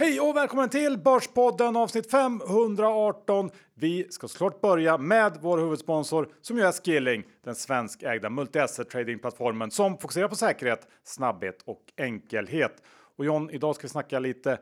Hej 0.00 0.20
och 0.20 0.36
välkommen 0.36 0.68
till 0.68 0.98
Börspodden 0.98 1.76
avsnitt 1.76 2.10
518. 2.10 3.50
Vi 3.74 4.06
ska 4.10 4.28
såklart 4.28 4.60
börja 4.60 4.98
med 4.98 5.38
vår 5.40 5.58
huvudsponsor 5.58 6.28
som 6.40 6.56
ju 6.56 6.62
är 6.62 6.72
Skilling, 6.72 7.24
den 7.44 7.54
svenskägda 7.54 8.28
multi-asset 8.28 8.84
tradingplattformen 8.84 9.70
som 9.70 9.98
fokuserar 9.98 10.28
på 10.28 10.34
säkerhet, 10.34 10.88
snabbhet 11.04 11.62
och 11.64 11.80
enkelhet. 11.96 12.82
Och 13.16 13.24
John, 13.24 13.50
idag 13.50 13.74
ska 13.74 13.82
vi 13.82 13.88
snacka 13.88 14.18
lite 14.18 14.58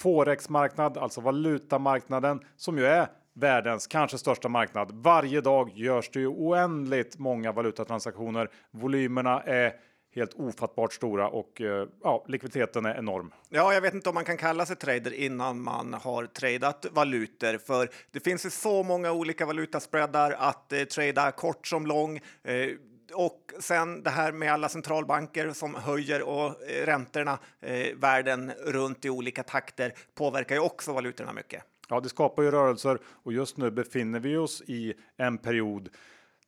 forexmarknad, 0.00 0.98
alltså 0.98 1.20
valutamarknaden 1.20 2.40
som 2.56 2.78
ju 2.78 2.86
är 2.86 3.06
världens 3.34 3.86
kanske 3.86 4.18
största 4.18 4.48
marknad. 4.48 4.90
Varje 4.92 5.40
dag 5.40 5.70
görs 5.74 6.10
det 6.10 6.20
ju 6.20 6.28
oändligt 6.28 7.18
många 7.18 7.52
valutatransaktioner. 7.52 8.50
Volymerna 8.70 9.42
är 9.42 9.72
helt 10.14 10.34
ofattbart 10.34 10.92
stora 10.92 11.28
och 11.28 11.60
eh, 11.60 11.88
ja, 12.02 12.24
likviditeten 12.28 12.86
är 12.86 12.98
enorm. 12.98 13.32
Ja, 13.48 13.74
jag 13.74 13.80
vet 13.80 13.94
inte 13.94 14.08
om 14.08 14.14
man 14.14 14.24
kan 14.24 14.36
kalla 14.36 14.66
sig 14.66 14.76
trader 14.76 15.12
innan 15.12 15.62
man 15.62 15.94
har 15.94 16.26
tradat 16.26 16.86
valutor, 16.90 17.58
för 17.58 17.88
det 18.10 18.20
finns 18.20 18.46
ju 18.46 18.50
så 18.50 18.82
många 18.82 19.12
olika 19.12 19.46
valutaspreadar 19.46 20.36
att 20.38 20.72
eh, 20.72 20.82
trada 20.82 21.30
kort 21.30 21.66
som 21.66 21.86
lång. 21.86 22.20
Eh, 22.42 22.68
och 23.14 23.52
sen 23.60 24.02
det 24.02 24.10
här 24.10 24.32
med 24.32 24.52
alla 24.52 24.68
centralbanker 24.68 25.52
som 25.52 25.74
höjer 25.74 26.22
och 26.22 26.46
eh, 26.70 26.86
räntorna 26.86 27.38
eh, 27.60 27.96
världen 27.96 28.52
runt 28.66 29.04
i 29.04 29.10
olika 29.10 29.42
takter 29.42 29.94
påverkar 30.14 30.54
ju 30.54 30.60
också 30.60 30.92
valutorna 30.92 31.32
mycket. 31.32 31.64
Ja, 31.88 32.00
det 32.00 32.08
skapar 32.08 32.42
ju 32.42 32.50
rörelser 32.50 32.98
och 33.06 33.32
just 33.32 33.56
nu 33.56 33.70
befinner 33.70 34.20
vi 34.20 34.36
oss 34.36 34.62
i 34.66 34.94
en 35.16 35.38
period 35.38 35.88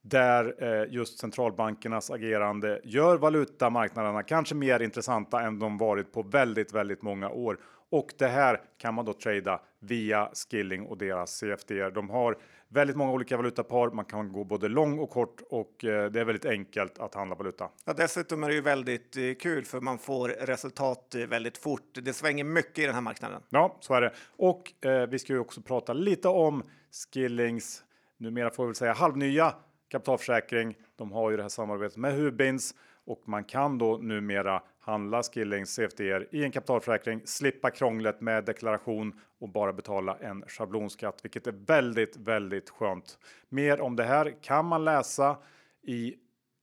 där 0.05 0.55
eh, 0.59 0.93
just 0.93 1.19
centralbankernas 1.19 2.11
agerande 2.11 2.81
gör 2.85 3.17
valutamarknaderna 3.17 4.23
kanske 4.23 4.55
mer 4.55 4.81
intressanta 4.81 5.41
än 5.41 5.59
de 5.59 5.79
varit 5.79 6.13
på 6.13 6.23
väldigt, 6.23 6.75
väldigt 6.75 7.03
många 7.03 7.31
år. 7.31 7.59
Och 7.91 8.13
det 8.19 8.27
här 8.27 8.61
kan 8.79 8.95
man 8.95 9.05
då 9.05 9.13
trada 9.13 9.61
via 9.81 10.31
Skilling 10.35 10.87
och 10.87 10.99
deras 10.99 11.39
CFD. 11.39 11.91
De 11.91 12.11
har 12.11 12.37
väldigt 12.69 12.97
många 12.97 13.13
olika 13.13 13.37
valutapar. 13.37 13.91
Man 13.91 14.05
kan 14.05 14.33
gå 14.33 14.45
både 14.45 14.69
lång 14.69 14.99
och 14.99 15.11
kort 15.11 15.43
och 15.51 15.85
eh, 15.85 16.11
det 16.11 16.21
är 16.21 16.25
väldigt 16.25 16.45
enkelt 16.45 16.99
att 16.99 17.15
handla 17.15 17.37
valuta. 17.37 17.69
Ja, 17.85 17.93
dessutom 17.93 18.45
är 18.45 18.49
det 18.49 18.55
ju 18.55 18.61
väldigt 18.61 19.17
eh, 19.17 19.35
kul 19.41 19.65
för 19.65 19.81
man 19.81 19.99
får 19.99 20.29
resultat 20.29 21.15
väldigt 21.29 21.59
fort. 21.59 21.99
Det 22.03 22.13
svänger 22.13 22.45
mycket 22.45 22.79
i 22.79 22.87
den 22.87 22.95
här 22.95 23.03
marknaden. 23.03 23.43
Ja, 23.49 23.77
så 23.81 23.95
är 23.95 24.01
det. 24.01 24.13
Och 24.37 24.85
eh, 24.87 25.07
vi 25.07 25.19
ska 25.19 25.33
ju 25.33 25.39
också 25.39 25.61
prata 25.61 25.93
lite 25.93 26.29
om 26.29 26.63
Skillings 27.13 27.85
numera 28.17 28.51
får 28.51 28.63
vi 28.65 28.67
väl 28.67 28.75
säga 28.75 28.93
halvnya 28.93 29.55
kapitalförsäkring. 29.89 30.77
De 30.97 31.13
har 31.13 31.31
ju 31.31 31.37
det 31.37 31.43
här 31.43 31.49
samarbetet 31.49 31.97
med 31.97 32.15
Hubins 32.15 32.75
och 33.05 33.23
man 33.29 33.45
kan 33.45 33.79
då 33.79 33.97
numera 33.97 34.63
handla 34.81 35.23
Skillings 35.23 35.75
CFDR 35.75 36.29
i 36.31 36.45
en 36.45 36.53
kapitalförsäkring, 36.53 37.21
slippa 37.25 37.71
krånglet 37.71 38.21
med 38.21 38.45
deklaration 38.45 39.21
och 39.39 39.49
bara 39.49 39.73
betala 39.73 40.17
en 40.17 40.45
schablonskatt, 40.47 41.21
vilket 41.23 41.47
är 41.47 41.53
väldigt, 41.67 42.17
väldigt 42.17 42.71
skönt. 42.71 43.19
Mer 43.49 43.81
om 43.81 43.97
det 43.97 44.05
här 44.05 44.35
kan 44.43 44.65
man 44.65 44.85
läsa 44.85 45.37
i 45.83 46.15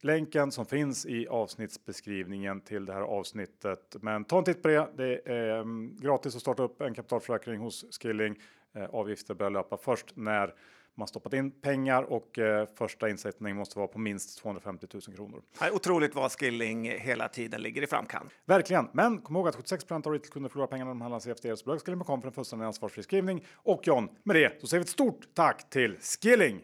länken 0.01 0.51
som 0.51 0.65
finns 0.65 1.05
i 1.05 1.27
avsnittsbeskrivningen 1.27 2.61
till 2.61 2.85
det 2.85 2.93
här 2.93 3.01
avsnittet. 3.01 3.95
Men 4.01 4.25
ta 4.25 4.37
en 4.37 4.43
titt 4.43 4.61
på 4.61 4.67
det. 4.67 4.89
Det 4.97 5.21
är 5.25 5.59
ehm, 5.59 5.97
gratis 5.99 6.35
att 6.35 6.41
starta 6.41 6.63
upp 6.63 6.81
en 6.81 6.93
kapitalförsäkring 6.93 7.59
hos 7.59 7.85
Skilling. 8.01 8.35
Eh, 8.75 8.85
avgifter 8.85 9.33
börjar 9.33 9.51
löpa 9.51 9.77
först 9.77 10.15
när 10.15 10.53
man 11.01 11.07
stoppat 11.07 11.33
in 11.33 11.51
pengar 11.51 12.03
och 12.03 12.39
eh, 12.39 12.67
första 12.75 13.09
insättning 13.09 13.55
måste 13.55 13.77
vara 13.77 13.87
på 13.87 13.99
minst 13.99 14.37
250 14.37 14.87
000 14.93 15.01
kronor. 15.01 15.41
Är 15.59 15.75
otroligt 15.75 16.15
vad 16.15 16.31
Skilling 16.31 16.91
hela 16.91 17.27
tiden 17.27 17.61
ligger 17.61 17.81
i 17.81 17.87
framkant. 17.87 18.31
Verkligen, 18.45 18.87
men 18.91 19.21
kom 19.21 19.35
ihåg 19.35 19.47
att 19.47 19.55
76 19.55 19.91
av 19.91 20.01
retailkunder 20.01 20.49
förlorar 20.49 20.67
pengarna 20.67 20.91
de 20.91 21.01
handlar 21.01 21.19
CFD. 21.19 21.57
Så 21.57 21.79
Skilling.com 21.79 22.21
för 22.21 22.27
en 22.27 22.33
fullständig 22.33 22.65
ansvarsfri 22.65 23.03
skrivning. 23.03 23.45
Och 23.53 23.87
John, 23.87 24.09
med 24.23 24.35
det 24.35 24.61
så 24.61 24.67
säger 24.67 24.79
vi 24.79 24.83
ett 24.83 24.89
stort 24.89 25.27
tack 25.33 25.69
till 25.69 25.97
Skilling! 25.97 26.61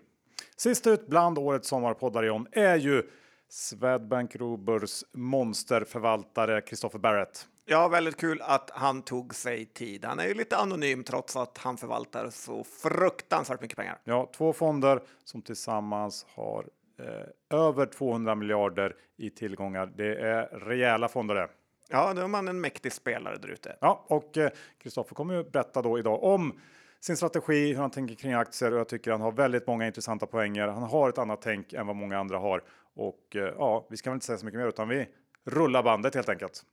Sist 0.55 0.87
ut 0.87 1.07
bland 1.07 1.37
årets 1.37 1.67
sommarpoddar 1.67 2.23
John 2.23 2.47
är 2.51 2.75
ju 2.75 3.03
Swedbank 3.49 4.35
Roburs 4.35 5.03
monsterförvaltare 5.13 6.61
Christopher 6.67 6.99
Barrett. 6.99 7.47
Ja, 7.69 7.87
väldigt 7.87 8.17
kul 8.17 8.41
att 8.41 8.69
han 8.73 9.01
tog 9.01 9.35
sig 9.35 9.65
tid. 9.65 10.05
Han 10.05 10.19
är 10.19 10.27
ju 10.27 10.33
lite 10.33 10.57
anonym 10.57 11.03
trots 11.03 11.35
att 11.35 11.57
han 11.57 11.77
förvaltar 11.77 12.29
så 12.29 12.63
fruktansvärt 12.63 13.61
mycket 13.61 13.77
pengar. 13.77 13.99
Ja, 14.03 14.29
två 14.35 14.53
fonder 14.53 15.01
som 15.23 15.41
tillsammans 15.41 16.25
har 16.29 16.65
eh, 16.99 17.57
över 17.59 17.85
200 17.85 18.35
miljarder 18.35 18.95
i 19.17 19.29
tillgångar. 19.29 19.93
Det 19.97 20.15
är 20.15 20.45
rejäla 20.45 21.07
fonder 21.07 21.35
det. 21.35 21.47
Ja, 21.89 22.13
då 22.13 22.21
är 22.21 22.27
man 22.27 22.47
en 22.47 22.61
mäktig 22.61 22.93
spelare 22.93 23.37
där 23.37 23.49
ute. 23.49 23.77
Ja, 23.81 24.05
och 24.07 24.37
Kristoffer 24.77 25.13
eh, 25.13 25.15
kommer 25.15 25.33
ju 25.33 25.43
berätta 25.43 25.81
då 25.81 25.99
idag 25.99 26.23
om 26.23 26.59
sin 26.99 27.17
strategi, 27.17 27.73
hur 27.73 27.81
han 27.81 27.91
tänker 27.91 28.15
kring 28.15 28.33
aktier 28.33 28.73
och 28.73 28.79
jag 28.79 28.87
tycker 28.89 29.11
han 29.11 29.21
har 29.21 29.31
väldigt 29.31 29.67
många 29.67 29.87
intressanta 29.87 30.25
poänger. 30.25 30.67
Han 30.67 30.83
har 30.83 31.09
ett 31.09 31.17
annat 31.17 31.41
tänk 31.41 31.73
än 31.73 31.87
vad 31.87 31.95
många 31.95 32.19
andra 32.19 32.37
har 32.37 32.63
och 32.95 33.35
eh, 33.35 33.53
ja, 33.57 33.87
vi 33.89 33.97
ska 33.97 34.09
väl 34.09 34.15
inte 34.15 34.25
säga 34.25 34.37
så 34.37 34.45
mycket 34.45 34.59
mer 34.59 34.67
utan 34.67 34.89
vi 34.89 35.07
rullar 35.45 35.83
bandet 35.83 36.15
helt 36.15 36.29
enkelt. 36.29 36.63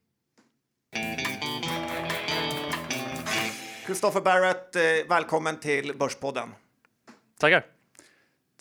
Christopher 3.86 4.20
Barrett, 4.20 4.76
eh, 4.76 4.82
välkommen 5.08 5.60
till 5.60 5.96
Börspodden. 5.98 6.54
Tackar. 7.38 7.66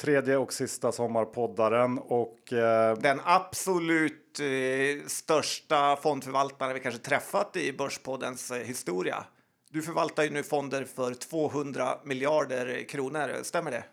Tredje 0.01 0.37
och 0.37 0.53
sista 0.53 0.91
sommarpoddaren 0.91 1.97
och 1.99 2.53
eh, 2.53 2.97
den 2.97 3.21
absolut 3.23 4.39
eh, 4.39 5.07
största 5.07 5.95
fondförvaltaren 5.95 6.73
vi 6.73 6.79
kanske 6.79 7.01
träffat 7.01 7.55
i 7.55 7.73
Börspoddens 7.73 8.51
eh, 8.51 8.57
historia. 8.57 9.25
Du 9.69 9.81
förvaltar 9.81 10.23
ju 10.23 10.29
nu 10.29 10.43
fonder 10.43 10.85
för 10.85 11.13
200 11.13 11.97
miljarder 12.03 12.83
kronor, 12.89 13.29
stämmer 13.43 13.71
det? 13.71 13.83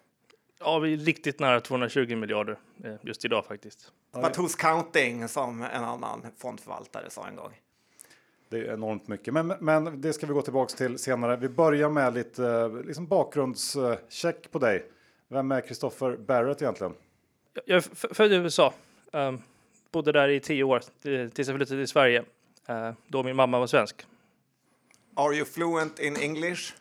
Ja, 0.60 0.78
vi 0.78 0.92
är 0.92 0.96
riktigt 0.96 1.40
nära 1.40 1.60
220 1.60 2.16
miljarder 2.16 2.58
eh, 2.84 2.94
just 3.02 3.24
idag 3.24 3.46
faktiskt. 3.46 3.92
But 4.12 4.36
who's 4.36 4.56
counting, 4.58 5.28
som 5.28 5.62
en 5.62 5.84
annan 5.84 6.26
fondförvaltare 6.38 7.10
sa 7.10 7.28
en 7.28 7.36
gång. 7.36 7.52
Det 8.50 8.58
är 8.58 8.72
enormt 8.72 9.08
mycket, 9.08 9.34
men, 9.34 9.46
men 9.60 10.00
det 10.00 10.12
ska 10.12 10.26
vi 10.26 10.32
gå 10.32 10.42
tillbaks 10.42 10.74
till 10.74 10.98
senare. 10.98 11.36
Vi 11.36 11.48
börjar 11.48 11.88
med 11.88 12.14
lite 12.14 12.68
liksom 12.68 13.06
bakgrundscheck 13.06 14.50
på 14.50 14.58
dig. 14.58 14.86
Vem 15.28 15.52
är 15.52 15.60
Christopher 15.60 16.16
Barrett 16.16 16.62
egentligen? 16.62 16.94
Jag 17.64 17.76
är 17.76 18.14
född 18.14 18.32
i 18.32 18.36
USA. 18.36 18.74
Um, 19.12 19.42
bodde 19.92 20.12
där 20.12 20.28
i 20.28 20.40
tio 20.40 20.64
år 20.64 20.82
tills 21.02 21.48
jag 21.48 21.56
flyttade 21.56 21.80
till 21.80 21.88
Sverige. 21.88 22.24
Uh, 22.70 22.90
då 23.06 23.22
min 23.22 23.36
mamma 23.36 23.58
var 23.58 23.66
svensk. 23.66 24.06
Are 25.14 25.34
you 25.34 25.44
fluent 25.44 25.98
in 25.98 26.16
English? 26.16 26.74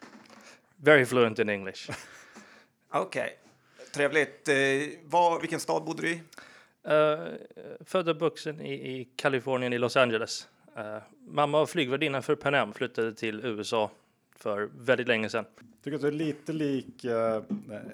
Very 0.76 1.06
fluent 1.06 1.40
in 1.40 1.50
English. 1.50 1.90
Okej, 2.90 3.22
okay. 3.22 3.86
trevligt. 3.94 4.50
Uh, 4.50 4.56
var, 5.10 5.40
vilken 5.40 5.60
stad 5.60 5.84
bodde 5.84 6.02
du 6.02 6.10
i? 6.10 6.22
Uh, 6.88 7.36
född 7.86 8.10
och 8.10 8.20
vuxen 8.20 8.62
i, 8.62 8.74
i 8.74 9.08
Kalifornien, 9.16 9.74
i 9.74 9.78
Los 9.78 9.98
Angeles. 9.98 10.48
Uh, 10.78 10.98
mamma 11.28 11.60
var 11.60 11.66
flygvärdinna 11.66 12.22
för 12.22 12.36
Pan 12.36 12.56
Am, 12.56 12.74
flyttade 12.74 13.14
till 13.14 13.46
USA 13.46 13.92
för 14.36 14.70
väldigt 14.78 15.08
länge 15.08 15.30
sedan. 15.30 15.46
Tycker 15.84 15.96
att 15.96 16.02
du 16.02 16.08
är 16.08 16.12
lite 16.12 16.54
lik 16.54 17.06
uh, 17.06 17.42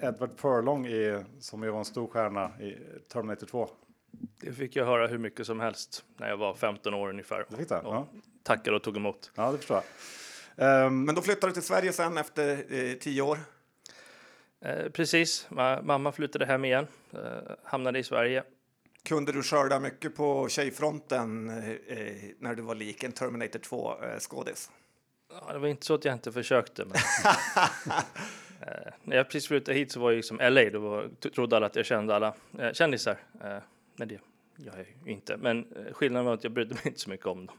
Edward 0.02 0.30
Furlong 0.36 0.86
i, 0.86 1.24
som 1.40 1.62
ju 1.62 1.70
var 1.70 1.78
en 1.78 1.84
stor 1.84 2.06
stjärna 2.06 2.60
i 2.60 2.76
Terminator 3.08 3.46
2. 3.46 3.68
Det 4.40 4.52
fick 4.52 4.76
jag 4.76 4.86
höra 4.86 5.06
hur 5.06 5.18
mycket 5.18 5.46
som 5.46 5.60
helst 5.60 6.04
när 6.16 6.28
jag 6.28 6.36
var 6.36 6.54
15 6.54 6.94
år 6.94 7.08
ungefär. 7.08 7.46
Det? 7.48 7.70
Ja. 7.70 8.06
Tackade 8.42 8.76
och 8.76 8.82
tog 8.82 8.96
emot. 8.96 9.30
Ja, 9.34 9.52
det 9.52 9.58
förstår 9.58 9.76
jag. 9.76 10.86
Um, 10.86 11.04
Men 11.04 11.14
då 11.14 11.22
flyttade 11.22 11.50
du 11.50 11.54
till 11.54 11.62
Sverige 11.62 11.92
sen 11.92 12.18
efter 12.18 12.74
eh, 12.74 12.92
tio 12.92 13.22
år? 13.22 13.38
Eh, 14.60 14.88
precis, 14.88 15.46
Ma 15.50 15.82
mamma 15.82 16.12
flyttade 16.12 16.46
hem 16.46 16.64
igen, 16.64 16.86
eh, 17.12 17.20
hamnade 17.62 17.98
i 17.98 18.04
Sverige 18.04 18.42
kunde 19.06 19.32
du 19.32 19.42
skörda 19.42 19.80
mycket 19.80 20.14
på 20.14 20.48
tjejfronten 20.48 21.48
eh, 21.88 22.06
när 22.38 22.54
du 22.54 22.62
var 22.62 22.74
lik 22.74 23.04
en 23.04 23.12
Terminator 23.12 23.58
2-skådis? 23.58 24.70
Eh, 25.30 25.38
ja, 25.46 25.52
det 25.52 25.58
var 25.58 25.68
inte 25.68 25.86
så 25.86 25.94
att 25.94 26.04
jag 26.04 26.14
inte 26.14 26.32
försökte. 26.32 26.84
Men... 26.84 26.96
eh, 28.60 28.92
när 29.02 29.16
jag 29.16 29.26
precis 29.26 29.48
flyttade 29.48 29.78
hit 29.78 29.92
så 29.92 30.00
var 30.00 30.10
jag 30.10 30.16
liksom 30.16 30.36
LA, 30.36 30.70
då 30.70 30.78
var, 30.78 31.30
trodde 31.34 31.56
alla 31.56 31.66
att 31.66 31.76
jag 31.76 31.86
kände 31.86 32.16
alla 32.16 32.34
eh, 32.58 32.72
kändisar. 32.72 33.18
Eh, 33.44 33.58
men 33.96 34.08
det 34.08 34.14
gör 34.56 34.76
jag 34.76 34.86
ju 35.04 35.12
inte. 35.12 35.36
Men 35.36 35.58
eh, 35.58 35.92
skillnaden 35.92 36.26
var 36.26 36.34
att 36.34 36.44
jag 36.44 36.52
brydde 36.52 36.74
mig 36.74 36.82
inte 36.86 37.00
så 37.00 37.10
mycket 37.10 37.26
om 37.26 37.46
dem. 37.46 37.56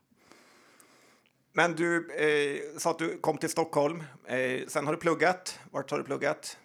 Men 1.54 1.76
du 1.76 2.12
eh, 2.16 2.78
sa 2.80 2.92
att 2.92 3.00
du 3.00 3.18
kom 3.18 3.38
till 3.38 3.50
Stockholm. 3.50 4.04
Eh, 4.26 4.68
sen 4.68 4.86
har 4.86 4.94
du 4.94 5.00
pluggat. 5.00 5.60
Vart 5.72 5.92
har 5.92 5.98
du 5.98 6.04
pluggat? 6.04 6.58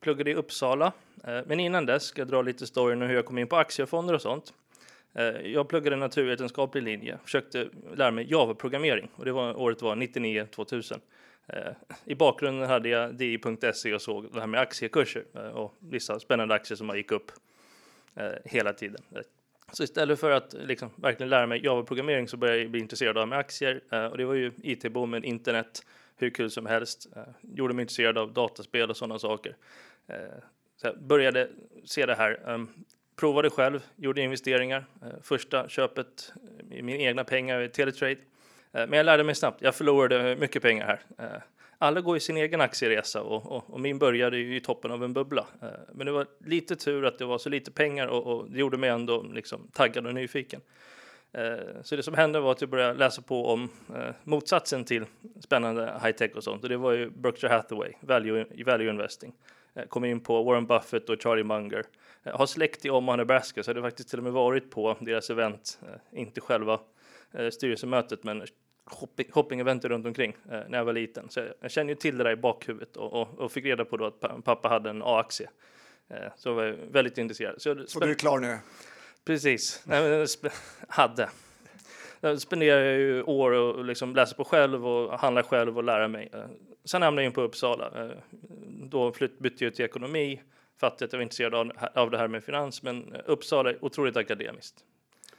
Pluggade 0.00 0.30
i 0.30 0.34
Uppsala 0.34 0.92
eh, 1.24 1.40
men 1.46 1.60
innan 1.60 1.86
dess 1.86 2.02
ska 2.02 2.20
jag 2.20 2.28
dra 2.28 2.42
lite 2.42 2.66
storyn 2.66 3.02
om 3.02 3.08
hur 3.08 3.14
jag 3.14 3.26
kom 3.26 3.38
in 3.38 3.46
på 3.46 3.56
aktiefonder 3.56 4.14
och 4.14 4.22
sånt. 4.22 4.52
Eh, 5.14 5.24
jag 5.24 5.68
pluggade 5.68 5.96
naturvetenskaplig 5.96 6.82
linje, 6.82 7.18
försökte 7.24 7.68
lära 7.94 8.10
mig 8.10 8.30
Java-programmering 8.30 9.08
och 9.16 9.24
det 9.24 9.32
var, 9.32 9.60
året 9.60 9.82
var 9.82 9.96
99-2000. 9.96 11.00
Eh, 11.46 11.72
I 12.04 12.14
bakgrunden 12.14 12.68
hade 12.68 12.88
jag 12.88 13.14
di.se 13.14 13.94
och 13.94 14.02
såg 14.02 14.32
det 14.32 14.40
här 14.40 14.46
med 14.46 14.60
aktiekurser 14.60 15.24
och 15.54 15.74
vissa 15.78 16.20
spännande 16.20 16.54
aktier 16.54 16.76
som 16.76 16.96
gick 16.96 17.12
upp 17.12 17.32
hela 18.44 18.72
tiden. 18.72 19.02
Så 19.72 19.82
istället 19.82 20.20
för 20.20 20.30
att 20.30 20.54
liksom 20.58 20.90
verkligen 20.96 21.30
lära 21.30 21.46
mig 21.46 21.64
Java-programmering 21.64 22.28
så 22.28 22.36
började 22.36 22.58
jag 22.58 22.70
bli 22.70 22.80
intresserad 22.80 23.18
av 23.18 23.28
med 23.28 23.38
aktier 23.38 23.80
och 24.10 24.18
det 24.18 24.24
var 24.24 24.34
ju 24.34 24.52
IT-boomen, 24.62 25.24
internet, 25.24 25.82
hur 26.16 26.30
kul 26.30 26.50
som 26.50 26.66
helst. 26.66 27.08
Eh, 27.16 27.22
gjorde 27.40 27.74
mig 27.74 27.82
intresserad 27.82 28.18
av 28.18 28.32
dataspel 28.32 28.90
och 28.90 28.96
sådana 28.96 29.18
saker. 29.18 29.56
Eh, 30.06 30.16
så 30.76 30.86
jag 30.86 31.02
började 31.02 31.48
se 31.84 32.06
det 32.06 32.14
här. 32.14 32.40
Um, 32.46 32.68
provade 33.16 33.50
själv, 33.50 33.80
gjorde 33.96 34.20
investeringar. 34.20 34.84
Eh, 35.02 35.08
första 35.22 35.68
köpet 35.68 36.32
eh, 36.70 36.78
i 36.78 36.82
mina 36.82 37.02
egna 37.02 37.24
pengar 37.24 37.60
i 37.60 37.68
Teletrade. 37.68 38.12
Eh, 38.12 38.18
men 38.72 38.92
jag 38.92 39.06
lärde 39.06 39.24
mig 39.24 39.34
snabbt. 39.34 39.62
Jag 39.62 39.74
förlorade 39.74 40.36
mycket 40.36 40.62
pengar 40.62 41.00
här. 41.16 41.42
Alla 41.78 42.00
går 42.00 42.16
i 42.16 42.20
sin 42.20 42.36
egen 42.36 42.60
aktieresa 42.60 43.22
och, 43.22 43.52
och, 43.52 43.70
och, 43.70 43.80
min 43.80 43.98
började 43.98 44.38
ju 44.38 44.56
i 44.56 44.60
toppen 44.60 44.90
av 44.90 45.04
en 45.04 45.12
bubbla. 45.12 45.46
men 45.92 46.06
det 46.06 46.12
var 46.12 46.26
lite 46.44 46.76
tur 46.76 47.04
att 47.04 47.18
det 47.18 47.24
var 47.24 47.38
så 47.38 47.48
lite 47.48 47.70
pengar 47.70 48.06
och, 48.06 48.26
och 48.26 48.50
det 48.50 48.58
gjorde 48.58 48.76
mig 48.76 48.90
ändå 48.90 49.22
liksom 49.22 49.70
taggad 49.72 50.06
och 50.06 50.14
nyfiken. 50.14 50.60
Eh, 51.36 51.82
så 51.82 51.96
det 51.96 52.02
som 52.02 52.14
hände 52.14 52.40
var 52.40 52.52
att 52.52 52.60
jag 52.60 52.70
började 52.70 52.98
läsa 52.98 53.22
på 53.22 53.46
om 53.46 53.68
eh, 53.94 54.14
motsatsen 54.24 54.84
till 54.84 55.04
spännande 55.40 56.00
high 56.02 56.16
tech 56.16 56.30
och 56.36 56.44
sånt 56.44 56.62
och 56.62 56.68
det 56.68 56.76
var 56.76 56.92
ju 56.92 57.10
Berkshire 57.10 57.52
Hathaway, 57.52 57.92
value, 58.00 58.46
value 58.66 58.90
investing. 58.90 59.32
Eh, 59.74 59.86
kom 59.86 60.04
in 60.04 60.20
på 60.20 60.42
Warren 60.42 60.66
Buffett 60.66 61.08
och 61.08 61.22
Charlie 61.22 61.44
Munger. 61.44 61.84
Har 62.24 62.46
släkt 62.46 62.84
i 62.84 62.90
Omaha, 62.90 63.16
Nebraska, 63.16 63.62
så 63.62 63.70
jag 63.70 63.74
hade 63.74 63.88
faktiskt 63.88 64.08
till 64.08 64.18
och 64.18 64.24
med 64.24 64.32
varit 64.32 64.70
på 64.70 64.96
deras 65.00 65.30
event, 65.30 65.80
inte 66.12 66.40
själva 66.40 66.80
styrelsemötet, 67.50 68.24
men 68.24 68.42
shoppingeventet 69.30 69.90
runt 69.90 70.06
omkring 70.06 70.36
när 70.44 70.78
jag 70.78 70.84
var 70.84 70.92
liten. 70.92 71.28
Så 71.28 71.40
jag 71.60 71.70
känner 71.70 71.88
ju 71.88 71.94
till 71.94 72.18
det 72.18 72.24
där 72.24 72.30
i 72.30 72.36
bakhuvudet 72.36 72.96
och, 72.96 73.12
och, 73.12 73.38
och 73.38 73.52
fick 73.52 73.64
reda 73.64 73.84
på 73.84 73.96
då 73.96 74.04
att 74.04 74.44
pappa 74.44 74.68
hade 74.68 74.90
en 74.90 75.02
A-aktie. 75.02 75.48
Så 76.36 76.48
jag 76.48 76.54
var 76.54 76.76
väldigt 76.90 77.18
intresserad. 77.18 77.62
Så, 77.62 77.86
så 77.86 78.00
du 78.00 78.10
är 78.10 78.14
klar 78.14 78.38
nu? 78.38 78.58
Precis, 79.26 79.84
hade. 80.88 81.30
Jag 82.20 82.40
spenderar 82.40 82.92
ju 82.92 83.22
år 83.22 83.50
och 83.50 83.84
liksom 83.84 84.14
läser 84.14 84.36
på 84.36 84.44
själv 84.44 84.86
och 84.86 85.20
handlar 85.20 85.42
själv 85.42 85.76
och 85.76 85.84
lära 85.84 86.08
mig. 86.08 86.30
Sen 86.84 87.02
hamnade 87.02 87.22
jag 87.22 87.30
in 87.30 87.34
på 87.34 87.40
Uppsala 87.40 88.10
då 88.82 89.12
flytt, 89.12 89.38
bytte 89.38 89.64
jag 89.64 89.74
till 89.74 89.84
ekonomi, 89.84 90.42
fattade 90.80 91.04
att 91.04 91.12
jag 91.12 91.18
var 91.18 91.22
intresserad 91.22 91.72
av, 91.94 92.10
det 92.10 92.18
här 92.18 92.28
med 92.28 92.44
finans, 92.44 92.82
men 92.82 93.16
Uppsala 93.26 93.70
är 93.70 93.84
otroligt 93.84 94.16
akademiskt. 94.16 94.74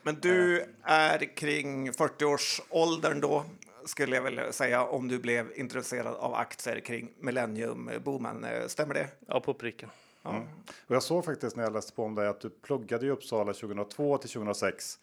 Men 0.03 0.15
du 0.15 0.65
är 0.83 1.35
kring 1.35 1.91
40-årsåldern 1.91 3.21
då, 3.21 3.45
skulle 3.85 4.15
jag 4.15 4.23
väl 4.23 4.53
säga, 4.53 4.83
om 4.83 5.07
du 5.07 5.19
blev 5.19 5.47
intresserad 5.55 6.15
av 6.15 6.33
aktier 6.33 6.79
kring 6.79 7.11
millenniumboomen. 7.19 8.45
Stämmer 8.67 8.93
det? 8.93 9.07
Ja, 9.27 9.39
på 9.39 9.53
pricken. 9.53 9.89
Ja. 10.27 10.35
Mm. 10.35 10.47
Och 10.87 10.95
jag 10.95 11.03
såg 11.03 11.25
faktiskt 11.25 11.55
när 11.55 11.63
jag 11.63 11.73
läste 11.73 11.93
på 11.93 12.03
om 12.03 12.15
dig 12.15 12.27
att 12.27 12.39
du 12.39 12.49
pluggade 12.49 13.05
i 13.05 13.09
Uppsala 13.09 13.53
2002 13.53 14.17
till 14.17 14.29
2006, 14.29 14.99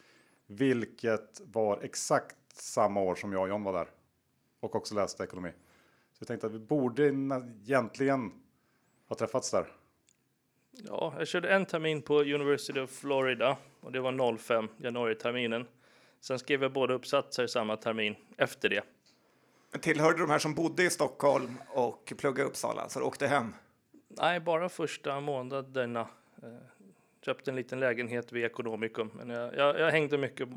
vilket 0.47 1.41
var 1.45 1.79
exakt 1.83 2.37
samma 2.53 3.01
år 3.01 3.15
som 3.15 3.33
jag 3.33 3.43
och 3.43 3.49
John 3.49 3.65
var 3.65 3.73
där 3.73 3.89
och 4.61 4.75
också 4.75 4.95
läste 4.95 5.25
ekonomi. 5.25 5.51
Så 6.13 6.17
jag 6.19 6.29
tänkte 6.29 6.47
att 6.47 6.53
vi 6.53 6.59
borde 6.59 7.07
egentligen 7.07 8.33
ha 9.09 9.17
träffats 9.17 9.51
där. 9.51 9.67
Ja, 10.71 11.15
jag 11.19 11.29
körde 11.29 11.49
en 11.49 11.67
termin 11.67 12.03
på 12.03 12.21
University 12.21 12.81
of 12.81 12.91
Florida 12.91 13.57
och 13.81 13.93
det 13.93 14.01
var 14.01 14.39
05, 14.39 14.69
januari-terminen. 14.77 15.67
Sen 16.21 16.39
skrev 16.39 16.63
jag 16.63 16.73
båda 16.73 16.95
uppsatser 16.95 17.47
samma 17.47 17.77
termin 17.77 18.17
efter 18.37 18.69
det. 18.69 18.85
Men 19.71 19.81
tillhörde 19.81 20.19
de 20.19 20.31
här 20.31 20.39
som 20.39 20.55
bodde 20.55 20.85
i 20.85 20.91
Stockholm 20.91 21.59
och 21.69 22.13
pluggade 22.19 22.43
i 22.43 22.51
Uppsala, 22.51 22.89
så 22.89 22.99
du 22.99 23.05
åkte 23.05 23.27
hem? 23.27 23.53
Nej, 24.21 24.41
bara 24.41 24.69
första 24.69 25.21
månaderna. 25.21 26.09
Eh, 26.43 26.49
köpte 27.25 27.51
en 27.51 27.57
liten 27.57 27.81
lägenhet 27.81 28.33
vid 28.33 28.45
Ekonomikum, 28.45 29.11
men 29.15 29.31
jag, 29.31 29.57
jag, 29.57 29.81
jag 29.81 29.91
hängde 29.91 30.19
mycket 30.19 30.49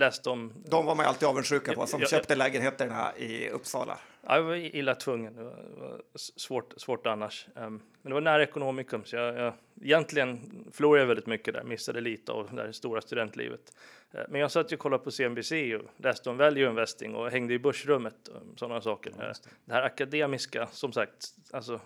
läste 0.00 0.30
om. 0.30 0.52
De 0.66 0.86
var 0.86 0.94
man 0.94 1.06
alltid 1.06 1.28
avundsjuka 1.28 1.72
på 1.72 1.86
som 1.86 2.00
jag, 2.00 2.10
köpte 2.10 2.36
lägenheterna 2.36 3.16
i 3.16 3.48
Uppsala. 3.48 3.98
Ja, 4.26 4.36
jag 4.36 4.42
var 4.42 4.54
illa 4.54 4.94
tvungen. 4.94 5.36
Det 5.36 5.42
var, 5.42 6.02
svårt, 6.14 6.74
svårt 6.76 7.06
annars. 7.06 7.46
Um, 7.54 7.82
men 8.02 8.10
det 8.10 8.14
var 8.14 8.20
nära 8.20 8.42
ekonomikum, 8.42 9.04
så 9.04 9.16
jag, 9.16 9.36
jag 9.36 9.54
egentligen 9.82 10.40
förlorade 10.72 11.02
jag 11.02 11.06
väldigt 11.06 11.26
mycket 11.26 11.54
där. 11.54 11.62
Missade 11.62 12.00
lite 12.00 12.32
av 12.32 12.54
det 12.54 12.72
stora 12.72 13.00
studentlivet. 13.00 13.72
Uh, 14.14 14.20
men 14.28 14.40
jag 14.40 14.50
satt 14.50 14.72
ju 14.72 14.76
och 14.76 14.80
kollade 14.80 15.04
på 15.04 15.10
CNBC 15.10 15.52
och 15.52 16.04
läste 16.04 16.30
om 16.30 16.36
value 16.36 16.70
investing 16.70 17.14
och 17.14 17.30
hängde 17.30 17.54
i 17.54 17.58
börsrummet 17.58 18.28
och 18.28 18.58
sådana 18.58 18.80
saker. 18.80 19.12
Ja, 19.18 19.22
det. 19.22 19.28
Uh, 19.28 19.34
det 19.64 19.74
här 19.74 19.82
akademiska, 19.82 20.66
som 20.66 20.92
sagt, 20.92 21.26
alltså, 21.50 21.80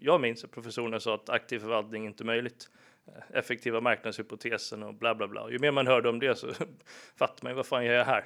jag 0.00 0.20
minns 0.20 0.44
att 0.44 0.50
professorerna 0.50 1.00
sa 1.00 1.14
att 1.14 1.28
aktiv 1.28 1.58
förvaltning 1.58 2.06
inte 2.06 2.22
är 2.22 2.26
möjligt. 2.26 2.70
Eh, 3.06 3.38
effektiva 3.38 3.80
marknadshypotesen 3.80 4.82
och 4.82 4.94
bla 4.94 5.14
bla 5.14 5.28
bla. 5.28 5.42
Och 5.42 5.52
ju 5.52 5.58
mer 5.58 5.70
man 5.70 5.86
hörde 5.86 6.08
om 6.08 6.18
det 6.18 6.38
så 6.38 6.52
fattar 7.16 7.44
man 7.48 7.56
vad 7.56 7.66
fan 7.66 7.84
gör 7.84 7.94
jag 7.94 8.04
här? 8.04 8.24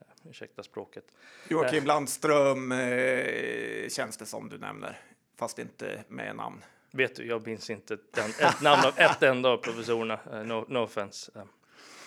Eh, 0.00 0.30
ursäkta 0.30 0.62
språket. 0.62 1.04
Joakim 1.48 1.78
eh. 1.78 1.86
Landström 1.86 2.72
eh, 2.72 3.88
känns 3.88 4.16
det 4.16 4.26
som 4.26 4.48
du 4.48 4.58
nämner, 4.58 4.98
fast 5.38 5.58
inte 5.58 6.04
med 6.08 6.36
namn. 6.36 6.64
Vet 6.90 7.16
du, 7.16 7.26
jag 7.26 7.46
minns 7.46 7.70
inte 7.70 7.94
ett, 7.94 8.18
ett 8.18 8.60
namn 8.62 8.82
av 8.86 8.94
ett 8.96 9.22
enda 9.22 9.48
av 9.48 9.56
professorerna. 9.56 10.18
No, 10.44 10.64
no 10.68 10.78
offense. 10.78 11.32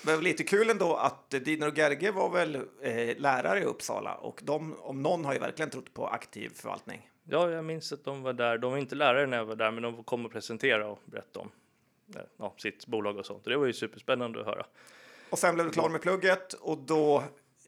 Det 0.06 0.16
var 0.16 0.22
lite 0.22 0.44
kul 0.44 0.70
ändå 0.70 0.96
att 0.96 1.30
Dino 1.30 1.72
Gerge 1.76 2.12
var 2.12 2.30
väl 2.30 2.56
eh, 2.82 3.18
lärare 3.18 3.60
i 3.60 3.64
Uppsala 3.64 4.16
och 4.16 4.42
de 4.44 4.76
om 4.80 5.04
någon 5.04 5.26
har 5.26 5.34
ju 5.34 5.40
verkligen 5.40 5.70
trott 5.70 5.94
på 5.94 6.08
aktiv 6.08 6.52
förvaltning. 6.56 7.11
Ja, 7.24 7.52
jag 7.52 7.66
minns 7.66 7.94
att 7.94 8.04
de 8.04 8.24
var 8.24 8.34
där. 8.34 8.58
De 8.58 8.72
var 8.72 8.78
inte 8.78 8.96
lärare 8.96 9.28
när 9.28 9.38
jag 9.38 9.46
var 9.46 9.56
där, 9.56 9.72
men 9.72 9.84
de 9.84 10.04
kom 10.04 10.26
och 10.26 10.32
presentera 10.32 10.88
och 10.88 11.00
berätta 11.06 11.40
om 11.40 11.52
ja, 12.38 12.54
sitt 12.58 12.88
bolag 12.88 13.18
och 13.18 13.26
sånt. 13.26 13.44
Och 13.44 13.50
det 13.50 13.58
var 13.58 13.66
ju 13.66 13.74
superspännande 13.74 14.40
att 14.40 14.46
höra. 14.46 14.66
Och 15.30 15.40
sen 15.40 15.56
blev 15.56 15.66
du 15.66 15.72
klar 15.72 15.90
med 15.90 16.02
plugget 16.02 16.54
och 16.54 16.78
då 16.78 17.24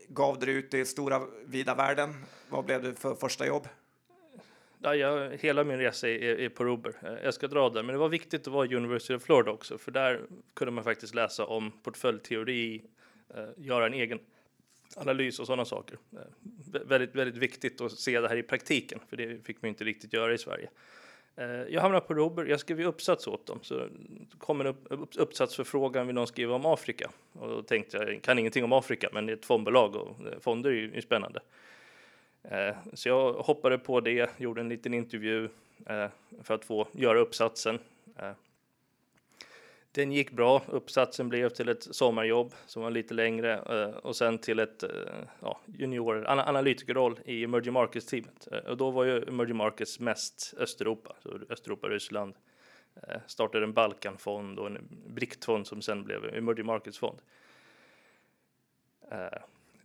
gav 0.08 0.40
du 0.40 0.52
ut 0.52 0.74
i 0.74 0.86
stora 0.86 1.22
vida 1.46 1.76
världen. 1.76 2.26
Vad 2.50 2.66
blev 2.66 2.84
det 2.84 2.96
för 2.96 3.16
första 3.16 3.48
jobb? 3.48 3.68
Ja, 4.80 4.96
jag, 4.96 5.38
hela 5.40 5.64
min 5.64 5.78
resa 5.78 6.10
är, 6.10 6.40
är, 6.40 6.50
på 6.50 6.64
Ruber. 6.66 7.20
Jag 7.24 7.34
ska 7.34 7.48
dra 7.48 7.70
där, 7.70 7.84
men 7.84 7.94
det 7.94 8.00
var 8.00 8.10
viktigt 8.10 8.48
att 8.48 8.54
vara 8.54 8.68
University 8.68 9.14
of 9.14 9.24
Florida 9.24 9.52
också, 9.52 9.78
för 9.78 9.92
där 9.92 10.22
kunde 10.54 10.72
man 10.72 10.84
faktiskt 10.84 11.16
läsa 11.16 11.46
om 11.46 11.72
portföljteori, 11.72 12.84
eh, 13.36 13.50
göra 13.58 13.86
en 13.86 13.94
egen 13.94 14.20
analys 14.98 15.40
och 15.40 15.48
sådana 15.48 15.66
saker. 15.66 15.98
Eh, 16.14 16.82
väldigt, 16.86 17.16
väldigt 17.16 17.38
viktigt 17.38 17.82
att 17.82 17.92
se 17.92 18.20
det 18.20 18.30
här 18.30 18.36
i 18.36 18.44
praktiken, 18.44 19.00
för 19.10 19.18
det 19.18 19.46
fick 19.46 19.62
man 19.62 19.70
inte 19.70 19.84
riktigt 19.84 20.14
göra 20.14 20.34
i 20.34 20.38
Sverige. 20.38 20.70
Eh, 21.36 21.46
jag 21.46 21.82
hamnade 21.82 22.06
på 22.06 22.14
Robert, 22.14 22.48
jag 22.48 22.60
skrev 22.60 22.80
ju 22.80 22.86
uppsats 22.86 23.28
åt 23.28 23.46
dem, 23.46 23.60
så 23.62 23.88
kom 24.38 24.62
en 24.62 24.68
upp, 24.68 24.88
uppsatsförfrågan 25.16 26.08
vill 26.08 26.16
någon 26.16 26.28
skriva 26.28 26.56
om 26.56 26.66
Afrika. 26.66 27.10
Och 27.34 27.48
då 27.48 27.62
tänkte 27.62 27.98
jag, 27.98 28.14
jag 28.14 28.22
kan 28.22 28.40
ingenting 28.40 28.64
om 28.64 28.74
Afrika, 28.74 29.10
men 29.14 29.26
det 29.26 29.34
är 29.34 29.38
ett 29.38 29.46
fondbolag 29.46 29.96
och 29.96 30.28
eh, 30.28 30.40
fonder 30.40 30.70
är 30.70 30.74
ju 30.74 31.02
spännande. 31.02 31.40
Eh, 32.44 32.76
så 32.94 33.10
jag 33.10 33.34
hoppade 33.34 33.78
på 33.78 34.00
det, 34.00 34.30
gjorde 34.38 34.62
en 34.62 34.70
liten 34.70 34.94
intervju 34.94 35.50
eh, 35.86 36.08
för 36.44 36.54
att 36.54 36.66
få 36.66 36.88
göra 36.92 37.20
uppsatsen. 37.20 37.80
Eh, 38.20 38.32
den 39.94 40.12
gick 40.12 40.32
bra. 40.32 40.62
Uppsatsen 40.68 41.30
blev 41.30 41.50
till 41.50 41.70
ett 41.70 41.88
sommarjobb 41.96 42.54
som 42.66 42.84
var 42.84 42.92
lite 42.92 43.14
längre 43.14 43.54
eh, 43.54 43.96
och 43.96 44.16
sen 44.16 44.38
till 44.38 44.60
ett 44.60 44.84
eh, 44.84 44.90
ja, 45.40 45.60
junior 45.66 46.26
analytikerroll 46.28 47.20
i 47.26 47.44
emerging 47.44 47.74
markets 47.74 48.06
teamet. 48.06 48.48
Eh, 48.52 48.58
och 48.58 48.78
då 48.78 48.92
var 48.92 49.04
ju 49.04 49.24
emerging 49.24 49.56
markets 49.56 50.00
mest 50.00 50.54
Östeuropa, 50.58 51.16
så 51.24 51.40
Östeuropa, 51.50 51.88
Ryssland. 51.88 52.34
Startade 53.26 53.64
en 53.64 53.74
Balkanfond 53.74 54.60
och 54.60 54.68
en 54.68 54.78
BRICT-fond 55.08 55.68
som 55.68 55.82
sen 55.82 56.04
blev 56.04 56.36
emerging 56.36 56.66
markets 56.66 57.00
fond. 57.00 57.18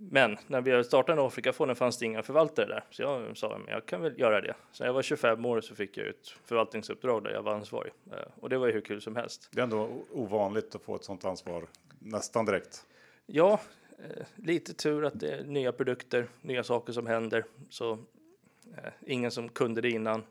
Men 0.01 0.37
när 0.47 0.61
vi 0.61 0.85
startade 0.85 1.27
Afrikafonden 1.27 1.77
fanns 1.77 1.99
det 1.99 2.07
inga 2.07 2.23
förvaltare 2.23 2.67
där, 2.67 2.85
så 2.91 3.03
jag 3.03 3.37
sa 3.37 3.55
att 3.55 3.61
jag 3.69 3.87
kan 3.87 4.03
väl 4.03 4.21
göra 4.21 4.41
det. 4.41 4.55
Så 4.73 4.83
när 4.83 4.89
jag 4.89 4.95
var 4.95 5.03
25 5.03 5.45
år 5.45 5.61
så 5.61 5.75
fick 5.75 5.97
jag 5.97 6.07
ett 6.07 6.29
förvaltningsuppdrag 6.45 7.25
där 7.25 7.31
jag 7.31 7.43
var 7.43 7.55
ansvarig 7.55 7.93
eh, 8.13 8.19
och 8.41 8.49
det 8.49 8.59
var 8.59 8.67
ju 8.67 8.73
hur 8.73 8.81
kul 8.81 9.03
som 9.03 9.17
helst. 9.17 9.49
Det 9.53 9.61
är 9.61 9.63
ändå 9.63 9.91
ovanligt 10.13 10.75
att 10.75 10.83
få 10.83 10.97
ett 10.97 11.05
sådant 11.05 11.25
ansvar 11.25 11.67
nästan 11.99 12.45
direkt. 12.45 12.87
Ja, 13.27 13.61
eh, 13.99 14.27
lite 14.37 14.75
tur 14.75 15.05
att 15.05 15.21
det 15.21 15.35
är 15.35 15.45
nya 15.45 15.73
produkter, 15.73 16.27
nya 16.41 16.65
saker 16.65 16.93
som 16.93 17.07
händer, 17.07 17.45
så 17.71 17.93
eh, 17.93 18.93
ingen 19.07 19.31
som 19.31 19.49
kunde 19.49 19.81
det 19.81 19.91
innan. 19.91 20.23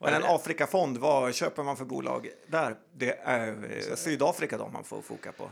Men 0.00 0.14
en 0.14 0.22
Afrikafond, 0.24 0.98
vad 0.98 1.34
köper 1.34 1.62
man 1.62 1.76
för 1.76 1.84
bolag 1.84 2.28
där? 2.46 2.76
Det 2.92 3.18
är 3.22 3.96
Sydafrika 3.96 4.58
då 4.58 4.68
man 4.68 4.84
får 4.84 5.02
foka 5.02 5.32
på. 5.32 5.50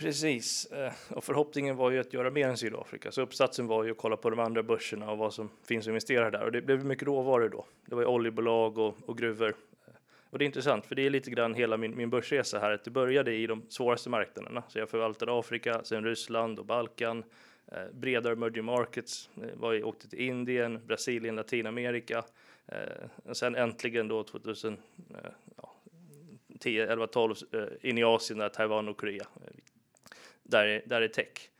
Precis, 0.00 0.66
eh, 0.72 0.92
och 1.10 1.24
förhoppningen 1.24 1.76
var 1.76 1.90
ju 1.90 1.98
att 1.98 2.12
göra 2.12 2.30
mer 2.30 2.48
än 2.48 2.56
Sydafrika. 2.56 3.12
Så 3.12 3.22
uppsatsen 3.22 3.66
var 3.66 3.84
ju 3.84 3.90
att 3.90 3.96
kolla 3.96 4.16
på 4.16 4.30
de 4.30 4.38
andra 4.38 4.62
börserna 4.62 5.10
och 5.10 5.18
vad 5.18 5.34
som 5.34 5.50
finns 5.64 5.84
att 5.84 5.88
investera 5.88 6.30
där. 6.30 6.44
Och 6.44 6.52
det 6.52 6.62
blev 6.62 6.84
mycket 6.84 7.06
råvaror 7.06 7.48
då. 7.48 7.66
Det 7.86 7.94
var 7.94 8.02
ju 8.02 8.08
oljebolag 8.08 8.78
och, 8.78 8.96
och 9.06 9.18
gruvor. 9.18 9.48
Eh, 9.48 9.92
och 10.30 10.38
det 10.38 10.44
är 10.44 10.46
intressant, 10.46 10.86
för 10.86 10.94
det 10.94 11.06
är 11.06 11.10
lite 11.10 11.30
grann 11.30 11.54
hela 11.54 11.76
min, 11.76 11.96
min 11.96 12.10
börsresa 12.10 12.58
här. 12.58 12.70
Att 12.70 12.84
det 12.84 12.90
började 12.90 13.34
i 13.34 13.46
de 13.46 13.62
svåraste 13.68 14.10
marknaderna. 14.10 14.62
Så 14.68 14.78
jag 14.78 14.88
förvaltade 14.88 15.38
Afrika, 15.38 15.84
sen 15.84 16.04
Ryssland 16.04 16.58
och 16.58 16.66
Balkan. 16.66 17.24
Eh, 17.72 17.78
bredare 17.92 18.32
emerging 18.32 18.64
markets. 18.64 19.30
Eh, 19.36 19.48
var 19.54 19.72
jag 19.72 19.86
åkte 19.86 20.08
till 20.08 20.20
Indien, 20.20 20.86
Brasilien, 20.86 21.36
Latinamerika. 21.36 22.24
Eh, 22.66 23.32
sen 23.32 23.54
äntligen 23.54 24.08
då 24.08 24.24
2010, 24.24 24.76
eh, 26.64 26.90
11, 26.90 27.06
12 27.06 27.34
eh, 27.52 27.90
in 27.90 27.98
i 27.98 28.04
Asien, 28.04 28.38
där 28.38 28.48
Taiwan 28.48 28.88
och 28.88 28.96
Korea 28.96 29.26
där, 30.48 30.82
där 30.86 31.02
är 31.02 31.08
tech. 31.08 31.50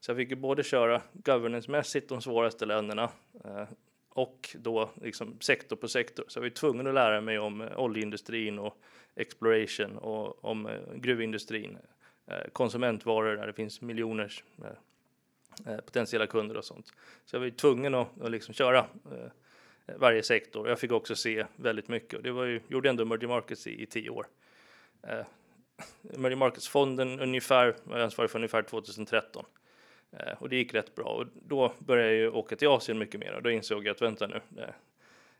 Så 0.00 0.10
jag 0.10 0.16
fick 0.16 0.30
ju 0.30 0.36
både 0.36 0.62
köra 0.62 1.02
governance-mässigt 1.12 2.08
de 2.08 2.22
svåraste 2.22 2.66
länderna 2.66 3.10
eh, 3.44 3.64
och 4.08 4.56
då 4.58 4.90
liksom 5.02 5.40
sektor 5.40 5.76
på 5.76 5.88
sektor. 5.88 6.24
Så 6.28 6.38
jag 6.38 6.42
var 6.42 6.50
tvungen 6.50 6.86
att 6.86 6.94
lära 6.94 7.20
mig 7.20 7.38
om 7.38 7.60
eh, 7.60 7.78
oljeindustrin 7.78 8.58
och 8.58 8.78
exploration 9.14 9.98
och 9.98 10.44
om 10.44 10.66
eh, 10.66 10.94
gruvindustrin, 10.94 11.78
eh, 12.26 12.48
konsumentvaror 12.52 13.36
där 13.36 13.46
det 13.46 13.52
finns 13.52 13.80
miljoners 13.80 14.44
eh, 14.58 15.72
eh, 15.72 15.80
potentiella 15.80 16.26
kunder 16.26 16.56
och 16.56 16.64
sånt. 16.64 16.92
Så 17.24 17.36
jag 17.36 17.40
var 17.40 17.46
ju 17.46 17.52
tvungen 17.52 17.94
att, 17.94 18.20
att 18.20 18.30
liksom 18.30 18.54
köra 18.54 18.78
eh, 18.78 19.96
varje 19.96 20.22
sektor. 20.22 20.68
Jag 20.68 20.80
fick 20.80 20.92
också 20.92 21.14
se 21.14 21.46
väldigt 21.56 21.88
mycket 21.88 22.14
och 22.14 22.22
det 22.22 22.30
var 22.30 22.44
ju, 22.44 22.60
gjorde 22.68 22.88
ändå 22.88 23.02
emerging 23.02 23.28
markets 23.28 23.66
i, 23.66 23.82
i 23.82 23.86
tio 23.86 24.10
år. 24.10 24.26
Eh, 25.02 25.26
Emerging 26.14 26.38
markets-fonden 26.38 27.20
ungefär, 27.20 27.76
var 27.84 27.98
ansvarig 27.98 28.30
för 28.30 28.38
ungefär 28.38 28.62
2013. 28.62 29.44
Eh, 30.12 30.42
och 30.42 30.48
det 30.48 30.56
gick 30.56 30.74
rätt 30.74 30.94
bra 30.94 31.04
och 31.04 31.26
då 31.48 31.72
började 31.78 32.08
jag 32.08 32.18
ju 32.18 32.30
åka 32.30 32.56
till 32.56 32.68
Asien 32.68 32.98
mycket 32.98 33.20
mer 33.20 33.32
och 33.32 33.42
då 33.42 33.50
insåg 33.50 33.86
jag 33.86 33.94
att 33.94 34.02
vänta 34.02 34.26
nu, 34.26 34.40
eh, 34.56 34.68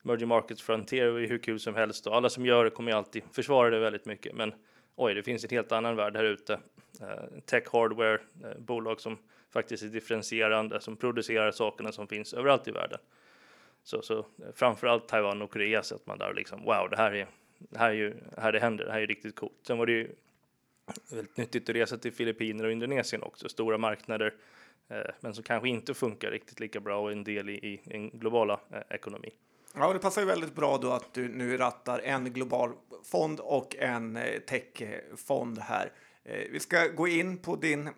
emerging 0.05 0.29
markets 0.29 0.63
frontier 0.63 1.07
är 1.07 1.29
hur 1.29 1.39
kul 1.39 1.61
som 1.61 1.75
helst 1.75 2.07
och 2.07 2.17
alla 2.17 2.29
som 2.29 2.47
gör 2.47 2.65
det 2.65 2.71
kommer 2.71 2.91
ju 2.91 2.97
alltid 2.97 3.23
försvara 3.33 3.71
det 3.71 3.79
väldigt 3.79 4.07
mycket. 4.07 4.35
Men 4.35 4.55
oj, 4.97 5.15
det 5.15 5.23
finns 5.23 5.45
en 5.45 5.51
helt 5.51 5.73
annan 5.73 5.97
värld 5.97 6.17
här 6.17 6.25
ute. 6.25 6.61
Eh, 7.01 7.41
tech 7.45 7.65
hardware, 7.73 8.19
eh, 8.45 8.59
bolag 8.59 9.01
som 9.01 9.19
faktiskt 9.53 9.83
är 9.83 9.89
differentierande, 9.89 10.81
som 10.81 10.97
producerar 10.97 11.51
sakerna 11.51 11.93
som 11.93 12.09
finns 12.09 12.35
överallt 12.35 12.69
i 12.69 12.71
världen. 12.71 12.99
Så, 13.83 14.03
så 14.03 14.19
eh, 14.19 14.25
framförallt 14.55 15.09
Taiwan 15.09 15.43
och 15.43 15.51
Korea 15.51 15.83
så 15.83 15.95
att 15.95 16.07
man 16.07 16.19
där 16.19 16.35
liksom 16.35 16.65
wow, 16.65 16.91
det 16.91 16.97
här 16.97 17.13
är 17.13 17.27
det 17.59 17.79
här 17.79 17.91
är 17.91 17.95
ju 17.95 18.15
här 18.37 18.53
det 18.53 18.61
händer. 18.61 18.85
Det 18.85 18.93
här 18.93 19.01
är 19.01 19.07
riktigt 19.07 19.37
coolt. 19.37 19.59
Sen 19.63 19.79
var 19.79 19.87
det 19.87 19.93
ju 19.93 20.15
väldigt 21.11 21.37
nyttigt 21.37 21.69
att 21.69 21.77
resa 21.77 21.99
till 21.99 22.13
Filippinerna 22.13 22.67
och 22.67 22.73
Indonesien 22.73 23.23
också, 23.23 23.49
stora 23.49 23.79
marknader, 23.79 24.35
eh, 24.89 25.01
men 25.21 25.35
som 25.35 25.45
kanske 25.45 25.69
inte 25.69 25.95
funkar 25.95 26.31
riktigt 26.31 26.61
lika 26.61 26.81
bra 26.81 26.99
och 26.99 27.13
en 27.13 27.25
del 27.25 27.49
i, 27.49 27.53
i 27.53 27.81
en 27.85 28.11
globala 28.11 28.61
eh, 28.73 28.81
ekonomi. 28.91 29.31
Ja, 29.75 29.93
det 29.93 29.99
passar 29.99 30.21
ju 30.21 30.27
väldigt 30.27 30.55
bra 30.55 30.79
då 30.79 30.93
att 30.93 31.15
du 31.15 31.29
nu 31.29 31.57
rattar 31.57 31.99
en 31.99 32.33
global 32.33 32.73
fond 33.05 33.41
och 33.41 33.77
en 33.77 34.17
eh, 34.17 34.39
techfond 34.39 35.59
här. 35.59 35.93
Vi 36.51 36.61
ska 36.61 36.87
gå 36.87 37.09
in 37.09 37.39
på 37.39 37.57
din 37.57 37.91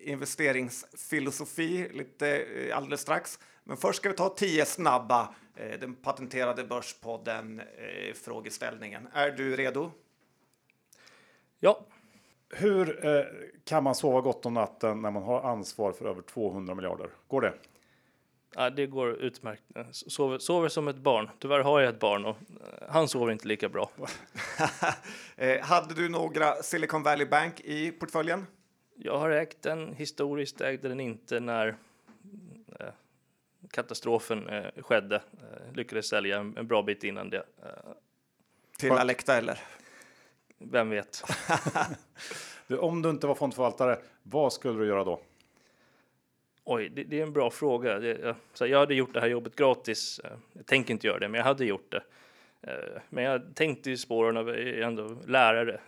investeringsfilosofi 0.00 1.88
lite 1.92 2.46
alldeles 2.74 3.00
strax. 3.00 3.38
Men 3.64 3.76
först 3.76 3.98
ska 3.98 4.08
vi 4.08 4.14
ta 4.14 4.28
tio 4.28 4.64
snabba, 4.64 5.34
den 5.80 5.94
patenterade 5.94 6.64
Börspodden 6.64 7.62
frågeställningen. 8.14 9.08
Är 9.12 9.30
du 9.30 9.56
redo? 9.56 9.92
Ja, 11.60 11.86
Hur 12.50 13.06
eh, 13.06 13.24
kan 13.64 13.84
man 13.84 13.94
sova 13.94 14.20
gott 14.20 14.46
om 14.46 14.54
natten 14.54 15.02
när 15.02 15.10
man 15.10 15.22
har 15.22 15.40
ansvar 15.40 15.92
för 15.92 16.04
över 16.04 16.22
200 16.22 16.74
miljarder? 16.74 17.10
Går 17.28 17.40
det? 17.40 17.52
ja, 18.54 18.70
det 18.70 18.86
går 18.86 19.08
utmärkt. 19.08 19.62
Sover, 19.90 20.38
sover 20.38 20.68
som 20.68 20.88
ett 20.88 20.96
barn. 20.96 21.30
Tyvärr 21.38 21.60
har 21.60 21.80
jag 21.80 21.88
ett 21.88 22.00
barn 22.00 22.24
och 22.24 22.36
eh, 22.50 22.88
han 22.88 23.08
sover 23.08 23.32
inte 23.32 23.48
lika 23.48 23.68
bra. 23.68 23.90
eh, 25.36 25.60
hade 25.60 25.94
du 25.94 26.08
några 26.08 26.54
Silicon 26.54 27.02
Valley 27.02 27.26
Bank 27.26 27.60
i 27.60 27.90
portföljen? 27.90 28.46
Jag 28.96 29.18
har 29.18 29.30
ägt 29.30 29.62
den 29.62 29.94
historiskt, 29.94 30.60
ägde 30.60 30.88
den 30.88 31.00
inte 31.00 31.40
när 31.40 31.68
eh, 32.80 32.86
katastrofen 33.70 34.48
eh, 34.48 34.82
skedde. 34.82 35.16
Eh, 35.16 35.74
lyckades 35.74 36.08
sälja 36.08 36.38
en, 36.38 36.56
en 36.56 36.66
bra 36.66 36.82
bit 36.82 37.04
innan 37.04 37.30
det. 37.30 37.44
Eh, 37.62 37.92
Till. 38.78 38.92
Alecta 38.92 39.36
eller? 39.36 39.60
Vem 40.58 40.90
vet? 40.90 41.22
Du, 42.66 42.78
om 42.78 43.02
du 43.02 43.10
inte 43.10 43.26
var 43.26 43.34
fondförvaltare, 43.34 43.98
vad 44.22 44.52
skulle 44.52 44.78
du 44.78 44.86
göra 44.86 45.04
då? 45.04 45.20
Oj, 46.64 46.88
det, 46.88 47.04
det 47.04 47.18
är 47.18 47.22
en 47.22 47.32
bra 47.32 47.50
fråga. 47.50 47.98
Det, 47.98 48.18
jag, 48.22 48.34
så 48.54 48.66
jag 48.66 48.78
hade 48.78 48.94
gjort 48.94 49.14
det 49.14 49.20
här 49.20 49.26
jobbet 49.28 49.56
gratis. 49.56 50.20
Eh, 50.24 50.30
Jag 50.52 50.66
tänker 50.66 50.94
inte 50.94 51.06
göra 51.06 51.18
det, 51.18 51.28
men 51.28 51.38
jag 51.38 51.44
hade 51.44 51.64
gjort 51.64 51.90
det. 51.92 52.02
Eh, 52.72 53.00
Men 53.08 53.24
jag 53.24 53.54
tänkte 53.54 53.90
i 53.90 53.96
spåren 53.96 54.36
av 54.36 54.50
eh, 54.50 54.86
ändå 54.86 55.16
lärare. 55.26 55.80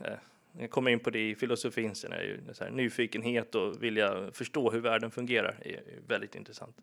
Jag 0.59 0.71
kommer 0.71 0.91
in 0.91 1.01
på 1.01 1.11
det 1.11 1.31
i 1.31 1.35
filosofin 1.35 1.95
sen. 1.95 2.13
Är 2.13 2.23
ju 2.23 2.41
så 2.55 2.65
här, 2.65 2.71
nyfikenhet 2.71 3.55
och 3.55 3.83
vilja 3.83 4.31
förstå 4.33 4.71
hur 4.71 4.81
världen 4.81 5.11
fungerar 5.11 5.57
är 5.65 5.81
väldigt 6.07 6.35
intressant. 6.35 6.77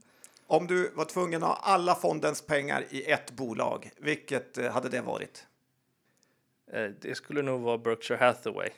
Om 0.48 0.68
du 0.68 0.92
var 0.96 1.06
tvungen 1.06 1.44
att 1.44 1.50
ha 1.50 1.56
alla 1.56 1.96
fondens 1.96 2.42
pengar 2.48 2.84
i 2.90 3.12
ett 3.12 3.32
bolag, 3.32 3.90
vilket 3.98 4.72
hade 4.72 4.90
det 4.90 5.02
varit? 5.02 5.48
Eh, 6.72 6.92
Det 7.00 7.16
skulle 7.16 7.42
nog 7.42 7.62
vara 7.62 7.78
Berkshire 7.78 8.18
Hathaway. 8.18 8.70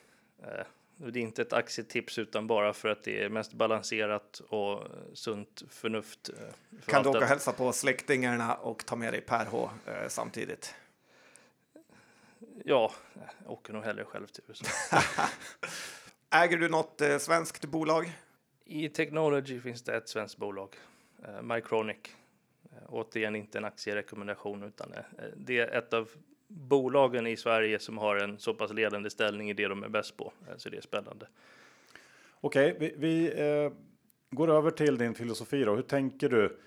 Eh, 0.44 0.66
Det 0.98 1.20
är 1.20 1.24
inte 1.24 1.42
ett 1.42 1.54
aktietips 1.54 2.18
utan 2.18 2.48
bara 2.48 2.74
för 2.74 2.90
att 2.90 3.04
det 3.04 3.24
är 3.24 3.30
mest 3.30 3.54
balanserat 3.54 4.40
och 4.50 4.84
sunt 5.14 5.64
förnuft. 5.70 6.30
eh, 6.30 6.36
Kan 6.36 6.46
du 6.50 6.82
förvaltat. 6.82 7.08
åka 7.16 7.20
och 7.20 7.30
hälsa 7.30 7.52
på 7.54 7.72
släktingarna 7.74 8.56
och 8.56 8.86
ta 8.86 8.96
med 8.96 9.14
dig 9.14 9.22
Per 9.22 9.46
H 9.46 9.70
samtidigt? 10.08 10.76
Ja, 12.66 12.92
jag 13.44 13.52
åker 13.52 13.74
nog 13.74 13.84
hellre 13.84 14.06
själv 14.06 14.28
till 14.28 14.44
USA. 14.48 14.66
Äger 16.30 16.58
du 16.58 16.70
något 16.70 17.02
svenskt 17.20 17.66
bolag? 17.66 18.12
I 18.66 18.90
Technology 18.90 19.60
finns 19.62 19.82
det 19.82 19.96
ett 19.98 20.10
svenskt 20.10 20.38
bolag, 20.38 20.76
Mycronic. 21.44 21.98
Eh, 22.72 22.78
återigen 22.88 23.36
inte 23.36 23.58
en 23.58 23.66
aktierekommendation 23.66 24.64
utan 24.64 24.94
det 25.38 25.60
är 25.60 25.68
ett 25.78 25.94
av 25.94 26.10
bolagen 26.50 27.28
i 27.28 27.38
Sverige 27.38 27.80
som 27.80 27.98
har 27.98 28.16
en 28.16 28.40
så 28.40 28.54
pass 28.54 28.74
ledande 28.74 29.10
ställning 29.10 29.50
i 29.50 29.54
det 29.54 29.68
de 29.68 29.84
är 29.84 29.90
bäst 29.90 30.18
på. 30.18 30.34
Eh, 30.48 30.58
så 30.58 30.70
det 30.70 30.78
är 30.78 30.82
spännande. 30.82 31.28
Okej, 32.42 32.76
vi, 32.80 32.94
vi 32.98 33.42
eh, 33.42 33.72
går 34.32 34.52
över 34.52 34.72
till 34.72 34.98
din 34.98 35.16
filosofi 35.16 35.64
då. 35.64 35.76
Hur 35.76 35.82
tänker 35.82 36.30
du? 36.30 36.58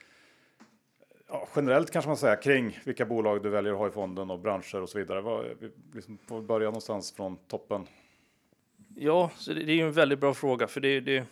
Ja, 1.28 1.48
generellt 1.56 1.90
kanske 1.90 2.08
man 2.08 2.16
säger 2.16 2.42
kring 2.42 2.78
vilka 2.84 3.04
bolag 3.04 3.42
du 3.42 3.48
väljer 3.48 3.72
att 3.72 3.78
ha 3.78 3.88
i 3.88 3.90
fonden 3.90 4.30
och 4.30 4.38
branscher 4.38 4.82
och 4.82 4.88
så 4.88 4.98
vidare. 4.98 5.20
Vad, 5.20 5.44
vi 5.58 5.70
liksom 5.92 6.18
får 6.18 6.42
börja 6.42 6.66
någonstans 6.66 7.12
från 7.12 7.36
toppen. 7.36 7.86
Ja, 8.96 9.30
så 9.36 9.52
det, 9.52 9.64
det 9.64 9.72
är 9.72 9.76
ju 9.76 9.86
en 9.86 9.92
väldigt 9.92 10.18
bra 10.18 10.34
fråga 10.34 10.66
för 10.66 10.80
det 10.80 11.00
det, 11.00 11.24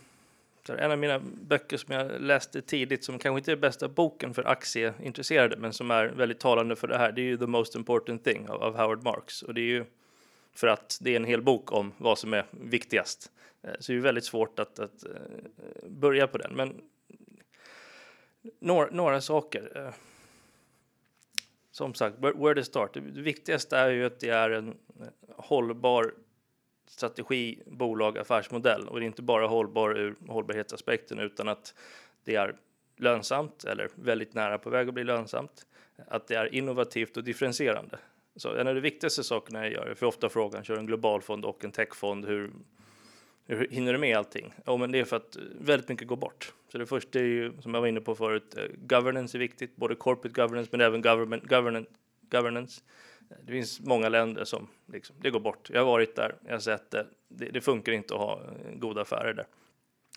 en 0.68 0.90
av 0.90 0.98
mina 0.98 1.18
böcker 1.18 1.76
som 1.76 1.94
jag 1.94 2.20
läste 2.20 2.62
tidigt 2.62 3.04
som 3.04 3.18
kanske 3.18 3.38
inte 3.38 3.52
är 3.52 3.56
bästa 3.56 3.88
boken 3.88 4.34
för 4.34 4.44
aktieintresserade 4.44 5.56
men 5.56 5.72
som 5.72 5.90
är 5.90 6.06
väldigt 6.06 6.40
talande 6.40 6.76
för 6.76 6.88
det 6.88 6.98
här. 6.98 7.12
Det 7.12 7.20
är 7.20 7.24
ju 7.24 7.38
The 7.38 7.46
Most 7.46 7.74
Important 7.74 8.24
Thing 8.24 8.48
av, 8.48 8.76
Howard 8.76 9.02
Marks 9.02 9.42
och 9.42 9.54
det 9.54 9.60
är 9.60 9.64
ju 9.64 9.84
för 10.54 10.66
att 10.66 10.98
det 11.00 11.10
är 11.10 11.16
en 11.16 11.24
hel 11.24 11.42
bok 11.42 11.72
om 11.72 11.92
vad 11.98 12.18
som 12.18 12.34
är 12.34 12.46
viktigast. 12.50 13.30
Eh, 13.62 13.70
så 13.80 13.92
det 13.92 13.98
är 13.98 14.02
väldigt 14.02 14.24
svårt 14.24 14.58
att, 14.58 14.78
att 14.78 15.04
eh, 15.04 15.88
börja 15.88 16.26
på 16.26 16.38
den. 16.38 16.52
Men 16.54 16.80
några, 18.58 18.90
några 18.90 19.20
saker. 19.20 19.72
Eh. 19.76 19.94
Som 21.72 21.94
sagt, 21.94 22.16
where, 22.18 22.54
to 22.54 22.62
start. 22.62 22.94
Det 22.94 23.00
viktigaste 23.00 23.76
är 23.76 23.90
ju 23.90 24.06
att 24.06 24.20
det 24.20 24.28
är 24.28 24.50
en 24.50 24.74
hållbar 25.36 26.14
strategi, 26.90 27.62
bolag, 27.66 28.18
affärsmodell. 28.18 28.88
Och 28.88 29.00
det 29.00 29.04
är 29.04 29.06
inte 29.06 29.23
bara 29.23 29.47
hållbar 29.47 29.99
ur 29.99 30.14
hållbarhetsaspekten 30.28 31.18
utan 31.18 31.49
att 31.49 31.75
det 32.25 32.35
är 32.35 32.56
lönsamt 32.97 33.64
eller 33.64 33.88
väldigt 33.94 34.35
nära 34.35 34.59
på 34.59 34.70
väg 34.70 34.88
att 34.88 34.94
bli 34.94 35.04
lönsamt. 35.04 35.66
Att 36.09 36.26
det 36.26 36.35
är 36.35 36.54
innovativt 36.54 37.16
och 37.16 37.25
differentierande. 37.25 37.99
Så 38.37 38.54
en 38.54 38.68
av 38.68 38.75
de 38.75 38.80
viktigaste 38.80 39.25
sakerna 39.25 39.59
jag 39.59 39.73
gör, 39.73 39.88
jag 39.88 39.99
får 39.99 40.06
ofta 40.06 40.28
frågan, 40.28 40.64
kör 40.64 40.76
en 40.76 40.87
global 40.87 41.23
fond 41.23 41.44
och 41.44 41.64
en 41.64 41.73
techfond, 41.73 42.25
hur, 42.25 42.50
hur 43.47 43.68
hinner 43.70 43.92
du 43.92 43.99
med 43.99 44.18
allting? 44.18 44.54
Ja, 44.64 44.76
men 44.76 44.92
det 44.92 44.99
är 44.99 45.04
för 45.04 45.16
att 45.16 45.37
väldigt 45.61 45.88
mycket 45.88 46.09
går 46.09 46.16
bort. 46.16 46.52
Så 46.73 46.78
det 46.78 46.87
första 46.87 47.18
är 47.18 47.23
ju, 47.23 47.52
som 47.61 47.75
jag 47.75 47.80
var 47.80 47.88
inne 47.88 48.00
på 48.00 48.14
förut, 48.14 48.54
eh, 48.56 48.64
governance 48.76 49.37
är 49.37 49.38
viktigt, 49.38 49.76
både 49.76 49.94
corporate 49.94 50.42
governance 50.42 50.68
men 50.73 50.80
även 50.80 51.02
government, 51.02 51.44
governance, 51.44 51.90
governance. 52.30 52.82
Det 53.42 53.52
finns 53.52 53.80
många 53.80 54.08
länder 54.08 54.44
som 54.44 54.68
liksom, 54.87 55.16
det 55.20 55.30
går 55.30 55.40
bort. 55.40 55.70
Jag 55.70 55.80
har 55.80 55.87
varit 55.87 56.16
där, 56.16 56.37
jag 56.44 56.52
har 56.52 56.58
sett 56.58 56.90
det. 56.90 57.06
Det, 57.28 57.50
det 57.50 57.60
funkar 57.60 57.92
inte 57.92 58.14
att 58.14 58.20
ha 58.20 58.40
eh, 58.40 58.78
goda 58.78 59.00
affärer 59.00 59.34
där. 59.34 59.46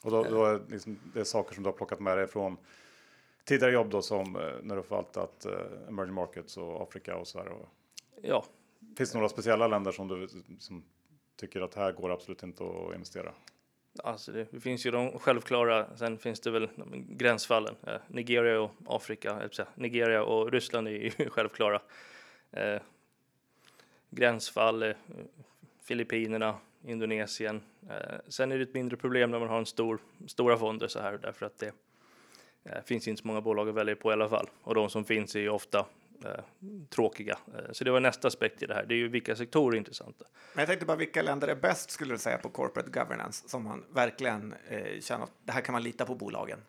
Och 0.03 0.11
då, 0.11 0.23
då 0.23 0.45
är 0.45 0.61
liksom, 0.69 0.99
det 1.13 1.19
är 1.19 1.23
saker 1.23 1.55
som 1.55 1.63
du 1.63 1.67
har 1.67 1.77
plockat 1.77 1.99
med 1.99 2.17
dig 2.17 2.27
från 2.27 2.57
tidigare 3.43 3.73
jobb 3.73 3.89
då 3.89 4.01
som 4.01 4.35
eh, 4.35 4.41
när 4.61 4.75
du 4.75 4.83
förvaltat 4.83 5.45
eh, 5.45 5.87
emerging 5.87 6.13
markets 6.13 6.57
och 6.57 6.81
Afrika 6.81 7.15
och 7.15 7.27
så 7.27 7.39
här. 7.39 7.47
Och, 7.47 7.69
Ja, 8.21 8.45
finns 8.97 9.11
det 9.11 9.17
några 9.17 9.29
speciella 9.29 9.67
länder 9.67 9.91
som 9.91 10.07
du 10.07 10.27
som 10.59 10.83
tycker 11.35 11.61
att 11.61 11.75
här 11.75 11.91
går 11.91 12.11
absolut 12.11 12.43
inte 12.43 12.63
att 12.63 12.93
investera? 12.93 13.33
alltså 14.03 14.31
det, 14.31 14.47
det 14.51 14.59
finns 14.59 14.85
ju 14.85 14.91
de 14.91 15.19
självklara. 15.19 15.97
Sen 15.97 16.17
finns 16.17 16.39
det 16.39 16.51
väl 16.51 16.69
gränsfallen. 17.09 17.75
Eh, 17.87 17.95
Nigeria 18.07 18.61
och 18.61 18.71
Afrika, 18.85 19.33
här, 19.33 19.67
Nigeria 19.75 20.23
och 20.23 20.51
Ryssland 20.51 20.87
är 20.87 20.91
ju 20.91 21.11
självklara. 21.29 21.81
Eh, 22.51 22.81
gränsfall, 24.15 24.83
eh, 24.83 24.95
Filippinerna, 25.83 26.55
Indonesien. 26.85 27.61
Eh, 27.89 28.19
sen 28.27 28.51
är 28.51 28.57
det 28.57 28.63
ett 28.63 28.73
mindre 28.73 28.97
problem 28.97 29.31
när 29.31 29.39
man 29.39 29.49
har 29.49 29.59
en 29.59 29.65
stor, 29.65 29.99
stora 30.27 30.57
fonder 30.57 30.87
så 30.87 30.99
här 30.99 31.17
därför 31.17 31.45
att 31.45 31.57
det 31.57 31.71
eh, 32.63 32.83
finns 32.85 33.07
inte 33.07 33.21
så 33.21 33.27
många 33.27 33.41
bolag 33.41 33.69
att 33.69 33.75
välja 33.75 33.95
på 33.95 34.09
i 34.09 34.13
alla 34.13 34.29
fall. 34.29 34.49
Och 34.61 34.75
de 34.75 34.89
som 34.89 35.05
finns 35.05 35.35
är 35.35 35.39
ju 35.39 35.49
ofta 35.49 35.85
eh, 36.25 36.43
tråkiga. 36.89 37.37
Så 37.71 37.83
det 37.83 37.91
var 37.91 37.99
nästa 37.99 38.27
aspekt 38.27 38.63
i 38.63 38.65
det 38.65 38.73
här. 38.73 38.85
Det 38.85 38.93
är 38.93 38.97
ju 38.97 39.07
vilka 39.07 39.35
sektorer 39.35 39.75
är 39.75 39.77
intressanta. 39.77 40.25
Men 40.53 40.61
jag 40.61 40.67
tänkte 40.67 40.85
bara 40.85 40.97
vilka 40.97 41.21
länder 41.21 41.47
är 41.47 41.55
bäst 41.55 41.91
skulle 41.91 42.13
du 42.13 42.17
säga 42.17 42.37
på 42.37 42.49
corporate 42.49 42.89
governance 42.89 43.49
som 43.49 43.63
man 43.63 43.85
verkligen 43.93 44.55
eh, 44.67 44.99
känner 44.99 45.23
att 45.23 45.31
det 45.43 45.51
här 45.51 45.61
kan 45.61 45.73
man 45.73 45.83
lita 45.83 46.05
på 46.05 46.15
bolagen? 46.15 46.59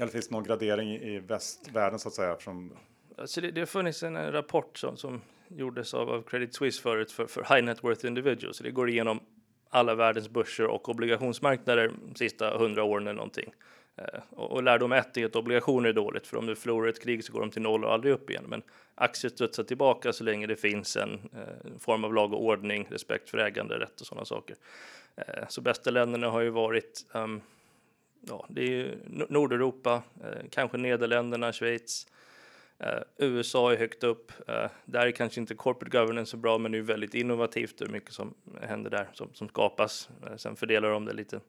Eller 0.00 0.12
finns 0.12 0.28
det 0.28 0.34
någon 0.34 0.44
gradering 0.44 0.92
i 0.92 1.18
västvärlden 1.18 1.98
så 1.98 2.08
att 2.08 2.14
säga? 2.14 2.36
Från... 2.36 2.78
Alltså 3.18 3.40
det, 3.40 3.50
det 3.50 3.60
har 3.60 3.66
funnits 3.66 4.02
en 4.02 4.32
rapport 4.32 4.78
som, 4.78 4.96
som 4.96 5.22
gjordes 5.48 5.94
av, 5.94 6.10
av 6.10 6.22
Credit 6.22 6.54
Suisse 6.54 6.82
förut 6.82 7.12
för, 7.12 7.26
för 7.26 7.54
high 7.54 7.64
net 7.64 7.84
worth 7.84 8.06
individuals. 8.06 8.56
Så 8.56 8.64
det 8.64 8.70
går 8.70 8.88
igenom 8.88 9.20
alla 9.70 9.94
världens 9.94 10.28
börser 10.28 10.66
och 10.66 10.88
obligationsmarknader 10.88 11.92
de 12.08 12.14
sista 12.14 12.58
hundra 12.58 12.84
åren 12.84 13.06
eller 13.06 13.16
någonting. 13.16 13.54
Eh, 13.96 14.20
och, 14.30 14.52
och 14.52 14.62
lärdom 14.62 14.92
ett 14.92 15.16
är 15.16 15.26
att 15.26 15.36
obligationer 15.36 15.88
är 15.88 15.92
dåligt, 15.92 16.26
för 16.26 16.36
om 16.36 16.46
du 16.46 16.56
förlorar 16.56 16.88
ett 16.88 17.02
krig 17.02 17.24
så 17.24 17.32
går 17.32 17.40
de 17.40 17.50
till 17.50 17.62
noll 17.62 17.84
och 17.84 17.92
aldrig 17.92 18.14
upp 18.14 18.30
igen. 18.30 18.44
Men 18.48 18.62
aktier 18.94 19.30
studsar 19.30 19.64
tillbaka 19.64 20.12
så 20.12 20.24
länge 20.24 20.46
det 20.46 20.56
finns 20.56 20.96
en 20.96 21.12
eh, 21.12 21.78
form 21.78 22.04
av 22.04 22.14
lag 22.14 22.32
och 22.32 22.44
ordning, 22.44 22.86
respekt 22.90 23.30
för 23.30 23.38
äganderätt 23.38 24.00
och 24.00 24.06
sådana 24.06 24.24
saker. 24.24 24.56
Eh, 25.16 25.44
så 25.48 25.60
bästa 25.60 25.90
länderna 25.90 26.30
har 26.30 26.40
ju 26.40 26.50
varit 26.50 27.06
um, 27.12 27.40
ja, 28.28 28.46
det 28.48 28.60
är 28.60 28.68
ju 28.68 28.98
Nordeuropa, 29.28 30.02
eh, 30.24 30.46
kanske 30.50 30.78
Nederländerna, 30.78 31.52
Schweiz. 31.52 32.06
Uh, 32.84 33.02
USA 33.16 33.72
är 33.72 33.76
högt 33.76 34.04
upp. 34.04 34.32
Uh, 34.48 34.66
där 34.84 35.06
är 35.06 35.10
kanske 35.10 35.40
inte 35.40 35.54
corporate 35.54 35.98
governance 35.98 36.30
så 36.30 36.36
bra, 36.36 36.58
men 36.58 36.72
det 36.72 36.78
är 36.78 36.82
väldigt 36.82 37.14
innovativt 37.14 37.80
och 37.80 37.90
mycket 37.90 38.12
som 38.12 38.34
händer 38.62 38.90
där 38.90 39.08
som, 39.12 39.34
som 39.34 39.48
skapas. 39.48 40.10
Uh, 40.26 40.36
sen 40.36 40.56
fördelar 40.56 40.90
de 40.90 41.04
det 41.04 41.12
lite 41.12 41.40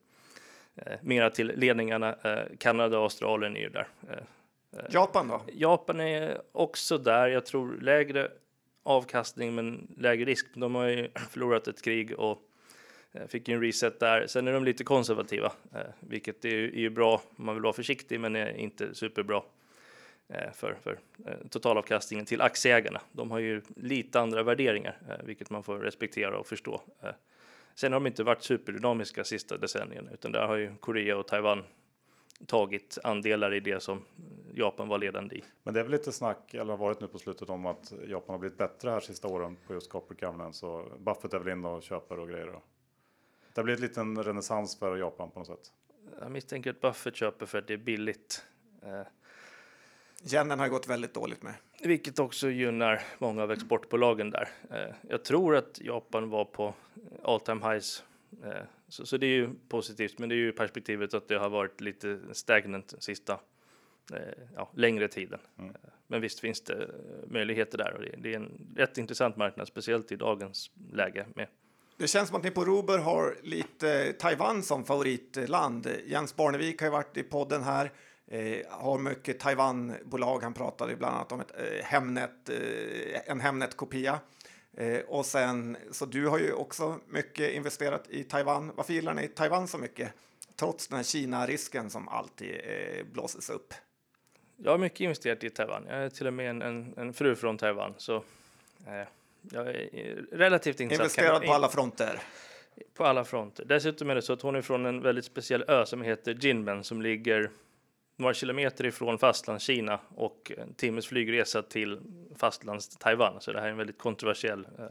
mera 1.02 1.30
till 1.30 1.48
ledningarna. 1.56 2.16
Kanada 2.58 2.98
och 2.98 3.04
Australien 3.04 3.58
är 3.58 3.62
ju 3.62 3.70
där. 3.70 3.88
Japan 4.90 5.28
då? 5.28 5.42
Japan 5.54 6.00
är 6.00 6.42
också 6.52 6.98
där. 6.98 7.28
Jag 7.28 7.46
tror 7.46 7.78
lägre 7.82 8.32
avkastning, 8.84 9.56
men 9.56 9.96
lägre 9.98 10.26
risk. 10.26 10.48
De 10.54 10.76
har 10.76 10.86
ju 10.86 11.10
förlorat 11.30 11.68
ett 11.68 11.82
krig 11.82 12.20
och 12.20 12.42
fick 13.28 13.50
en 13.50 13.62
reset 13.62 14.00
där. 14.00 14.28
Sen 14.28 14.48
är 14.48 14.54
de 14.54 14.64
lite 14.64 14.84
konservativa, 14.84 15.52
vilket 16.00 16.46
är 16.46 16.50
ju, 16.50 16.68
är 16.68 16.80
ju 16.80 16.90
bra 16.90 17.22
man 17.36 17.56
vill 17.56 17.64
vara 17.64 17.74
försiktig, 17.74 18.20
men 18.20 18.36
är 18.36 18.58
inte 18.58 18.96
superbra 18.96 19.42
Eh, 19.42 19.67
för, 20.54 20.78
för 20.82 21.00
eh, 21.26 21.48
totalavkastningen 21.50 22.26
till 22.26 22.42
aktieägarna. 22.42 23.02
De 23.12 23.32
har 23.32 23.40
ju 23.40 23.62
lite 23.76 24.20
andra 24.20 24.44
värderingar, 24.44 24.98
eh, 25.10 25.26
vilket 25.26 25.50
man 25.50 25.64
får 25.64 25.80
respektera 25.80 26.40
och 26.40 26.48
förstå. 26.48 26.82
Sen 27.76 27.94
har 27.94 28.00
de 28.00 28.08
inte 28.08 28.24
varit 28.24 28.44
superdynamiska 28.44 29.24
sista 29.24 29.58
decennierna, 29.58 30.12
utan 30.12 30.32
där 30.32 30.48
har 30.48 30.56
ju 30.56 30.76
Korea 30.76 31.18
och 31.18 31.28
Taiwan 31.28 31.64
tagit 32.46 32.98
andelar 33.04 33.54
i 33.54 33.60
det 33.60 33.80
som 33.80 34.02
Japan 34.54 34.88
var 34.88 34.98
ledande 34.98 35.36
i. 35.36 35.44
Men 35.64 35.74
det 35.74 35.80
är 35.80 35.84
väl 35.84 35.92
lite 35.92 36.12
snack, 36.12 36.54
eller 36.54 36.66
har 36.66 36.78
varit 36.78 37.02
nu 37.02 37.08
på 37.08 37.20
slutet, 37.20 37.50
om 37.50 37.66
att 37.66 37.94
Japan 38.08 38.34
har 38.34 38.40
blivit 38.40 38.58
bättre 38.58 38.90
här 38.90 39.00
sista 39.00 39.28
åren 39.28 39.58
på 39.68 39.74
just 39.74 39.90
corporate 39.90 40.26
governance 40.26 40.66
och 40.66 41.00
Buffett 41.00 41.34
är 41.34 41.40
väl 41.40 41.58
inne 41.58 41.68
och 41.68 41.84
köper 41.84 42.20
och 42.20 42.30
grejer. 42.30 42.46
Då. 42.46 42.62
Det 43.54 43.62
har 43.62 43.64
blivit 43.64 43.82
en 43.82 43.88
liten 43.88 44.24
renässans 44.24 44.80
för 44.80 44.98
Japan 44.98 45.32
på 45.32 45.40
något 45.40 45.48
sätt. 45.48 45.72
Jag 46.20 46.32
misstänker 46.32 46.70
att 46.70 46.82
Buffett 46.82 47.16
köper 47.16 47.46
för 47.46 47.58
att 47.58 47.68
det 47.68 47.74
är 47.74 47.78
billigt. 47.78 48.46
Yenen 50.34 50.60
har 50.60 50.68
gått 50.68 50.88
väldigt 50.88 51.14
dåligt 51.14 51.44
med. 51.44 51.54
Vilket 51.84 52.20
också 52.20 52.50
gynnar 52.50 53.02
många 53.18 53.44
av 53.44 53.52
exportbolagen 53.52 54.32
där. 54.32 54.50
Eh, 54.72 54.96
jag 55.10 55.24
tror 55.24 55.56
att 55.56 55.82
Japan 55.82 56.30
var 56.30 56.46
på 56.46 56.74
all 57.24 57.40
time 57.40 57.72
highs. 57.72 58.04
Eh, 58.44 58.52
så, 58.88 59.06
så, 59.06 59.18
det 59.18 59.26
är 59.26 59.36
ju 59.36 59.50
positivt, 59.70 60.20
men 60.20 60.30
det 60.30 60.36
är 60.36 60.38
ju 60.38 60.52
perspektivet 60.52 61.14
att 61.14 61.28
det 61.28 61.38
har 61.38 61.50
varit 61.50 61.82
lite 61.82 62.20
stagnant 62.32 62.94
sista 63.00 63.40
eh, 64.14 64.20
ja, 64.56 64.72
längre 64.76 65.08
tiden. 65.08 65.40
Mm. 65.60 65.74
Men 66.08 66.22
visst 66.22 66.40
finns 66.40 66.62
det 66.62 66.90
möjligheter 67.28 67.78
där 67.78 67.94
och 67.94 68.02
det, 68.02 68.16
det, 68.18 68.34
är 68.34 68.36
en 68.36 68.74
rätt 68.76 68.98
intressant 68.98 69.38
marknad, 69.38 69.68
speciellt 69.68 70.12
i 70.12 70.16
dagens 70.16 70.72
läge. 70.92 71.26
Med. 71.36 71.48
Det 71.98 72.08
känns 72.08 72.28
som 72.28 72.38
att 72.38 72.44
ni 72.44 72.52
på 72.52 72.66
Rober 72.66 72.98
har 72.98 73.36
lite 73.44 74.14
Taiwan 74.14 74.64
som 74.64 74.86
favoritland. 74.86 75.88
Jens 76.06 76.36
Barnevik 76.36 76.82
har 76.82 76.88
ju 76.88 76.92
varit 76.92 77.18
i 77.18 77.24
podden 77.24 77.64
här. 77.64 77.92
Eh, 78.28 78.58
har 78.70 78.98
mycket 78.98 79.40
Taiwan-bolag. 79.40 80.40
Han 80.44 80.54
pratade 80.54 80.96
bland 80.96 81.16
annat 81.16 81.32
om 81.32 81.40
ett 81.40 81.52
eh, 81.58 81.86
Hemnet, 81.86 82.50
eh, 82.50 83.32
en 83.32 83.40
Hemnet-kopia. 83.42 84.20
Eh, 84.78 85.00
och 85.00 85.26
sen, 85.26 85.78
så 85.92 86.06
du 86.06 86.28
har 86.28 86.40
ju 86.40 86.54
också 86.54 87.00
mycket 87.08 87.52
investerat 87.52 88.10
i 88.10 88.24
Taiwan. 88.24 88.72
Varför 88.76 88.94
gillar 88.94 89.14
ni 89.14 89.28
Taiwan 89.28 89.68
så 89.68 89.78
mycket? 89.78 90.14
Trots 90.56 90.88
den 90.88 90.98
här 90.98 91.04
Kina-risken 91.04 91.90
som 91.90 92.08
alltid 92.08 92.56
eh, 92.64 93.06
blåses 93.12 93.50
upp. 93.50 93.74
Jag 94.58 94.72
har 94.72 94.78
mycket 94.78 95.00
investerat 95.00 95.44
i 95.44 95.50
Taiwan. 95.50 95.86
Jag 95.90 95.98
är 95.98 96.10
till 96.10 96.28
och 96.28 96.34
med 96.34 96.50
en, 96.50 96.62
en, 96.62 96.94
en 96.98 97.14
fru 97.14 97.36
från 97.36 97.58
Taiwan. 97.58 97.94
Så 97.98 98.16
eh, 98.88 99.08
jag 99.42 99.68
är 99.68 100.26
relativt 100.32 100.80
insatt. 100.80 101.00
Investerad 101.00 101.46
på 101.46 101.54
alla 101.54 101.70
fronter. 101.70 102.20
På 102.94 103.06
alla 103.06 103.26
fronter. 103.26 103.66
Dessutom 103.66 104.10
är 104.10 104.16
det 104.16 104.22
så 104.22 104.34
att 104.34 104.42
hon 104.42 104.56
är 104.56 104.62
från 104.62 104.86
en 104.86 105.02
väldigt 105.02 105.26
speciell 105.26 105.64
ö 105.68 105.86
som 105.86 106.02
heter 106.02 106.38
Jinmen 106.42 106.84
som 106.84 107.02
ligger 107.02 107.50
några 108.18 108.34
kilometer 108.34 108.86
ifrån 108.86 109.18
fastlandskina 109.18 110.00
och 110.16 110.52
eh, 110.58 110.64
en 110.64 110.74
timmes 110.74 111.08
flygresa 111.08 111.62
till 111.62 112.00
fastlands 112.36 112.98
Taiwan. 112.98 113.42
Så 113.42 113.52
det 113.52 113.60
här 113.60 113.68
är 113.68 113.72
en 113.72 113.78
väldigt 113.78 113.98
kontroversiell 113.98 114.68
eh, 114.80 114.86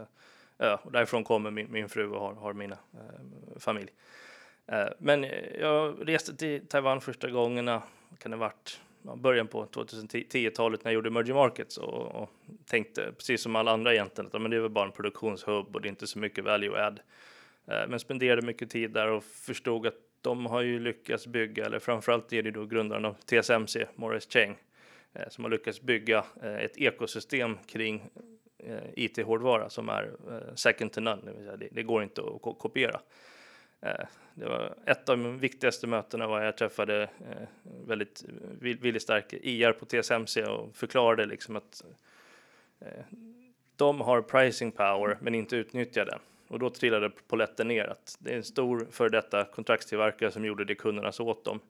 ö 0.58 0.76
och 0.82 0.92
därifrån 0.92 1.24
kommer 1.24 1.50
min, 1.50 1.72
min 1.72 1.88
fru 1.88 2.10
och 2.10 2.20
har, 2.20 2.34
har 2.34 2.52
mina 2.52 2.78
eh, 2.94 3.58
familj. 3.58 3.92
Men 4.98 5.26
jag 5.60 6.08
reste 6.08 6.36
till 6.36 6.66
Taiwan 6.66 7.00
första 7.00 7.30
gångerna, 7.30 7.82
kan 8.18 8.30
det 8.30 8.36
varit 8.36 8.80
början 9.16 9.46
på 9.46 9.66
2010-talet 9.66 10.84
när 10.84 10.90
jag 10.90 10.94
gjorde 10.94 11.08
Emerging 11.08 11.34
Markets 11.34 11.76
och, 11.76 12.22
och, 12.22 12.30
tänkte 12.66 13.12
precis 13.12 13.42
som 13.42 13.56
alla 13.56 13.72
andra 13.72 13.92
egentligen 13.92 14.30
att 14.34 14.42
men 14.42 14.50
det 14.50 14.56
är 14.56 14.60
väl 14.60 14.70
bara 14.70 14.86
en 14.86 14.92
produktionshubb 14.92 15.76
och 15.76 15.80
det 15.82 15.88
är 15.88 15.90
inte 15.90 16.06
så 16.06 16.18
mycket 16.18 16.44
value 16.44 16.84
add. 16.86 17.00
Men 17.64 18.00
spenderade 18.00 18.42
mycket 18.42 18.70
tid 18.70 18.90
där 18.90 19.08
och 19.08 19.24
förstod 19.24 19.86
att 19.86 20.05
de 20.26 20.46
har 20.46 20.62
ju 20.62 20.78
lyckats 20.78 21.26
bygga, 21.26 21.66
eller 21.66 21.78
framförallt 21.78 22.32
är 22.32 22.42
det 22.42 22.50
då 22.50 22.66
grundaren 22.66 23.04
av 23.04 23.14
TSMC, 23.14 23.86
Morris 23.94 24.28
Chang, 24.28 24.56
eh, 25.14 25.28
som 25.28 25.44
har 25.44 25.50
lyckats 25.50 25.80
bygga 25.80 26.24
eh, 26.42 26.56
ett 26.56 26.76
ekosystem 26.76 27.58
kring 27.66 28.10
eh, 28.58 28.78
IT-hårdvara 28.94 29.70
som 29.70 29.88
är 29.88 30.10
second 30.54 30.92
to 30.92 31.00
none, 31.00 31.22
det, 31.24 31.32
vill 31.32 31.44
säga 31.44 31.56
det, 31.56 31.68
det 31.72 31.82
går 31.82 32.02
inte 32.02 32.20
att 32.20 32.58
kopiera. 32.58 33.00
Det 34.34 34.46
var 34.46 34.74
ett 34.86 35.08
av 35.08 35.18
de 35.18 35.38
viktigaste 35.38 35.86
mötena 35.86 36.26
var 36.26 36.42
jag 36.42 36.56
träffade 36.56 37.10
väldigt 37.86 38.24
viljestark 38.60 39.32
IR 39.32 39.72
på 39.72 39.86
TSMC 39.86 40.44
och 40.44 40.76
förklarade 40.76 41.26
liksom 41.26 41.56
att 41.56 41.84
de 43.76 44.00
har 44.00 44.22
pricing 44.22 44.72
power 44.72 45.18
men 45.20 45.34
inte 45.34 45.56
utnyttjar 45.56 46.04
den. 46.04 46.18
Och 46.48 46.58
då 46.58 46.70
trillade 46.70 47.10
poletten 47.28 47.68
ner 47.68 47.84
att 47.84 48.16
det 48.18 48.32
är 48.32 48.36
en 48.36 48.44
stor 48.44 48.86
för 48.90 49.08
detta 49.08 49.44
kontraktstillverkare 49.44 50.30
som 50.30 50.44
gjorde 50.44 50.64
det 50.64 50.74
kunderna 50.74 51.12
så 51.12 51.28
åt 51.28 51.44
dem. 51.44 51.60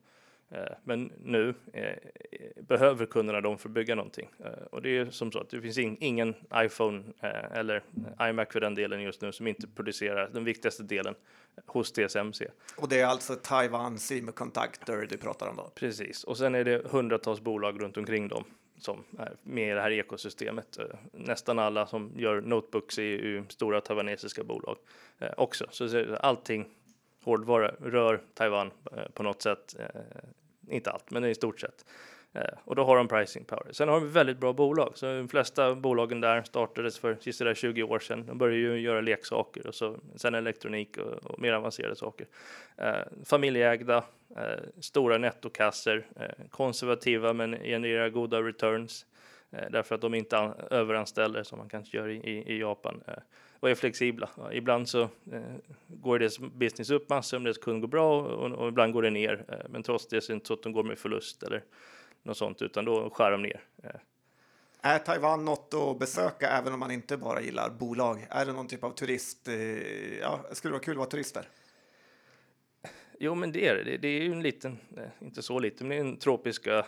Eh, 0.49 0.73
men 0.83 1.11
nu 1.23 1.53
eh, 1.73 1.97
behöver 2.61 3.05
kunderna 3.05 3.41
dem 3.41 3.57
för 3.57 3.69
att 3.69 3.73
bygga 3.73 3.95
någonting. 3.95 4.29
Eh, 4.39 4.65
och 4.71 4.81
det 4.81 4.97
är 4.97 5.05
som 5.05 5.31
så 5.31 5.39
att 5.39 5.49
det 5.49 5.61
finns 5.61 5.77
ingen 5.77 6.35
iPhone 6.55 7.03
eller 7.51 7.83
iMac 8.21 8.47
för 8.51 8.59
den 8.59 8.75
delen 8.75 9.01
just 9.01 9.21
nu 9.21 9.31
som 9.31 9.47
inte 9.47 9.67
producerar 9.67 10.29
den 10.33 10.43
viktigaste 10.43 10.83
delen 10.83 11.15
hos 11.65 11.91
TSMC. 11.91 12.47
Och 12.77 12.89
det 12.89 12.99
är 12.99 13.05
alltså 13.05 13.35
Taiwan 13.35 13.97
Semiconductor 13.97 15.07
du 15.09 15.17
pratar 15.17 15.47
om 15.47 15.55
då? 15.55 15.71
Precis, 15.75 16.23
och 16.23 16.37
sen 16.37 16.55
är 16.55 16.63
det 16.63 16.81
hundratals 16.85 17.41
bolag 17.41 17.81
runt 17.81 17.97
omkring 17.97 18.27
dem 18.27 18.43
som 18.77 19.03
är 19.17 19.35
med 19.43 19.71
i 19.71 19.73
det 19.73 19.81
här 19.81 19.91
ekosystemet. 19.91 20.79
Eh, 20.79 20.85
nästan 21.11 21.59
alla 21.59 21.87
som 21.87 22.11
gör 22.15 22.41
notebooks 22.41 22.97
är 22.97 23.03
ju 23.03 23.43
stora 23.49 23.81
taiwanesiska 23.81 24.43
bolag 24.43 24.77
eh, 25.19 25.29
också. 25.37 25.65
Så 25.71 26.15
allting 26.15 26.67
hårdvara 27.23 27.67
rör 27.67 28.21
Taiwan 28.33 28.71
eh, 28.91 29.11
på 29.13 29.23
något 29.23 29.41
sätt. 29.41 29.75
Inte 30.69 30.91
allt, 30.91 31.11
men 31.11 31.25
i 31.25 31.35
stort 31.35 31.59
sett. 31.59 31.85
Eh, 32.37 32.57
och 32.65 32.75
då 32.75 32.83
har 32.83 32.97
de 32.97 33.07
pricing 33.07 33.45
power. 33.45 33.67
Sen 33.71 33.89
har 33.89 33.99
de 33.99 34.11
väldigt 34.11 34.37
bra 34.37 34.53
bolag. 34.53 34.91
Så 34.95 35.05
de 35.05 35.27
flesta 35.27 35.75
bolagen 35.75 36.21
där 36.21 36.43
startades 36.43 36.99
för 36.99 37.17
sista 37.19 37.55
20 37.55 37.83
år 37.83 37.99
sedan. 37.99 38.25
De 38.25 38.37
började 38.37 38.59
ju 38.59 38.79
göra 38.79 39.01
leksaker 39.01 39.67
och 39.67 39.75
så, 39.75 39.95
sen 40.15 40.35
elektronik 40.35 40.97
och, 40.97 41.31
och 41.31 41.39
mer 41.39 41.53
avancerade 41.53 41.95
saker. 41.95 42.27
Eh, 42.77 42.95
familjeägda, 43.25 44.03
eh, 44.35 44.63
stora 44.79 45.17
nettokassor, 45.17 46.05
eh, 46.15 46.45
konservativa 46.49 47.33
men 47.33 47.51
genererar 47.63 48.09
goda 48.09 48.41
returns. 48.41 49.05
Eh, 49.51 49.69
därför 49.71 49.95
att 49.95 50.01
de 50.01 50.13
inte 50.13 50.53
överanställer 50.71 51.43
som 51.43 51.57
man 51.57 51.69
kanske 51.69 51.97
gör 51.97 52.09
i, 52.09 52.15
i, 52.15 52.53
i 52.53 52.59
Japan. 52.59 53.03
Eh, 53.07 53.13
och 53.59 53.69
är 53.69 53.75
flexibla. 53.75 54.29
Ibland 54.51 54.89
så 54.89 55.01
eh, 55.01 55.41
går 55.87 56.19
deras 56.19 56.39
business 56.39 56.89
upp 56.89 57.09
massor 57.09 57.37
om 57.37 57.43
deras 57.43 57.57
kund 57.57 57.81
går 57.81 57.87
bra 57.87 58.21
och, 58.21 58.51
och 58.51 58.67
ibland 58.67 58.93
går 58.93 59.01
det 59.01 59.09
ner. 59.09 59.45
Eh, 59.47 59.57
men 59.69 59.83
trots 59.83 60.07
det 60.07 60.21
så 60.21 60.31
är 60.31 60.33
det 60.33 60.35
inte 60.35 60.47
så 60.47 60.53
att 60.53 60.63
de 60.63 60.73
går 60.73 60.83
med 60.83 60.97
förlust 60.97 61.43
eller 61.43 61.63
något 62.27 62.37
sånt, 62.37 62.61
utan 62.61 62.85
då 62.85 63.09
skär 63.09 63.31
de 63.31 63.41
ner. 63.41 63.61
Är 64.81 64.99
Taiwan 64.99 65.45
något 65.45 65.73
att 65.73 65.99
besöka 65.99 66.49
även 66.49 66.73
om 66.73 66.79
man 66.79 66.91
inte 66.91 67.17
bara 67.17 67.41
gillar 67.41 67.69
bolag? 67.69 68.27
Är 68.29 68.45
det 68.45 68.53
någon 68.53 68.67
typ 68.67 68.83
av 68.83 68.91
turist? 68.91 69.47
Ja, 70.21 70.45
skulle 70.51 70.69
det 70.69 70.73
vara 70.73 70.83
kul 70.83 70.93
att 70.93 70.97
vara 70.97 71.09
turist 71.09 71.33
där? 71.33 71.49
Jo, 73.19 73.35
men 73.35 73.51
det 73.51 73.67
är 73.67 73.75
det. 73.75 73.97
Det 73.97 74.07
är 74.07 74.21
ju 74.21 74.31
en 74.31 74.41
liten, 74.41 74.77
inte 75.19 75.43
så 75.43 75.59
liten, 75.59 75.87
men 75.87 75.97
en 75.97 76.17
tropiska. 76.17 76.85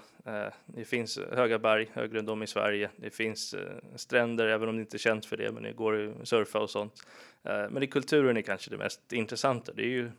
Det 0.66 0.86
finns 0.86 1.20
höga 1.32 1.60
berg 1.60 1.90
högre 1.94 2.20
än 2.20 2.26
de 2.26 2.44
i 2.44 2.48
Sverige. 2.48 2.90
Det 2.96 3.10
finns 3.10 3.56
stränder, 3.96 4.48
även 4.48 4.70
om 4.70 4.76
det 4.76 4.82
inte 4.82 4.96
är 4.96 5.00
känt 5.00 5.26
för 5.26 5.38
det, 5.38 5.52
men 5.52 5.64
det 5.64 5.72
går 5.72 6.16
att 6.22 6.28
surfa 6.28 6.60
och 6.60 6.70
sånt. 6.70 7.06
Men 7.44 7.74
det 7.74 7.88
kulturen 7.88 8.38
är 8.38 8.42
kanske 8.42 8.70
det 8.70 8.78
mest 8.78 9.14
intressanta. 9.14 9.74
Det 9.74 9.82
är 9.82 9.88
ju, 9.88 10.12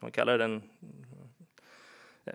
man 0.00 0.10
kallar 0.10 0.38
den 0.38 0.62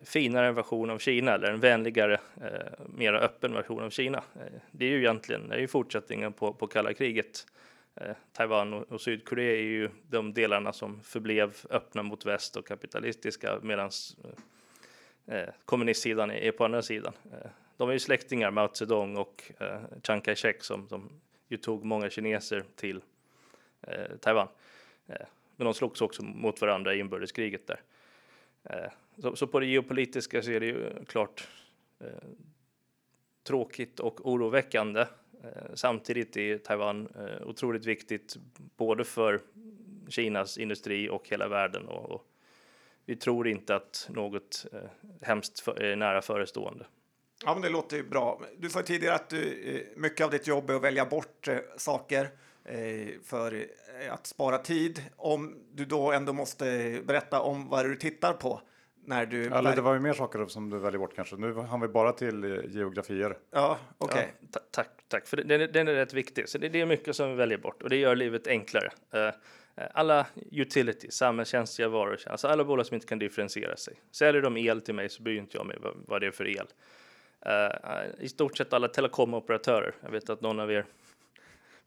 finare 0.04 0.52
version 0.52 0.90
av 0.90 0.98
Kina 0.98 1.34
eller 1.34 1.52
en 1.52 1.60
vänligare, 1.60 2.20
eh, 2.42 2.86
mer 2.86 3.14
öppen 3.14 3.54
version 3.54 3.84
av 3.84 3.90
Kina. 3.90 4.18
Eh, 4.18 4.62
det 4.72 4.86
är 4.86 4.90
ju 4.90 4.98
egentligen 4.98 5.50
det 5.50 5.56
är 5.56 5.60
ju 5.60 5.68
fortsättningen 5.68 6.34
på, 6.34 6.54
på 6.54 6.68
kalla 6.68 6.94
kriget. 6.94 7.48
Eh, 7.96 8.16
Taiwan 8.34 8.74
och, 8.74 8.92
och, 8.92 9.02
Sydkorea 9.02 9.52
är 9.52 9.62
ju 9.62 9.90
de 10.10 10.34
delarna 10.34 10.74
som 10.74 11.02
förblev 11.04 11.58
öppna 11.70 12.04
mot 12.04 12.26
väst 12.26 12.58
och 12.58 12.68
kapitalistiska 12.68 13.60
medan 13.62 13.90
eh, 15.28 15.38
eh, 15.38 15.50
kommunistsidan 15.66 16.32
är, 16.32 16.36
är 16.36 16.52
på 16.52 16.66
andra 16.66 16.82
sidan. 16.82 17.14
Eh, 17.32 17.50
de 17.78 17.90
är 17.90 17.94
ju 17.94 18.00
släktingar, 18.00 18.52
Mao 18.52 18.74
Zedong 18.74 19.18
och 19.18 19.52
eh, 19.60 19.82
Chiang 20.04 20.22
Kai-shek 20.22 20.64
som, 20.64 20.88
som 20.88 21.10
ju 21.48 21.58
tog 21.58 21.86
många 21.86 22.10
kineser 22.10 22.64
till 22.76 23.02
eh, 23.82 24.18
Taiwan. 24.22 24.48
Eh, 25.08 25.26
men 25.56 25.66
de 25.66 25.74
slogs 25.74 26.02
också 26.02 26.24
mot 26.24 26.62
varandra 26.62 26.94
i 26.94 27.00
inbördeskriget 27.00 27.68
där. 27.68 27.82
Så, 29.22 29.36
så, 29.36 29.48
på 29.48 29.60
det 29.60 29.66
geopolitiska 29.66 30.42
så 30.42 30.52
är 30.52 30.60
det 30.60 30.66
ju 30.66 31.06
klart 31.06 31.48
eh, 32.00 32.30
tråkigt 33.44 34.00
och 34.00 34.28
oroväckande. 34.28 35.02
Eh, 35.44 35.74
samtidigt 35.74 36.38
är 36.38 36.58
Taiwan 36.58 37.08
eh, 37.16 37.48
otroligt 37.48 37.86
viktigt 37.86 38.36
både 38.78 39.04
för 39.04 39.42
Kinas 40.10 40.58
industri 40.58 41.10
och 41.10 41.30
hela 41.30 41.48
världen 41.48 41.88
och, 41.88 42.12
och 42.12 42.28
vi 43.06 43.16
tror 43.16 43.48
inte 43.48 43.76
att 43.76 44.08
något 44.10 44.66
eh, 44.74 44.80
hemskt 45.22 45.60
för, 45.60 45.82
är 45.82 45.96
nära 45.96 46.22
förestående. 46.22 46.86
Ja, 47.46 47.54
men 47.54 47.62
det 47.62 47.70
låter 47.70 47.98
ju 47.98 48.04
bra. 48.04 48.42
Du 48.58 48.70
sa 48.70 48.82
tidigare 48.82 49.16
att 49.16 49.30
du, 49.30 49.64
eh, 49.64 50.00
mycket 50.00 50.26
av 50.26 50.32
ditt 50.32 50.48
jobb 50.48 50.70
är 50.70 50.76
att 50.76 50.82
välja 50.82 51.06
bort 51.06 51.48
eh, 51.48 51.58
saker 51.78 52.30
för 53.24 53.68
att 54.10 54.28
spara 54.28 54.58
tid. 54.58 55.04
Om 55.16 55.56
du 55.72 55.86
då 55.86 56.12
ändå 56.12 56.34
måste 56.34 57.00
berätta 57.06 57.42
om 57.42 57.70
vad 57.70 57.86
du 57.86 57.96
tittar 57.96 58.34
på 58.34 58.62
när 59.08 59.26
du... 59.26 59.46
Eller 59.46 59.76
det 59.76 59.82
var 59.82 59.94
ju 59.94 60.00
mer 60.00 60.14
saker 60.14 60.46
som 60.46 60.70
du 60.70 60.80
väljer 60.80 61.00
bort 61.00 61.16
kanske. 61.16 61.36
Nu 61.36 61.54
har 61.54 61.80
vi 61.80 61.88
bara 61.88 62.12
till 62.12 62.44
eh, 62.44 62.60
geografier. 62.68 63.38
Ja, 63.52 63.78
okej. 63.98 64.14
Okay. 64.14 64.50
Ja, 64.54 64.60
tack, 64.72 64.90
tack. 65.08 65.28
För 65.28 65.38
den, 65.38 65.72
den 65.72 65.88
är 65.88 65.94
rätt 65.94 66.14
viktig. 66.14 66.50
Så 66.50 66.58
det, 66.58 66.70
det, 66.70 66.82
är 66.82 66.86
mycket 66.86 67.16
som 67.16 67.30
vi 67.30 67.36
väljer 67.36 67.58
bort 67.58 67.84
och 67.84 67.90
det 67.90 67.96
gör 67.96 68.16
livet 68.16 68.48
enklare. 68.48 68.90
Uh, 69.16 69.32
alla 69.94 70.26
utilities, 70.52 71.14
samhällskänsliga 71.14 71.90
varor, 71.90 72.20
alltså 72.28 72.48
alla 72.48 72.64
bolag 72.64 72.86
som 72.86 72.96
inte 72.96 73.08
kan 73.08 73.20
differentiera 73.20 73.76
sig. 73.76 73.94
Säljer 74.12 74.42
de 74.42 74.58
el 74.58 74.82
till 74.82 74.96
mig 74.96 75.10
så 75.10 75.24
bryr 75.24 75.38
inte 75.38 75.58
jag 75.58 75.66
mig 75.66 75.78
vad, 75.82 75.94
vad 76.08 76.22
det 76.22 76.28
är 76.28 76.32
för 76.32 76.48
el. 76.48 76.68
Uh, 77.48 78.24
I 78.26 78.30
stort 78.30 78.58
sett 78.58 78.74
alla 78.74 78.88
telekomoperatörer. 78.88 79.96
Jag 80.02 80.12
vet 80.12 80.30
att 80.30 80.42
någon 80.42 80.60
av 80.60 80.72
er 80.72 80.86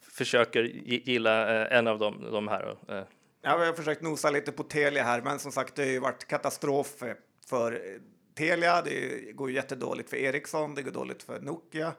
försöker 0.00 0.62
gilla 0.85 1.44
uh, 1.44 1.76
en 1.76 1.87
av 1.87 1.98
dem, 1.98 2.24
de 2.33 2.48
här. 2.48 2.76
Ja, 2.87 3.04
vi 3.42 3.48
har 3.48 3.72
försökt 3.72 4.03
nosa 4.03 4.31
lite 4.31 4.53
på 4.53 4.62
Telia 4.62 5.05
här, 5.05 5.22
men 5.22 5.38
som 5.38 5.53
sagt, 5.53 5.74
det 5.74 5.83
har 5.83 5.90
ju 5.90 5.98
varit 5.98 6.26
katastrof 6.26 7.03
för 7.46 8.00
Telia. 8.35 8.83
Det 8.83 9.33
går 9.33 9.50
ju 9.50 9.57
jättedåligt 9.57 10.11
för 10.11 10.16
Ericsson, 10.16 10.74
det 10.74 10.83
går 10.83 10.92
dåligt 10.92 11.22
för 11.22 11.40
Nokia. 11.40 11.92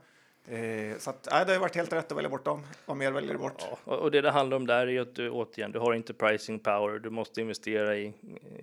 Eh, 0.48 0.98
så 0.98 1.10
att, 1.10 1.28
nej, 1.32 1.46
det 1.46 1.54
har 1.54 1.60
varit 1.60 1.76
helt 1.76 1.94
rätt 1.94 2.12
att 2.12 2.18
välja 2.18 2.30
bort 2.30 2.46
dem. 2.46 2.64
Vad 2.86 2.98
mer 2.98 3.12
väljer 3.12 3.34
du 3.34 3.40
bort? 3.40 3.66
Ja, 3.86 3.96
och 3.96 4.12
det 4.12 4.22
det 4.22 4.32
handlar 4.32 4.58
om 4.58 4.68
där 4.68 4.88
är 4.88 4.92
ju 4.92 5.00
att 5.00 5.16
du 5.16 5.30
återigen, 5.30 5.72
du 5.72 5.80
har 5.80 5.94
inte 5.94 6.14
pricing 6.14 6.60
power. 6.60 7.00
Du 7.00 7.10
måste 7.10 7.42
investera 7.42 7.98
i, 7.98 8.14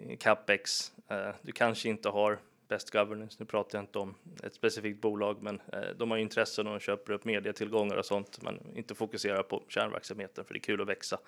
i 0.08 0.16
capex. 0.16 0.92
Eh, 1.08 1.30
du 1.42 1.52
kanske 1.52 1.88
inte 1.88 2.08
har 2.08 2.38
best 2.68 2.90
governance. 2.90 3.36
Nu 3.38 3.46
pratar 3.46 3.78
jag 3.78 3.82
inte 3.82 3.98
om 3.98 4.14
ett 4.42 4.54
specifikt 4.54 5.00
bolag, 5.00 5.42
men 5.42 5.60
eh, 5.72 5.80
de 5.96 6.10
har 6.10 6.18
intressen 6.18 6.66
och 6.66 6.80
köper 6.80 7.12
upp 7.12 7.24
medietillgångar 7.24 7.96
och 7.96 8.06
sånt, 8.06 8.42
men 8.42 8.76
inte 8.76 8.94
fokuserar 8.94 9.42
på 9.42 9.62
kärnverksamheten 9.68 10.44
för 10.44 10.54
det 10.54 10.58
är 10.58 10.62
kul 10.62 10.80
att 10.80 10.88
växa. 10.88 11.18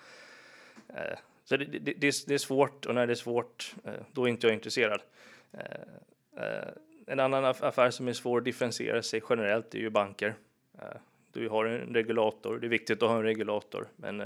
Eh, 0.87 1.17
så 1.43 1.57
det, 1.57 1.65
det, 1.65 1.93
det, 1.97 2.07
är, 2.07 2.37
svårt 2.37 2.85
och 2.85 2.95
när 2.95 3.07
det 3.07 3.13
är 3.13 3.15
svårt, 3.15 3.75
eh, 3.83 3.93
då 4.11 4.23
är 4.23 4.29
inte 4.29 4.47
jag 4.47 4.53
intresserad. 4.53 5.01
Eh, 5.53 6.43
eh, 6.45 6.67
en 7.07 7.19
annan 7.19 7.45
affär 7.45 7.89
som 7.89 8.07
är 8.07 8.13
svår 8.13 8.37
att 8.37 8.45
differentiera 8.45 9.01
sig 9.01 9.21
generellt 9.29 9.75
är 9.75 9.79
ju 9.79 9.89
banker. 9.89 10.35
Du 11.31 11.49
har 11.49 11.65
en 11.65 11.93
regulator, 11.93 12.59
det 12.59 12.67
är 12.67 12.69
viktigt 12.69 13.03
att 13.03 13.09
ha 13.09 13.17
en 13.17 13.23
regulator, 13.23 13.87
men 13.95 14.23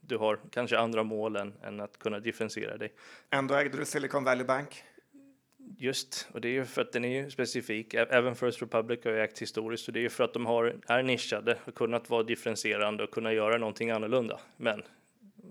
du 0.00 0.16
har 0.16 0.38
kanske 0.50 0.78
andra 0.78 1.02
mål 1.02 1.36
än, 1.36 1.54
än 1.62 1.80
att 1.80 1.98
kunna 1.98 2.20
differentiera 2.20 2.76
dig. 2.76 2.92
Ändå 3.30 3.54
ägde 3.54 3.78
du 3.78 3.84
Silicon 3.84 4.24
Valley 4.24 4.44
Bank? 4.44 4.84
Just, 5.78 6.28
och 6.32 6.40
det 6.40 6.48
är 6.48 6.52
ju 6.52 6.64
för 6.64 6.82
att 6.82 6.92
den 6.92 7.04
är 7.04 7.22
ju 7.22 7.30
specifik. 7.30 7.94
Även 7.94 8.34
First 8.34 8.62
Republic 8.62 9.00
har 9.04 9.12
ju 9.12 9.20
ägt 9.20 9.42
historiskt, 9.42 9.88
och 9.88 9.94
det 9.94 10.00
är 10.00 10.02
ju 10.02 10.08
för 10.08 10.24
att 10.24 10.34
de 10.34 10.46
har, 10.46 10.76
är 10.86 11.02
nischade 11.02 11.58
och 11.64 11.74
kunnat 11.74 12.10
vara 12.10 12.22
differentierande 12.22 13.04
och 13.04 13.10
kunna 13.10 13.32
göra 13.32 13.58
någonting 13.58 13.90
annorlunda. 13.90 14.40
Men 14.56 14.82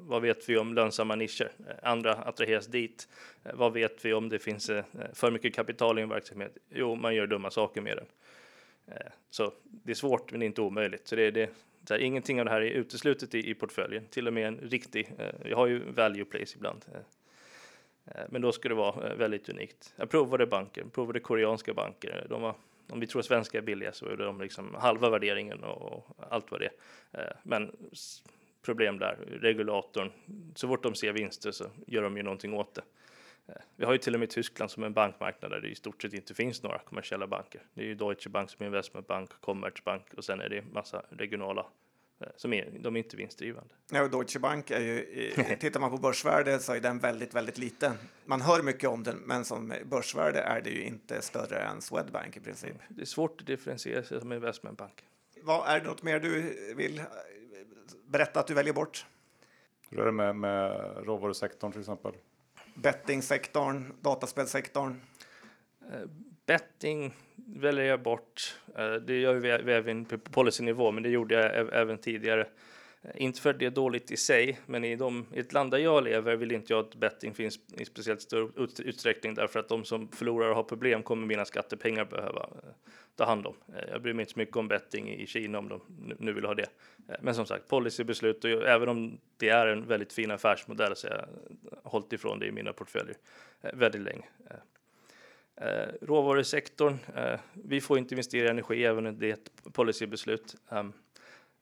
vad 0.07 0.21
vet 0.21 0.49
vi 0.49 0.57
om 0.57 0.73
lönsamma 0.73 1.15
nischer? 1.15 1.51
Eh, 1.67 1.75
andra 1.89 2.13
attraheras 2.13 2.67
dit. 2.67 3.07
Eh, 3.43 3.55
vad 3.55 3.73
vet 3.73 4.05
vi 4.05 4.13
om 4.13 4.29
det 4.29 4.39
finns 4.39 4.69
eh, 4.69 4.83
för 5.13 5.31
mycket 5.31 5.55
kapital 5.55 5.99
i 5.99 6.01
en 6.01 6.09
verksamhet? 6.09 6.57
Jo, 6.69 6.95
man 6.95 7.15
gör 7.15 7.27
dumma 7.27 7.51
saker 7.51 7.81
med 7.81 7.97
den. 7.97 8.05
Så 9.29 9.53
det 9.63 9.91
är 9.91 9.95
svårt, 9.95 10.31
men 10.31 10.39
det 10.39 10.45
är 10.45 10.47
inte 10.47 10.61
omöjligt. 10.61 11.07
Så 11.07 11.15
det 11.15 11.21
är 11.21 11.31
det. 11.31 11.49
Så 11.87 11.93
här, 11.93 12.01
ingenting 12.01 12.39
av 12.39 12.45
det 12.45 12.51
här 12.51 12.61
är 12.61 12.69
uteslutet 12.69 13.35
i, 13.35 13.49
i 13.49 13.53
portföljen, 13.53 14.07
till 14.07 14.27
och 14.27 14.33
med 14.33 14.47
en 14.47 14.57
riktig. 14.57 15.13
Vi 15.43 15.53
har 15.53 15.67
ju 15.67 15.91
value 15.91 16.25
place 16.25 16.55
ibland, 16.55 16.85
men 18.29 18.41
då 18.41 18.51
ska 18.51 18.69
det 18.69 18.75
vara 18.75 19.15
väldigt 19.15 19.49
unikt. 19.49 19.93
Jag 19.95 20.09
provade 20.09 20.45
banker, 20.45 20.83
provade 20.83 21.19
koreanska 21.19 21.73
banker. 21.73 22.25
De 22.29 22.41
var, 22.41 22.55
om 22.89 22.99
vi 22.99 23.07
tror 23.07 23.21
svenska 23.21 23.57
är 23.57 23.61
billiga 23.61 23.91
så 23.91 24.05
är 24.05 24.17
de 24.17 24.41
liksom 24.41 24.75
halva 24.75 25.09
värderingen 25.09 25.63
och 25.63 26.07
allt 26.29 26.51
vad 26.51 26.59
det 26.59 26.69
är. 27.11 27.35
Men 27.43 27.75
problem 28.67 28.99
där. 28.99 29.15
Regulatorn, 29.41 30.11
så 30.55 30.67
fort 30.67 30.83
de 30.83 30.95
ser 30.95 31.13
vinster 31.13 31.51
så 31.51 31.65
gör 31.87 32.01
de 32.01 32.17
ju 32.17 32.23
någonting 32.23 32.53
åt 32.53 32.75
det. 32.75 32.81
Eh, 33.47 33.61
vi 33.75 33.85
har 33.85 33.93
ju 33.93 33.97
till 33.97 34.13
och 34.13 34.19
med 34.19 34.29
Tyskland 34.29 34.71
som 34.71 34.83
en 34.83 34.93
bankmarknad 34.93 35.51
där 35.51 35.59
det 35.59 35.67
i 35.67 35.75
stort 35.75 36.01
sett 36.01 36.13
inte 36.13 36.33
finns 36.33 36.63
några 36.63 36.79
kommersiella 36.79 37.27
banker. 37.27 37.61
Det 37.73 37.81
är 37.81 37.85
ju 37.85 37.95
Deutsche 37.95 38.29
Bank 38.29 38.49
som 38.49 38.63
är 38.63 38.65
investmentbank, 38.67 39.29
Commerzbank 39.41 40.13
och 40.17 40.23
sen 40.25 40.41
är 40.41 40.49
det 40.49 40.63
massa 40.73 41.05
regionala 41.09 41.65
eh, 42.21 42.27
som 42.35 42.53
är, 42.53 42.69
de 42.79 42.95
är 42.95 42.99
inte 42.99 43.17
vinstdrivande. 43.17 43.73
Ja, 43.91 44.07
Deutsche 44.07 44.39
Bank 44.39 44.71
är 44.71 44.81
ju, 44.81 45.31
tittar 45.59 45.79
man 45.79 45.91
på 45.91 45.97
börsvärde 45.97 46.59
så 46.59 46.73
är 46.73 46.79
den 46.79 46.99
väldigt, 46.99 47.33
väldigt 47.33 47.57
liten. 47.57 47.93
Man 48.25 48.41
hör 48.41 48.63
mycket 48.63 48.89
om 48.89 49.03
den, 49.03 49.17
men 49.17 49.45
som 49.45 49.73
börsvärde 49.85 50.39
är 50.39 50.61
det 50.61 50.69
ju 50.69 50.83
inte 50.83 51.21
större 51.21 51.59
än 51.59 51.81
Swedbank 51.81 52.37
i 52.37 52.39
princip. 52.39 52.75
Det 52.89 53.01
är 53.01 53.05
svårt 53.05 53.41
att 53.41 53.47
differentiera 53.47 54.03
sig 54.03 54.19
som 54.19 54.33
investmentbank. 54.33 55.03
Vad, 55.41 55.67
är 55.67 55.79
det 55.79 55.85
något 55.85 56.03
mer 56.03 56.19
du 56.19 56.53
vill 56.75 57.01
berätta 58.07 58.39
att 58.39 58.47
du 58.47 58.53
väljer 58.53 58.73
bort? 58.73 59.05
Hur 59.89 59.99
är 59.99 60.05
det 60.05 60.11
med, 60.11 60.35
med 60.35 60.71
råvarusektorn 61.05 61.71
till 61.71 61.81
exempel? 61.81 62.11
Bettingsektorn, 62.73 63.93
dataspelsektorn? 64.01 65.01
Uh, 65.93 66.09
betting 66.45 67.13
väljer 67.35 67.85
jag 67.85 68.01
bort. 68.01 68.59
Uh, 68.79 68.93
det 68.93 69.19
gör 69.19 69.33
vi 69.33 69.73
även 69.73 70.05
på 70.05 70.17
policynivå, 70.17 70.91
men 70.91 71.03
det 71.03 71.09
gjorde 71.09 71.35
jag 71.35 71.73
även 71.73 71.97
tidigare. 71.97 72.47
Eh, 73.01 73.11
inte 73.15 73.41
för 73.41 73.49
att 73.49 73.59
det 73.59 73.65
är 73.65 73.71
dåligt 73.71 74.11
i 74.11 74.17
sig, 74.17 74.59
men 74.65 74.83
i, 74.83 74.95
de, 74.95 75.25
i 75.33 75.39
ett 75.39 75.53
land 75.53 75.71
där 75.71 75.77
jag 75.77 76.03
lever 76.03 76.35
vill 76.35 76.51
inte 76.51 76.73
jag 76.73 76.85
att 76.85 76.95
betting 76.95 77.33
finns 77.33 77.59
i 77.77 77.85
speciellt 77.85 78.21
stor 78.21 78.51
utsträckning 78.79 79.33
därför 79.33 79.59
att 79.59 79.69
de 79.69 79.85
som 79.85 80.07
förlorar 80.07 80.49
och 80.49 80.55
har 80.55 80.63
problem 80.63 81.03
kommer 81.03 81.27
mina 81.27 81.45
skattepengar 81.45 82.05
behöva 82.05 82.41
eh, 82.41 82.69
ta 83.15 83.25
hand 83.25 83.47
om. 83.47 83.55
Eh, 83.75 83.89
jag 83.91 84.01
bryr 84.01 84.13
mig 84.13 84.23
inte 84.23 84.33
så 84.33 84.39
mycket 84.39 84.55
om 84.55 84.67
betting 84.67 85.13
i 85.13 85.27
Kina 85.27 85.59
om 85.59 85.69
de 85.69 85.81
nu 86.19 86.33
vill 86.33 86.45
ha 86.45 86.53
det. 86.53 86.69
Men 87.21 87.35
som 87.35 87.45
sagt, 87.45 87.67
policybeslut 87.67 88.43
och 88.43 88.49
även 88.49 88.89
om 88.89 89.19
det 89.37 89.49
är 89.49 89.67
en 89.67 89.87
väldigt 89.87 90.13
fin 90.13 90.31
affärsmodell 90.31 90.95
så 90.95 91.07
har 91.07 91.15
jag 91.15 91.89
hållit 91.89 92.13
ifrån 92.13 92.39
det 92.39 92.45
i 92.45 92.51
mina 92.51 92.73
portföljer 92.73 93.15
väldigt 93.73 94.01
länge. 94.01 94.25
Råvarusektorn, 96.01 96.97
vi 97.53 97.81
får 97.81 97.97
inte 97.97 98.13
investera 98.13 98.47
i 98.47 98.49
energi 98.49 98.85
även 98.85 99.05
om 99.05 99.19
det 99.19 99.29
är 99.29 99.33
ett 99.33 99.73
policybeslut. 99.73 100.55
Ehm, 100.69 100.93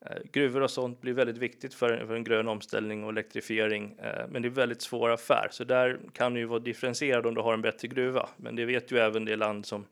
Eh, 0.02 0.18
gruvor 0.32 0.62
och 0.62 0.72
sånt 0.72 1.02
blir 1.02 1.14
väldigt 1.14 1.38
viktigt 1.38 1.74
för, 1.74 2.06
för 2.06 2.16
en 2.16 2.24
grön 2.24 2.48
omställning 2.48 3.04
och 3.04 3.10
elektrifiering, 3.10 3.96
eh, 4.00 4.28
men 4.30 4.42
det 4.42 4.48
är 4.48 4.50
väldigt 4.50 4.82
svår 4.82 5.10
affär. 5.10 5.48
Så 5.52 5.64
där 5.64 6.00
kan 6.14 6.34
du 6.34 6.40
ju 6.40 6.46
vara 6.46 6.60
differentierad 6.60 7.26
om 7.26 7.36
du 7.36 7.42
har 7.42 7.54
en 7.54 7.62
bättre 7.62 7.88
gruva. 7.88 8.30
Men 8.38 8.56
det 8.56 8.66
vet 8.66 8.92
ju 8.92 8.98
även 8.98 9.26
det 9.26 9.36
land 9.36 9.66
som 9.66 9.86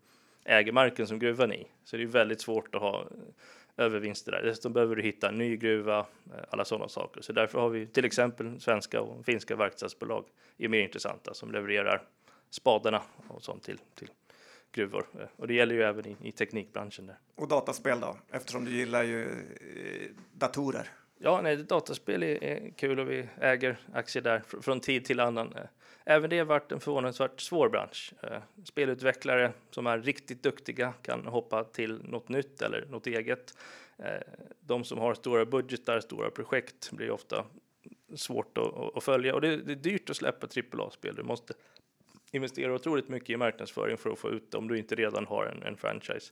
äger 0.45 0.71
marken 0.71 1.07
som 1.07 1.19
gruvan 1.19 1.53
i. 1.53 1.67
Så 1.83 1.97
det 1.97 2.03
är 2.03 2.07
väldigt 2.07 2.41
svårt 2.41 2.75
att 2.75 2.81
ha 2.81 3.01
eh, 3.01 3.85
övervinster 3.85 4.31
där. 4.31 4.41
Dessutom 4.41 4.73
behöver 4.73 4.95
du 4.95 5.01
hitta 5.01 5.29
en 5.29 5.37
ny 5.37 5.57
gruva, 5.57 5.99
eh, 5.99 6.43
alla 6.49 6.65
sådana 6.65 6.87
saker. 6.87 7.21
Så 7.21 7.33
därför 7.33 7.59
har 7.59 7.69
vi 7.69 7.87
till 7.87 8.05
exempel 8.05 8.59
svenska 8.59 9.01
och 9.01 9.25
finska 9.25 9.55
verkstadsbolag 9.55 10.25
är 10.57 10.67
mer 10.67 10.79
intressanta 10.79 11.33
som 11.33 11.51
levererar 11.51 12.01
spadarna 12.49 13.01
och 13.27 13.43
sånt 13.43 13.63
till, 13.63 13.77
till 13.95 14.09
gruvor. 14.73 15.05
Och 15.35 15.47
det 15.47 15.53
gäller 15.53 15.75
ju 15.75 15.83
även 15.83 16.07
i, 16.07 16.17
i 16.21 16.31
teknikbranschen 16.31 17.05
där. 17.05 17.17
Och 17.35 17.47
dataspel 17.47 17.99
då, 17.99 18.17
eftersom 18.31 18.65
du 18.65 18.71
gillar 18.71 19.03
ju 19.03 19.23
eh, 19.23 20.09
datorer. 20.33 20.89
Ja, 21.17 21.41
nej, 21.41 21.57
dataspel 21.57 22.23
är, 22.23 22.43
är 22.43 22.69
kul 22.77 22.99
och 22.99 23.11
vi 23.11 23.27
äger 23.41 23.77
aktier 23.93 24.23
där 24.23 24.43
fr 24.47 24.57
från 24.61 24.79
tid 24.79 25.05
till 25.05 25.19
annan. 25.19 25.53
Eh, 25.55 25.63
även 26.05 26.29
det 26.29 26.37
har 26.37 26.45
varit 26.45 26.71
en 26.71 26.79
förvånansvärt 26.79 27.41
svår 27.41 27.69
bransch. 27.69 28.13
Eh, 28.23 28.39
spelutvecklare 28.63 29.53
som 29.71 29.87
är 29.87 29.99
riktigt 29.99 30.43
duktiga 30.43 30.93
kan 31.01 31.25
hoppa 31.25 31.63
till 31.63 32.01
något 32.03 32.29
nytt 32.29 32.61
eller 32.61 32.85
något 32.85 33.07
eget. 33.07 33.57
De 34.59 34.83
som 34.83 34.99
har 34.99 35.13
stora 35.13 35.45
budgetar, 35.45 35.99
stora 35.99 36.29
projekt 36.29 36.91
blir 36.91 37.11
ofta 37.11 37.45
svårt 38.15 38.57
att, 38.57 38.97
att 38.97 39.03
följa 39.03 39.35
och 39.35 39.41
det, 39.41 39.57
det, 39.57 39.71
är 39.71 39.75
dyrt 39.75 40.09
att 40.09 40.17
släppa 40.17 40.47
AAA-spel. 40.47 41.15
Du 41.15 41.23
måste 41.23 41.53
investera 42.33 42.73
otroligt 42.73 43.09
mycket 43.09 43.29
i 43.29 43.37
marknadsföring 43.37 43.97
för 43.97 44.09
att 44.09 44.19
få 44.19 44.29
ut 44.29 44.51
det 44.51 44.57
om 44.57 44.67
du 44.67 44.77
inte 44.77 44.95
redan 44.95 45.25
har 45.25 45.45
en, 45.45 45.63
en 45.63 45.77
franchise. 45.77 46.31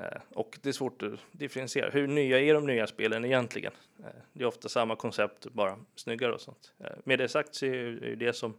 Eh, 0.00 0.20
och 0.34 0.58
det 0.62 0.68
är 0.68 0.72
svårt 0.72 1.02
att 1.02 1.12
differentiera. 1.32 1.90
Hur 1.90 2.06
nya 2.06 2.40
är 2.40 2.54
de 2.54 2.66
nya 2.66 2.86
spelen 2.86 3.24
egentligen? 3.24 3.72
Eh, 3.98 4.06
det 4.32 4.44
är 4.44 4.48
ofta 4.48 4.68
samma 4.68 4.96
koncept, 4.96 5.46
bara 5.46 5.78
snyggare 5.94 6.32
och 6.32 6.40
sånt. 6.40 6.72
Eh, 6.78 6.96
med 7.04 7.18
det 7.18 7.28
sagt 7.28 7.54
så 7.54 7.66
är 7.66 7.72
det 8.00 8.16
det 8.16 8.32
som 8.32 8.54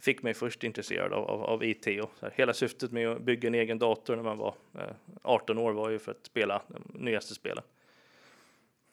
fick 0.00 0.22
mig 0.22 0.34
först 0.34 0.64
intresserad 0.64 1.12
av, 1.12 1.30
av, 1.30 1.42
av 1.42 1.64
IT. 1.64 1.86
Och 1.86 2.10
här, 2.20 2.32
hela 2.34 2.54
syftet 2.54 2.92
med 2.92 3.08
att 3.08 3.22
bygga 3.22 3.46
en 3.46 3.54
egen 3.54 3.78
dator 3.78 4.16
när 4.16 4.22
man 4.22 4.38
var 4.38 4.54
18 5.22 5.58
år 5.58 5.72
var 5.72 5.90
ju 5.90 5.98
för 5.98 6.10
att 6.12 6.26
spela 6.26 6.62
de 6.68 7.04
nyaste 7.04 7.34
spelen. 7.34 7.64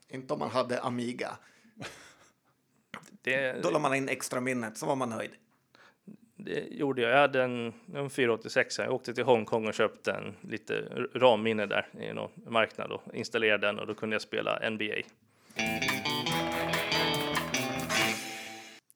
Inte 0.09 0.33
om 0.33 0.39
man 0.39 0.49
hade 0.49 0.81
Amiga. 0.81 1.37
Det, 3.21 3.63
Då 3.63 3.69
la 3.69 3.79
man 3.79 3.95
in 3.95 4.09
extra 4.09 4.41
minnet 4.41 4.77
så 4.77 4.85
var 4.85 4.95
man 4.95 5.09
nöjd 5.09 5.31
det 6.45 6.67
gjorde 6.71 7.01
jag. 7.01 7.11
Jag 7.11 7.17
hade 7.17 7.43
en, 7.43 7.73
en 7.95 8.09
486. 8.09 8.79
Jag 8.79 8.93
åkte 8.93 9.13
till 9.13 9.23
Hongkong 9.23 9.67
och 9.67 9.73
köpte 9.73 10.11
en 10.11 10.49
lite 10.49 10.73
RAM-minne 11.13 11.65
där 11.65 11.87
i 12.01 12.13
någon 12.13 12.29
marknad 12.47 12.91
och 12.91 13.01
installerade 13.13 13.67
den 13.67 13.79
och 13.79 13.87
då 13.87 13.93
kunde 13.93 14.13
jag 14.13 14.21
spela 14.21 14.69
NBA. 14.69 14.95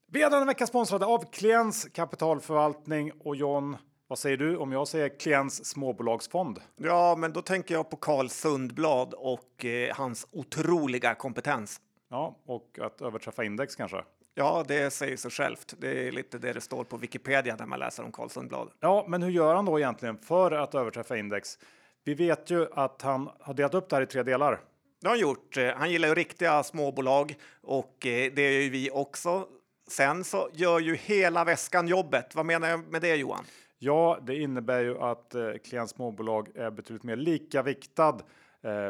Vi 0.08 0.22
är 0.22 0.30
denna 0.30 0.46
vecka 0.46 0.68
sponsrade 0.68 1.06
av 1.06 1.32
Kliens 1.32 1.88
kapitalförvaltning 1.94 3.12
och 3.20 3.36
John, 3.36 3.78
vad 4.08 4.20
säger 4.20 4.38
du 4.38 4.58
om 4.58 4.72
jag 4.72 4.88
säger 4.88 5.20
Kliens 5.20 5.66
småbolagsfond? 5.66 6.60
Ja, 6.76 7.16
men 7.18 7.34
då 7.34 7.42
tänker 7.42 7.76
jag 7.76 7.90
på 7.90 7.98
Carl 7.98 8.30
Sundblad 8.30 9.14
och 9.14 9.66
eh, 9.66 9.96
hans 9.96 10.28
otroliga 10.32 11.16
kompetens. 11.16 11.82
Ja, 12.10 12.40
och 12.46 12.80
att 12.82 13.02
överträffa 13.02 13.44
index 13.44 13.76
kanske? 13.76 14.04
Ja, 14.38 14.66
det 14.68 14.94
säger 14.94 15.18
sig 15.18 15.32
självt. 15.32 15.74
Det 15.78 16.08
är 16.08 16.12
lite 16.12 16.38
det 16.38 16.54
det 16.54 16.62
står 16.62 16.84
på 16.84 16.98
Wikipedia 16.98 17.56
när 17.56 17.66
man 17.66 17.80
läser 17.80 18.04
om 18.04 18.12
Carl 18.12 18.30
Sundblad. 18.30 18.70
Ja, 18.80 19.06
men 19.08 19.24
hur 19.24 19.30
gör 19.30 19.56
han 19.56 19.66
då 19.66 19.80
egentligen 19.80 20.18
för 20.18 20.52
att 20.52 20.76
överträffa 20.76 21.18
index? 21.18 21.60
Vi 22.04 22.14
vet 22.14 22.52
ju 22.52 22.68
att 22.74 23.02
han 23.02 23.30
har 23.40 23.54
delat 23.54 23.74
upp 23.74 23.90
det 23.90 23.96
här 23.96 24.04
i 24.04 24.06
tre 24.06 24.24
delar. 24.24 24.60
Det 25.02 25.08
har 25.08 25.16
han 25.16 25.20
gjort. 25.20 25.58
Eh, 25.58 25.70
han 25.76 25.92
gillar 25.92 26.08
ju 26.08 26.16
riktiga 26.16 26.64
småbolag 26.64 27.36
och 27.62 28.06
eh, 28.06 28.32
det 28.36 28.54
gör 28.54 28.62
ju 28.62 28.70
vi 28.70 28.90
också. 28.92 29.48
Sen 29.88 30.24
så 30.24 30.50
gör 30.54 30.80
ju 30.80 30.96
hela 30.96 31.44
väskan 31.44 31.88
jobbet. 31.88 32.36
Vad 32.36 32.46
menar 32.46 32.68
jag 32.68 32.88
med 32.88 33.02
det 33.02 33.16
Johan? 33.16 33.46
Ja, 33.80 34.20
det 34.22 34.36
innebär 34.36 34.84
ju 34.84 35.00
att 35.00 35.36
eh, 35.36 35.52
klient 35.66 35.90
småbolag 35.90 36.50
är 36.56 36.72
betydligt 36.72 37.04
mer 37.04 37.16
lika 37.16 37.62
viktad 37.62 38.22
Eh, 38.22 38.22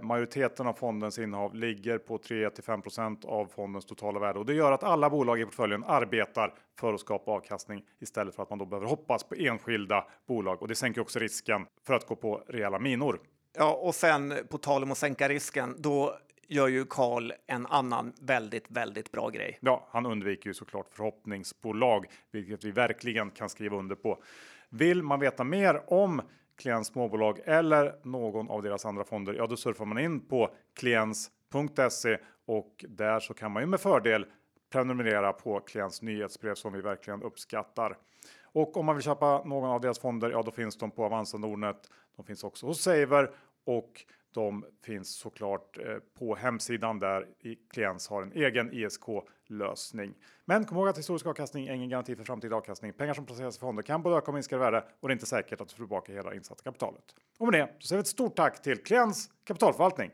majoriteten 0.02 0.68
av 0.68 0.74
fondens 0.74 1.20
innehav 1.20 1.56
ligger 1.56 1.98
på 1.98 2.18
3 2.18 2.50
5% 2.50 3.26
av 3.26 3.46
fondens 3.46 3.86
totala 3.86 4.20
värde 4.20 4.40
och 4.40 4.46
det 4.46 4.54
gör 4.54 4.72
att 4.72 4.84
alla 4.84 5.10
bolag 5.10 5.40
i 5.40 5.46
portföljen 5.46 5.84
arbetar 5.84 6.54
för 6.80 6.94
att 6.94 7.00
skapa 7.00 7.32
avkastning 7.32 7.84
istället 8.00 8.36
för 8.36 8.44
att 8.44 8.50
man 8.50 8.60
då 8.60 8.66
behöver 8.66 8.88
hoppas 8.88 9.24
på 9.24 9.36
enskilda 9.36 10.06
bolag 10.28 10.62
och 10.62 10.68
det 10.68 10.76
sänker 10.76 11.02
också 11.02 11.20
risken 11.20 11.66
för 11.84 11.94
att 11.94 12.08
gå 12.08 12.16
på 12.16 12.44
rejäla 12.48 12.80
minor. 12.80 13.20
Ja, 13.58 13.74
och 13.74 13.96
sen 13.96 14.34
på 14.50 14.58
tal 14.58 14.84
om 14.84 14.92
att 14.92 14.98
sänka 14.98 15.30
risken, 15.30 15.76
då 15.78 16.18
gör 16.48 16.68
ju 16.68 16.86
Karl 16.86 17.32
en 17.48 17.66
annan 17.66 18.14
väldigt, 18.22 18.72
väldigt 18.72 19.12
bra 19.12 19.30
grej. 19.30 19.58
Ja, 19.62 19.88
han 19.92 20.06
undviker 20.06 20.48
ju 20.50 20.54
såklart 20.54 20.88
förhoppningsbolag, 20.92 22.06
vilket 22.32 22.64
vi 22.64 22.72
verkligen 22.72 23.32
kan 23.32 23.50
skriva 23.50 23.78
under 23.78 23.96
på. 23.96 24.24
Vill 24.70 25.04
man 25.04 25.20
veta 25.20 25.44
mer 25.44 25.82
om 25.94 26.22
Klients 26.58 26.90
småbolag 26.90 27.40
eller 27.46 27.96
någon 28.04 28.50
av 28.50 28.62
deras 28.64 28.86
andra 28.86 29.04
fonder, 29.04 29.34
ja 29.34 29.48
då 29.48 29.58
surfar 29.58 29.86
man 29.86 30.00
in 30.00 30.28
på 30.28 30.50
kliens.se 30.76 32.18
och 32.46 32.86
där 32.90 33.20
så 33.20 33.34
kan 33.34 33.52
man 33.52 33.64
ju 33.64 33.68
med 33.68 33.80
fördel 33.80 34.26
prenumerera 34.72 35.34
på 35.34 35.60
Klients 35.60 36.02
nyhetsbrev 36.02 36.56
som 36.56 36.74
vi 36.74 36.82
verkligen 36.82 37.24
uppskattar. 37.24 37.98
Och 38.44 38.78
om 38.78 38.86
man 38.86 38.96
vill 38.96 39.04
köpa 39.04 39.44
någon 39.44 39.70
av 39.70 39.82
deras 39.82 40.00
fonder, 40.00 40.30
ja 40.30 40.44
då 40.44 40.52
finns 40.52 40.78
de 40.78 40.92
på 40.92 41.06
Avanza 41.06 41.38
Nordnet. 41.38 41.90
De 42.16 42.26
finns 42.26 42.44
också 42.44 42.66
hos 42.66 42.82
Saver 42.82 43.32
och 43.66 44.06
de 44.36 44.66
finns 44.84 45.16
såklart 45.16 45.78
eh, 45.78 45.84
på 46.20 46.36
hemsidan 46.36 47.00
där 47.00 47.28
Kliens 47.74 48.08
har 48.08 48.22
en 48.22 48.32
egen 48.32 48.74
ISK 48.74 49.04
lösning. 49.48 50.14
Men 50.46 50.66
kom 50.66 50.78
ihåg 50.78 50.88
att 50.88 50.98
historisk 50.98 51.26
avkastning 51.26 51.68
är 51.68 51.74
ingen 51.74 51.90
garanti 51.90 52.16
för 52.16 52.24
framtida 52.24 52.56
avkastning. 52.56 52.94
Pengar 52.94 53.14
som 53.14 53.26
placeras 53.26 53.58
i 53.58 53.60
fonder 53.60 53.84
kan 53.84 54.02
både 54.02 54.18
öka 54.18 54.28
och 54.28 54.34
minska 54.34 54.56
i 54.56 54.60
värde 54.60 54.84
och 55.00 55.08
det 55.08 55.12
är 55.12 55.16
inte 55.16 55.26
säkert 55.26 55.62
att 55.62 55.68
du 55.68 55.76
får 55.76 55.84
tillbaka 55.84 56.14
hela 56.14 56.34
insatta 56.34 56.64
kapitalet. 56.64 57.04
Och 57.38 57.48
med 57.48 57.60
det 57.60 57.74
så 57.80 57.88
säger 57.88 57.98
vi 57.98 58.02
ett 58.02 58.08
stort 58.08 58.36
tack 58.36 58.62
till 58.62 58.84
Kliens 58.84 59.30
kapitalförvaltning. 59.44 60.12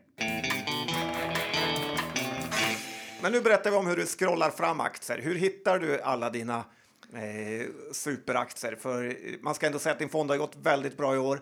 Men 3.22 3.32
nu 3.32 3.40
berättar 3.40 3.70
vi 3.70 3.76
om 3.76 3.86
hur 3.86 3.96
du 3.96 4.06
scrollar 4.06 4.50
fram 4.50 4.80
aktier. 4.80 5.18
Hur 5.18 5.34
hittar 5.34 5.78
du 5.78 6.00
alla 6.00 6.30
dina 6.30 6.64
eh, 7.12 7.66
superaktier? 7.92 8.74
För 8.74 9.16
man 9.42 9.54
ska 9.54 9.66
ändå 9.66 9.78
säga 9.78 9.92
att 9.92 9.98
din 9.98 10.08
fond 10.08 10.30
har 10.30 10.36
gått 10.36 10.56
väldigt 10.56 10.96
bra 10.96 11.14
i 11.14 11.18
år. 11.18 11.40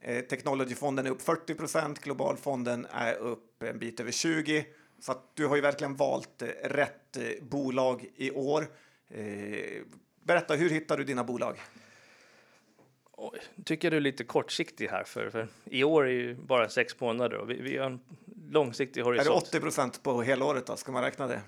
Eh, 0.00 0.24
Technologyfonden 0.24 1.06
är 1.06 1.10
upp 1.10 1.22
40% 1.22 1.96
Globalfonden 2.02 2.86
är 2.90 3.14
upp 3.14 3.62
en 3.62 3.78
bit 3.78 4.00
över 4.00 4.12
20 4.12 4.66
så 5.00 5.14
du 5.34 5.46
har 5.46 5.56
ju 5.56 5.62
verkligen 5.62 5.96
valt 5.96 6.42
eh, 6.42 6.48
rätt 6.64 7.16
eh, 7.16 7.24
bolag 7.42 8.06
i 8.16 8.30
år. 8.30 8.66
Eh, 9.08 9.82
berätta, 10.24 10.54
hur 10.54 10.70
hittar 10.70 10.96
du 10.96 11.04
dina 11.04 11.24
bolag? 11.24 11.60
Oj, 13.12 13.38
tycker 13.64 13.90
du 13.90 13.96
är 13.96 14.00
lite 14.00 14.24
kortsiktig 14.24 14.88
här, 14.88 15.04
för, 15.04 15.30
för 15.30 15.48
i 15.64 15.84
år 15.84 16.06
är 16.06 16.10
ju 16.10 16.34
bara 16.34 16.68
sex 16.68 17.00
månader 17.00 17.36
och 17.36 17.50
vi, 17.50 17.60
vi 17.60 17.76
har 17.76 17.86
en 17.86 18.00
långsiktig 18.50 19.02
horisont. 19.02 19.26
Är 19.26 19.30
det 19.30 19.36
80 19.36 19.60
procent 19.60 20.02
på 20.02 20.22
helåret 20.22 20.66
då? 20.66 20.76
Ska 20.76 20.92
man 20.92 21.02
räkna 21.02 21.26
det? 21.26 21.40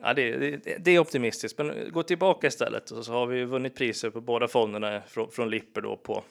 Ja, 0.00 0.14
det, 0.14 0.36
det, 0.36 0.76
det, 0.78 0.90
är 0.90 0.98
optimistiskt, 0.98 1.58
men 1.58 1.92
gå 1.92 2.02
tillbaka 2.02 2.46
istället 2.46 2.90
och 2.90 3.04
så 3.04 3.12
har 3.12 3.26
vi 3.26 3.44
vunnit 3.44 3.74
priser 3.74 4.10
på 4.10 4.20
båda 4.20 4.48
fonderna 4.48 5.02
från, 5.06 5.30
från 5.30 5.50
Lipper 5.50 5.80
då 5.80 5.96
på 5.96 6.24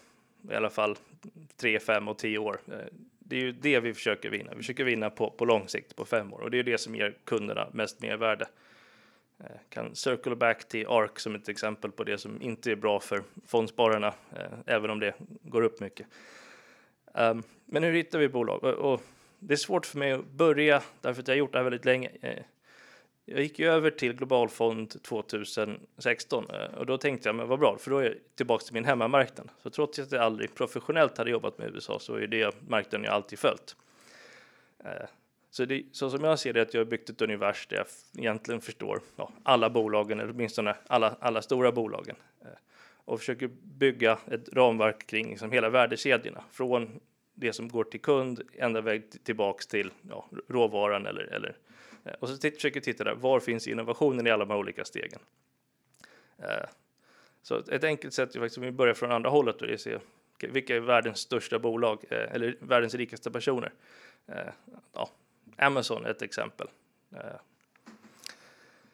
i 0.50 0.54
alla 0.54 0.70
fall 0.70 0.96
3, 1.58 1.80
5 1.80 2.08
och 2.08 2.18
10 2.18 2.38
år. 2.38 2.60
Eh, 2.68 2.78
det 3.20 3.36
är 3.36 3.42
ju 3.42 3.52
det 3.52 3.80
vi 3.80 3.94
försöker 3.94 4.30
vinna. 4.30 4.52
Vi 4.52 4.58
försöker 4.58 4.84
vinna 4.84 5.10
på, 5.10 5.30
på 5.30 5.46
lång 5.46 5.68
sikt, 5.68 5.96
på 5.96 6.06
fem 6.06 6.34
år, 6.34 6.40
och 6.40 6.52
det 6.52 6.60
är 6.60 6.64
det 6.64 6.78
som 6.78 6.96
ger 6.96 7.18
kunderna 7.24 7.68
mest 7.74 8.02
mervärde. 8.02 8.48
Eh, 9.40 9.46
kan 9.70 9.96
circle 9.96 10.36
back 10.36 10.68
till 10.68 10.88
ARK 10.88 11.20
som 11.20 11.36
ett 11.36 11.50
exempel 11.50 11.92
på 11.92 12.04
det 12.04 12.18
som 12.18 12.42
inte 12.42 12.72
är 12.72 12.76
bra 12.76 13.00
för 13.00 13.24
fondspararna, 13.46 14.14
eh, 14.36 14.52
även 14.66 14.90
om 14.90 15.00
det 15.00 15.16
går 15.44 15.62
upp 15.62 15.80
mycket. 15.80 16.08
Ehm, 17.14 17.44
men 17.66 17.84
hur 17.84 17.94
hittar 17.94 18.20
vi 18.20 18.30
bolag? 18.30 18.64
Och 18.64 19.02
det 19.40 19.54
är 19.54 19.58
svårt 19.58 19.86
för 19.86 19.98
mig 19.98 20.12
att 20.12 20.26
börja, 20.26 20.82
därför 21.02 21.22
att 21.22 21.28
jag 21.28 21.36
har 21.36 21.40
gjort 21.40 21.52
det 21.52 21.58
här 21.58 21.64
väldigt 21.64 21.86
länge. 21.86 22.12
Jag 23.26 23.42
gick 23.42 23.60
ju 23.60 23.68
över 23.68 23.92
till 23.92 24.14
Globalfond 24.14 25.04
2016 25.04 26.50
eh, 26.50 26.78
och 26.78 26.86
då 26.86 26.98
tänkte 26.98 27.30
jag, 27.30 27.36
men 27.36 27.48
vad 27.48 27.60
bra, 27.60 27.78
för 27.78 27.92
då 27.92 27.98
är 27.98 28.04
jag 28.04 28.16
tillbaka 28.36 28.64
till 28.64 28.74
min 28.74 28.86
hemmamarknad. 28.86 29.50
Så 29.64 29.70
trots 29.70 30.00
att 30.00 30.12
jag 30.12 30.22
aldrig 30.22 30.56
professionellt 30.56 31.18
hade 31.18 31.32
jobbat 31.32 31.58
med 31.58 31.76
USA 31.76 32.00
så 32.00 32.16
är 32.16 32.28
det 32.28 32.56
marknaden 32.68 33.04
jag 33.04 33.14
alltid 33.14 33.40
följt. 33.40 33.76
Eh, 34.84 35.08
så, 35.52 35.66
det, 35.66 35.84
så 35.92 36.10
som 36.10 36.24
jag 36.24 36.40
ser 36.40 36.54
det, 36.54 36.62
att 36.62 36.74
jag 36.74 36.82
har 36.82 36.86
byggt 36.86 37.10
ett 37.10 37.22
univers 37.22 37.68
där 37.68 37.78
jag 37.78 37.86
egentligen 38.18 38.62
förstår 38.62 39.02
ja, 39.16 39.32
alla 39.44 39.70
bolagen, 39.70 40.20
eller 40.20 40.32
åtminstone 40.32 40.76
alla, 40.88 41.16
alla 41.20 41.42
stora 41.42 41.72
bolagen. 41.72 42.16
Eh, 42.42 42.48
och 43.06 43.20
försöker 43.20 43.48
bygga 43.64 44.20
ett 44.32 44.50
ramverk 44.54 45.08
kring 45.08 45.30
liksom 45.30 45.52
hela 45.52 45.70
värdekedjorna. 45.70 46.44
Från 46.52 47.00
det 47.34 47.54
som 47.54 47.68
går 47.68 47.84
till 47.84 48.02
kund 48.02 48.42
ända 48.54 48.82
väg 48.82 49.24
tillbaks 49.24 49.68
till 49.68 49.92
ja, 50.10 50.30
råvaran 50.48 51.06
eller, 51.06 51.24
eller 51.24 51.56
och 52.20 52.30
så 52.30 52.38
försöker 52.38 52.80
titta 52.80 53.04
där, 53.04 53.16
var 53.16 53.40
finns 53.40 53.68
innovationen 53.68 54.28
i 54.28 54.30
alla 54.30 54.46
de 54.46 54.52
här 54.52 54.58
olika 54.58 54.86
stegen? 54.86 55.20
Eh, 56.38 56.70
så 57.42 57.58
ett 57.58 57.84
enkelt 57.84 58.14
sätt 58.14 58.36
är 58.36 58.40
faktiskt 58.40 58.58
om 58.58 58.64
vi 58.64 58.72
börjar 58.72 58.94
från 58.94 59.12
andra 59.12 59.30
hållet 59.30 59.62
att 59.62 59.82
se 59.82 60.00
vilka 60.40 60.76
är 60.76 60.80
världens 60.80 61.20
största 61.20 61.60
bolag 61.60 62.06
eh, 62.10 62.18
eller 62.18 62.56
världens 62.60 62.96
rikaste 62.96 63.32
personer? 63.32 63.74
Ja, 64.94 65.10
Amazon 65.58 66.06
är 66.06 66.10
ett 66.10 66.22
exempel. 66.22 66.68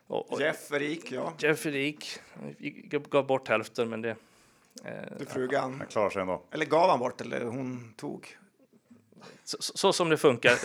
Och, 0.07 0.41
Jeff 0.41 0.71
är 0.71 0.79
rik, 0.79 1.11
ja. 1.11 1.33
Jeff 1.39 1.65
är 1.65 1.71
rik. 1.71 2.19
Gav 2.89 3.27
bort 3.27 3.47
hälften, 3.47 3.89
men 3.89 4.01
det... 4.01 4.15
Det 5.17 5.25
frugan. 5.25 5.75
Han 5.77 5.87
klarar 5.87 6.09
sig 6.09 6.21
ändå. 6.21 6.43
Eller 6.51 6.65
gav 6.65 6.89
han 6.89 6.99
bort, 6.99 7.21
eller 7.21 7.45
hon 7.45 7.93
tog? 7.97 8.37
Så, 9.43 9.57
så 9.59 9.93
som 9.93 10.09
det 10.09 10.17
funkar 10.17 10.57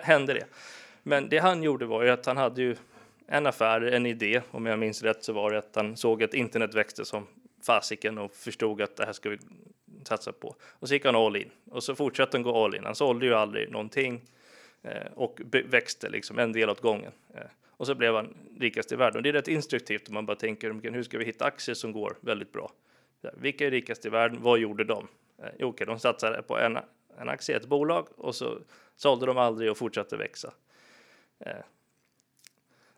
händer 0.04 0.34
det. 0.34 0.46
Men 1.08 1.28
det 1.28 1.38
han 1.38 1.62
gjorde 1.62 1.86
var 1.86 2.02
ju 2.02 2.10
att 2.10 2.26
han 2.26 2.36
hade 2.36 2.62
ju 2.62 2.76
en 3.26 3.46
affär, 3.46 3.80
en 3.80 4.06
idé. 4.06 4.42
Om 4.50 4.66
jag 4.66 4.78
minns 4.78 5.02
rätt 5.02 5.24
så 5.24 5.32
var 5.32 5.50
det 5.50 5.58
att 5.58 5.76
han 5.76 5.96
såg 5.96 6.22
att 6.22 6.34
internet 6.34 6.74
växte 6.74 7.04
som 7.04 7.26
fasiken 7.62 8.18
och 8.18 8.34
förstod 8.34 8.82
att 8.82 8.96
det 8.96 9.06
här 9.06 9.12
ska 9.12 9.30
vi 9.30 9.38
satsa 10.04 10.32
på. 10.32 10.56
Och 10.62 10.88
så 10.88 10.94
gick 10.94 11.04
han 11.04 11.16
all 11.16 11.36
in 11.36 11.50
och 11.70 11.82
så 11.82 11.94
fortsatte 11.94 12.36
han 12.36 12.42
gå 12.42 12.64
all 12.64 12.74
in. 12.74 12.84
Han 12.84 12.94
sålde 12.94 13.26
ju 13.26 13.34
aldrig 13.34 13.70
någonting. 13.70 14.22
Eh, 14.82 15.12
och 15.14 15.40
växte 15.64 16.08
liksom 16.08 16.38
en 16.38 16.52
del 16.52 16.70
åt 16.70 16.80
gången. 16.80 17.12
Eh. 17.34 17.40
Och 17.70 17.86
så 17.86 17.94
blev 17.94 18.14
han 18.14 18.36
rikast 18.60 18.92
i 18.92 18.96
världen. 18.96 19.16
Och 19.16 19.22
det 19.22 19.28
är 19.28 19.32
rätt 19.32 19.48
instruktivt 19.48 20.08
om 20.08 20.14
man 20.14 20.26
bara 20.26 20.36
tänker 20.36 20.92
hur 20.92 21.02
ska 21.02 21.18
vi 21.18 21.24
hitta 21.24 21.44
aktier 21.44 21.74
som 21.74 21.92
går 21.92 22.16
väldigt 22.20 22.52
bra? 22.52 22.72
Vilka 23.34 23.66
är 23.66 23.70
rikast 23.70 24.06
i 24.06 24.08
världen? 24.08 24.38
Vad 24.42 24.58
gjorde 24.58 24.84
de? 24.84 25.08
Eh, 25.42 25.48
jo, 25.58 25.68
okay, 25.68 25.86
de 25.86 25.98
satsade 25.98 26.42
på 26.42 26.58
en, 26.58 26.78
en 27.18 27.28
aktie 27.28 27.56
ett 27.56 27.66
bolag 27.66 28.08
och 28.16 28.34
så 28.34 28.58
sålde 28.96 29.26
de 29.26 29.38
aldrig 29.38 29.70
och 29.70 29.76
fortsatte 29.76 30.16
växa. 30.16 30.52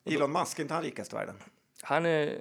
Elon 0.05 0.33
Musk, 0.33 0.59
är 0.59 0.63
inte 0.63 0.75
han 0.75 0.83
rikast 0.83 1.13
i 1.13 1.17
världen? 1.17 1.35
Han 1.83 2.07
är 2.07 2.41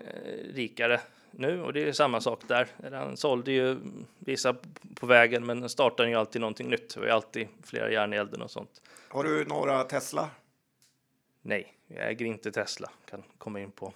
rikare 0.54 1.02
nu 1.32 1.62
och 1.62 1.74
det 1.74 1.88
är 1.88 1.92
samma 1.92 2.22
sak 2.22 2.42
där. 2.48 2.68
Han 2.92 3.18
sålde 3.18 3.52
ju 3.52 3.78
vissa 4.20 4.56
på 4.96 5.06
vägen, 5.06 5.46
men 5.46 5.70
startar 5.70 6.06
ju 6.06 6.16
alltid 6.16 6.42
någonting 6.42 6.70
nytt. 6.70 6.98
Vi 6.98 7.02
har 7.02 7.16
alltid 7.16 7.48
flera 7.64 7.92
järn 7.92 8.14
i 8.14 8.18
elden 8.18 8.42
och 8.42 8.52
sånt. 8.52 8.82
Har 9.10 9.24
du 9.24 9.46
några 9.46 9.84
Tesla? 9.84 10.30
Nej, 11.42 11.74
jag 11.88 12.10
äger 12.10 12.26
inte 12.26 12.52
Tesla. 12.52 12.90
Kan 13.10 13.24
komma 13.38 13.60
in 13.60 13.72
på 13.72 13.94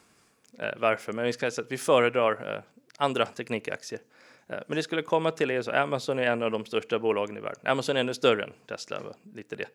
eh, 0.59 0.73
varför, 0.77 1.13
men 1.13 1.25
vi 1.25 1.33
ska 1.33 1.51
säga 1.51 1.65
att 1.65 1.71
vi 1.71 1.77
föredrar 1.77 2.55
eh, 2.55 2.61
andra 2.97 3.25
teknikaktier. 3.25 4.01
Eh, 4.47 4.59
men 4.67 4.75
det 4.75 4.83
skulle 4.83 5.01
komma 5.01 5.31
till 5.31 5.51
är 5.51 5.61
så 5.61 5.71
Amazon 5.71 6.19
är 6.19 6.23
en 6.23 6.43
av 6.43 6.51
de 6.51 6.65
största 6.65 6.99
bolagen 6.99 7.37
i 7.37 7.39
världen. 7.39 7.67
Amazon 7.67 7.95
är 7.95 7.99
ännu 7.99 8.13
större 8.13 8.43
än 8.43 8.53
Tesla, 8.67 9.01
lite 9.35 9.55
det. 9.55 9.67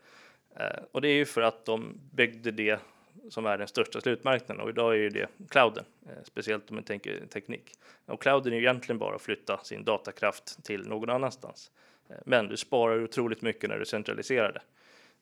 Eh, 0.57 0.83
och 0.93 1.01
det 1.01 1.09
är 1.09 1.15
ju 1.15 1.25
för 1.25 1.43
att 1.43 1.65
de 1.65 2.01
byggde 2.13 2.51
det 2.51 2.81
som 3.29 3.47
är 3.47 3.59
den 3.59 3.69
största 3.69 4.01
slutmarknaden 4.01 4.63
och 4.63 4.71
idag 4.71 4.93
är 4.95 4.99
ju 4.99 5.09
det 5.09 5.29
clouden, 5.49 5.85
eh, 6.07 6.13
speciellt 6.25 6.71
om 6.71 6.75
man 6.75 6.85
tänker 6.85 7.27
teknik. 7.27 7.73
Och 8.07 8.23
clouden 8.23 8.53
är 8.53 8.57
ju 8.57 8.63
egentligen 8.63 8.99
bara 8.99 9.15
att 9.15 9.23
flytta 9.23 9.59
sin 9.65 9.85
datakraft 9.85 10.65
till 10.65 10.89
någon 10.89 11.11
annanstans. 11.11 11.71
Eh, 12.09 12.17
men 12.25 12.49
du 12.49 12.57
sparar 12.57 13.03
otroligt 13.03 13.43
mycket 13.43 13.71
när 13.71 13.79
du 13.79 13.85
centraliserar 13.85 14.53
det. 14.53 14.63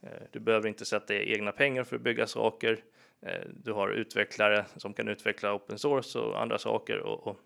Eh, 0.08 0.22
du 0.32 0.40
behöver 0.40 0.68
inte 0.68 0.84
sätta 0.84 1.14
egna 1.14 1.52
pengar 1.52 1.84
för 1.84 1.96
att 1.96 2.02
bygga 2.02 2.26
saker. 2.26 2.78
Eh, 3.20 3.48
du 3.64 3.72
har 3.72 3.88
utvecklare 3.88 4.64
som 4.76 4.94
kan 4.94 5.08
utveckla 5.08 5.54
open 5.54 5.78
source 5.78 6.18
och 6.18 6.42
andra 6.42 6.58
saker 6.58 6.98
och, 6.98 7.26
och 7.26 7.40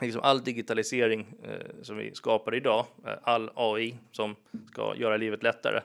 liksom 0.00 0.22
all 0.22 0.44
digitalisering 0.44 1.26
eh, 1.42 1.82
som 1.82 1.96
vi 1.96 2.14
skapar 2.14 2.54
idag, 2.54 2.86
eh, 3.06 3.12
all 3.22 3.50
AI 3.54 3.98
som 4.12 4.36
ska 4.70 4.94
göra 4.96 5.16
livet 5.16 5.42
lättare 5.42 5.80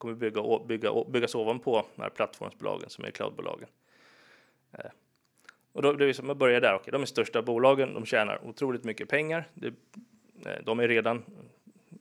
kommer 0.00 0.14
bygga, 0.14 0.42
bygga, 0.68 1.04
byggas 1.08 1.34
ovanpå 1.34 1.86
de 1.96 2.02
här 2.02 2.10
plattformsbolagen 2.10 2.90
som 2.90 3.04
är 3.04 3.10
cloudbolagen. 3.10 3.68
Eh, 4.72 4.90
och 5.72 5.82
då, 5.82 5.92
det 5.92 6.08
är 6.08 6.12
som 6.12 6.26
man 6.26 6.38
börjar 6.38 6.60
där, 6.60 6.74
okay, 6.74 6.92
de 6.92 7.02
är 7.02 7.06
största 7.06 7.42
bolagen, 7.42 7.94
de 7.94 8.06
tjänar 8.06 8.40
otroligt 8.44 8.84
mycket 8.84 9.08
pengar. 9.08 9.48
Det, 9.54 9.66
eh, 10.46 10.64
de 10.64 10.80
är 10.80 10.88
redan 10.88 11.22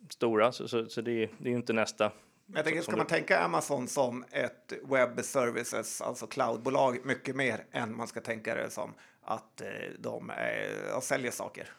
stora, 0.09 0.51
så, 0.51 0.67
så, 0.67 0.85
så 0.85 1.01
det, 1.01 1.29
det 1.37 1.49
är 1.49 1.53
inte 1.53 1.73
nästa 1.73 2.11
jag 2.55 2.65
tänker, 2.65 2.81
ska 2.81 2.97
man 2.97 3.07
tänka 3.07 3.39
Amazon 3.39 3.87
som 3.87 4.25
ett 4.31 4.73
web 4.83 5.25
services, 5.25 6.01
alltså 6.01 6.27
cloudbolag, 6.27 7.05
mycket 7.05 7.35
mer 7.35 7.65
än 7.71 7.97
man 7.97 8.07
ska 8.07 8.21
tänka 8.21 8.55
det 8.55 8.69
som 8.69 8.93
att 9.21 9.61
eh, 9.61 9.67
de 9.99 10.29
är, 10.29 11.01
säljer 11.01 11.31
saker? 11.31 11.69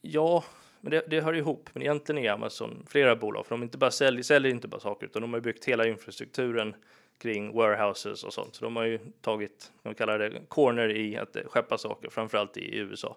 Ja, 0.00 0.44
men 0.80 0.90
det, 0.90 1.04
det 1.06 1.20
hör 1.20 1.34
ihop. 1.34 1.70
Men 1.72 1.82
egentligen 1.82 2.24
är 2.24 2.30
Amazon 2.30 2.86
flera 2.88 3.16
bolag, 3.16 3.46
för 3.46 3.54
de 3.54 3.62
inte 3.62 3.78
bara 3.78 3.90
säljer, 3.90 4.22
säljer 4.22 4.52
inte 4.52 4.68
bara 4.68 4.80
saker, 4.80 5.06
utan 5.06 5.22
de 5.22 5.32
har 5.32 5.40
byggt 5.40 5.64
hela 5.64 5.86
infrastrukturen 5.86 6.74
kring 7.18 7.52
warehouses 7.52 8.24
och 8.24 8.32
sånt. 8.32 8.54
Så 8.54 8.64
de 8.64 8.76
har 8.76 8.84
ju 8.84 8.98
tagit, 9.20 9.72
kan 9.82 9.94
kallar 9.94 10.18
det, 10.18 10.32
corner 10.48 10.88
i 10.88 11.16
att 11.16 11.36
skeppa 11.46 11.78
saker, 11.78 12.10
framförallt 12.10 12.56
i 12.56 12.76
USA 12.76 13.16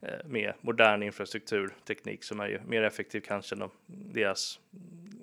eh, 0.00 0.26
med 0.26 0.52
modern 0.60 1.02
infrastrukturteknik 1.02 2.24
som 2.24 2.40
är 2.40 2.48
ju 2.48 2.60
mer 2.66 2.82
effektiv 2.82 3.20
kanske 3.20 3.54
än 3.54 3.70
deras 3.86 4.60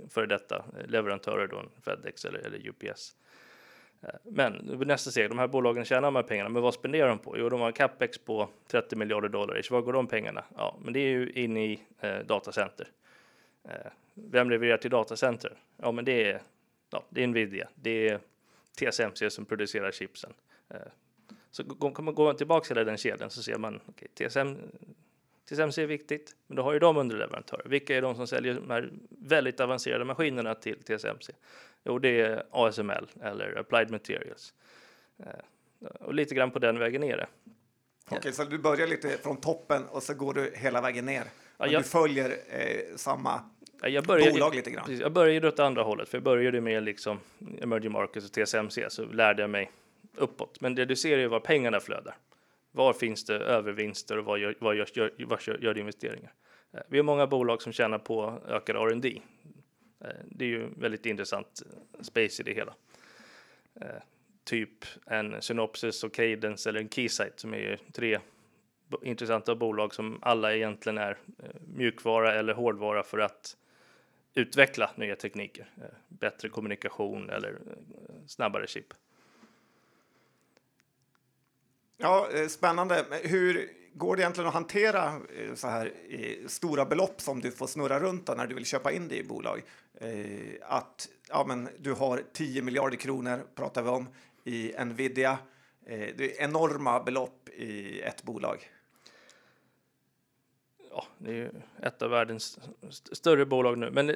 före 0.09 0.25
detta 0.25 0.55
eh, 0.55 0.87
leverantörer 0.87 1.47
då, 1.47 1.63
Fedex 1.85 2.25
eller, 2.25 2.39
eller 2.39 2.67
UPS. 2.67 3.15
Men 4.23 4.53
nästa 4.85 5.11
steg, 5.11 5.29
de 5.29 5.39
här 5.39 5.47
bolagen 5.47 5.85
tjänar 5.85 6.01
de 6.01 6.15
här 6.15 6.23
pengarna, 6.23 6.49
men 6.49 6.61
vad 6.61 6.73
spenderar 6.73 7.09
de 7.09 7.19
på? 7.19 7.37
Jo, 7.37 7.49
de 7.49 7.61
har 7.61 7.71
capex 7.71 8.17
på 8.17 8.49
30 8.67 8.95
miljarder 8.95 9.29
dollar. 9.29 9.71
Var 9.71 9.81
går 9.81 9.93
de 9.93 10.07
pengarna? 10.07 10.43
Ja, 10.55 10.77
men 10.81 10.93
det 10.93 10.99
är 10.99 11.09
ju 11.09 11.31
in 11.31 11.57
i 11.57 11.79
eh, 11.99 12.19
datacenter. 12.19 12.87
Eh, 13.63 13.91
vem 14.13 14.49
levererar 14.49 14.77
till 14.77 14.91
datacenter? 14.91 15.53
Ja, 15.77 15.91
men 15.91 16.05
det 16.05 16.31
är, 16.31 16.41
ja, 16.89 17.03
det 17.09 17.23
är 17.23 17.27
Nvidia. 17.27 17.69
Det 17.75 18.09
är 18.09 18.19
TSMC 18.75 19.29
som 19.29 19.45
producerar 19.45 19.91
chipsen. 19.91 20.33
Eh, 20.69 20.77
så 21.51 21.63
går 21.63 22.01
man 22.01 22.15
går 22.15 22.33
tillbaka 22.33 22.73
hela 22.73 22.83
den 22.83 22.97
kedjan 22.97 23.29
så 23.29 23.43
ser 23.43 23.57
man 23.57 23.79
okay, 23.85 24.07
TSM, 24.07 24.55
TSMC 25.49 25.83
är 25.83 25.87
viktigt, 25.87 26.35
men 26.47 26.55
då 26.55 26.63
har 26.63 26.73
ju 26.73 26.79
de 26.79 26.97
underleverantörer. 26.97 27.69
Vilka 27.69 27.97
är 27.97 28.01
de 28.01 28.15
som 28.15 28.27
säljer 28.27 28.53
de 28.53 28.69
här 28.69 28.89
väldigt 29.09 29.59
avancerade 29.59 30.05
maskinerna 30.05 30.55
till 30.55 30.83
TSMC? 30.83 31.33
Jo, 31.87 31.99
det 31.99 32.21
är 32.21 32.43
ASML 32.51 33.07
eller 33.21 33.59
Applied 33.59 33.91
Materials. 33.91 34.53
Eh, 35.19 35.89
och 35.99 36.13
lite 36.13 36.35
grann 36.35 36.51
på 36.51 36.59
den 36.59 36.79
vägen 36.79 37.03
är 37.03 37.17
det. 37.17 37.27
Okej, 38.05 38.17
okay, 38.17 38.31
så 38.31 38.43
du 38.43 38.57
börjar 38.57 38.87
lite 38.87 39.09
från 39.09 39.37
toppen 39.37 39.85
och 39.85 40.03
så 40.03 40.13
går 40.13 40.33
du 40.33 40.51
hela 40.55 40.81
vägen 40.81 41.05
ner. 41.05 41.23
Ja, 41.57 41.67
jag, 41.67 41.81
du 41.81 41.87
följer 41.87 42.29
eh, 42.29 42.95
samma 42.95 43.41
jag 43.81 44.03
började, 44.03 44.31
bolag 44.31 44.55
lite 44.55 44.71
grann. 44.71 44.85
Precis, 44.85 45.01
jag 45.01 45.11
började 45.11 45.47
åt 45.47 45.59
andra 45.59 45.83
hållet, 45.83 46.09
för 46.09 46.17
jag 46.17 46.23
började 46.23 46.61
med 46.61 46.83
liksom 46.83 47.19
emerging 47.61 47.91
markets 47.91 48.25
och 48.25 48.33
TSMC, 48.33 48.89
så 48.89 49.05
lärde 49.05 49.41
jag 49.43 49.49
mig 49.49 49.71
uppåt. 50.15 50.61
Men 50.61 50.75
det 50.75 50.85
du 50.85 50.95
ser 50.95 51.17
är 51.17 51.27
var 51.27 51.39
pengarna 51.39 51.79
flödar. 51.79 52.15
Var 52.71 52.93
finns 52.93 53.25
det 53.25 53.35
övervinster 53.35 54.17
och 54.17 54.25
vad 54.25 54.39
gör, 54.39 54.55
vad 54.59 54.75
gör, 54.75 54.87
vad 55.25 55.41
gör, 55.41 55.57
gör 55.57 55.77
investeringar? 55.77 56.33
Eh, 56.73 56.79
vi 56.87 56.97
har 56.97 57.03
många 57.03 57.27
bolag 57.27 57.61
som 57.61 57.73
tjänar 57.73 57.99
på 57.99 58.41
ökad 58.47 58.75
R&D 58.75 59.21
Eh, 59.99 60.09
det 60.25 60.45
är 60.45 60.49
ju 60.49 60.69
väldigt 60.77 61.05
intressant 61.05 61.61
space 62.01 62.41
i 62.41 62.45
det 62.45 62.53
hela. 62.53 62.75
Eh, 63.81 64.01
typ 64.43 64.85
en 65.05 65.41
Synopsis 65.41 66.03
och 66.03 66.13
Cadence 66.13 66.69
eller 66.69 66.79
en 66.79 66.89
Keysight 66.89 67.39
som 67.39 67.53
är 67.53 67.57
ju 67.57 67.77
tre 67.93 68.19
intressanta 69.01 69.55
bolag 69.55 69.93
som 69.93 70.19
alla 70.21 70.55
egentligen 70.55 70.97
är 70.97 71.17
eh, 71.43 71.49
mjukvara 71.75 72.33
eller 72.33 72.53
hårdvara 72.53 73.03
för 73.03 73.19
att 73.19 73.57
utveckla 74.33 74.91
nya 74.95 75.15
tekniker, 75.15 75.69
bättre 76.07 76.49
kommunikation 76.49 77.29
eller 77.29 77.59
snabbare 78.27 78.67
chip. 78.67 78.93
Ja, 81.97 82.29
spännande. 82.47 83.05
Hur 83.23 83.69
går 83.97 84.15
det 84.15 84.21
egentligen 84.21 84.47
att 84.47 84.53
hantera 84.53 85.05
eh, 85.05 85.53
så 85.55 85.67
här 85.67 85.93
stora 86.47 86.85
belopp 86.85 87.21
som 87.21 87.41
du 87.41 87.51
får 87.51 87.67
snurra 87.67 87.99
runt 87.99 88.27
när 88.37 88.47
du 88.47 88.55
vill 88.55 88.65
köpa 88.65 88.91
in 88.91 89.07
det 89.07 89.17
i 89.17 89.23
bolag? 89.23 89.63
Eh, 89.93 90.53
att 90.61 91.09
ja, 91.29 91.45
men 91.47 91.69
du 91.79 91.93
har 91.93 92.23
10 92.33 92.61
miljarder 92.61 92.97
kronor, 92.97 93.41
pratar 93.55 93.81
vi 93.81 93.89
om, 93.89 94.07
i 94.43 94.73
Nvidia. 94.85 95.37
Eh, 95.85 96.07
det 96.17 96.39
är 96.39 96.43
enorma 96.43 97.03
belopp 97.03 97.49
i 97.49 98.01
ett 98.01 98.23
bolag. 98.23 98.71
Ja, 100.91 101.05
det 101.17 101.29
är 101.29 101.35
ju 101.35 101.51
ett 101.81 102.01
av 102.01 102.09
världens 102.09 102.59
större 103.11 103.45
bolag 103.45 103.77
nu, 103.77 103.91
men 103.91 104.07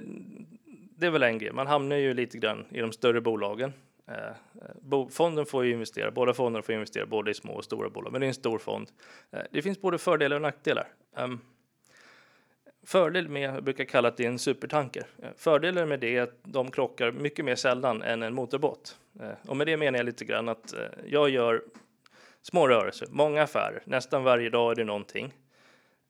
det 0.97 1.05
är 1.05 1.11
väl 1.11 1.23
en 1.23 1.37
grej. 1.37 1.51
Man 1.51 1.67
hamnar 1.67 1.95
ju 1.95 2.13
lite 2.13 2.37
grann 2.37 2.65
i 2.69 2.79
de 2.79 2.91
större 2.91 3.21
bolagen 3.21 3.73
Eh, 4.07 5.07
fonden 5.09 5.45
får 5.45 5.65
ju 5.65 5.71
investera, 5.71 6.11
båda 6.11 6.33
fonderna 6.33 6.63
får 6.63 6.75
investera 6.75 7.05
både 7.05 7.31
i 7.31 7.33
små 7.33 7.53
och 7.53 7.63
stora 7.63 7.89
bolag, 7.89 8.11
men 8.11 8.21
det 8.21 8.25
är 8.25 8.27
en 8.27 8.33
stor 8.33 8.59
fond. 8.59 8.87
Eh, 9.31 9.41
det 9.51 9.61
finns 9.61 9.81
både 9.81 9.97
fördelar 9.97 10.35
och 10.35 10.41
nackdelar. 10.41 10.87
Um, 11.15 11.39
fördel 12.83 13.29
med, 13.29 13.55
jag 13.55 13.63
brukar 13.63 13.83
kalla 13.83 14.11
det 14.11 14.25
en 14.25 14.39
supertanker. 14.39 15.03
Eh, 15.23 15.29
fördelen 15.37 15.89
med 15.89 15.99
det 15.99 16.17
är 16.17 16.21
att 16.21 16.39
de 16.43 16.71
krockar 16.71 17.11
mycket 17.11 17.45
mer 17.45 17.55
sällan 17.55 18.01
än 18.01 18.23
en 18.23 18.33
motorbåt. 18.33 18.99
Eh, 19.19 19.49
och 19.49 19.57
med 19.57 19.67
det 19.67 19.77
menar 19.77 19.99
jag 19.99 20.05
lite 20.05 20.25
grann 20.25 20.49
att 20.49 20.73
eh, 20.73 20.79
jag 21.05 21.29
gör 21.29 21.63
små 22.41 22.67
rörelser, 22.67 23.07
många 23.11 23.43
affärer, 23.43 23.83
nästan 23.85 24.23
varje 24.23 24.49
dag 24.49 24.71
är 24.71 24.75
det 24.75 24.83
någonting. 24.83 25.33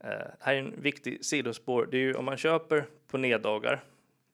Eh, 0.03 0.09
här 0.39 0.53
är 0.53 0.59
en 0.59 0.81
viktig 0.81 1.25
sidospår, 1.25 1.87
det 1.91 1.97
är 1.97 2.01
ju 2.01 2.13
om 2.13 2.25
man 2.25 2.37
köper 2.37 2.85
på 3.07 3.17
neddagar, 3.17 3.83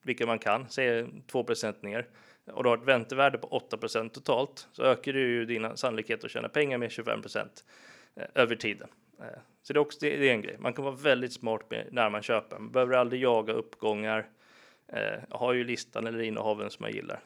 vilket 0.03 0.27
man 0.27 0.39
kan, 0.39 0.69
säg 0.69 1.03
2% 1.03 1.75
ner, 1.81 2.07
och 2.53 2.63
du 2.63 2.69
har 2.69 2.77
ett 2.77 2.83
väntevärde 2.83 3.37
på 3.37 3.47
8% 3.71 4.09
totalt 4.09 4.67
så 4.71 4.83
ökar 4.83 5.13
du 5.13 5.19
ju 5.19 5.45
dina 5.45 5.77
sannolikheter 5.77 6.25
att 6.25 6.31
tjäna 6.31 6.49
pengar 6.49 6.77
med 6.77 6.91
25 6.91 7.21
eh, 8.15 8.23
över 8.35 8.55
tiden. 8.55 8.87
Eh, 9.19 9.25
så 9.63 9.73
det 9.73 9.77
är 9.77 9.81
också 9.81 9.97
det 10.01 10.29
är 10.29 10.33
en 10.33 10.41
grej. 10.41 10.55
Man 10.59 10.73
kan 10.73 10.85
vara 10.85 10.95
väldigt 10.95 11.33
smart 11.33 11.61
när 11.91 12.09
man 12.09 12.21
köper. 12.21 12.59
Man 12.59 12.71
behöver 12.71 12.95
aldrig 12.95 13.21
jaga 13.21 13.53
uppgångar. 13.53 14.29
Eh, 14.87 14.99
jag 15.29 15.37
har 15.37 15.53
ju 15.53 15.63
listan 15.63 16.07
eller 16.07 16.21
innehaven 16.21 16.69
som 16.69 16.85
jag 16.85 16.95
gillar. 16.95 17.21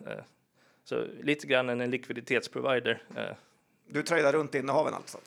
Så 0.83 1.05
lite 1.21 1.47
grann 1.47 1.69
en 1.69 1.91
likviditetsprovider. 1.91 3.03
Du 3.87 4.03
tradar 4.03 4.33
runt 4.33 4.55
innehaven 4.55 4.93
alltså? 4.93 5.17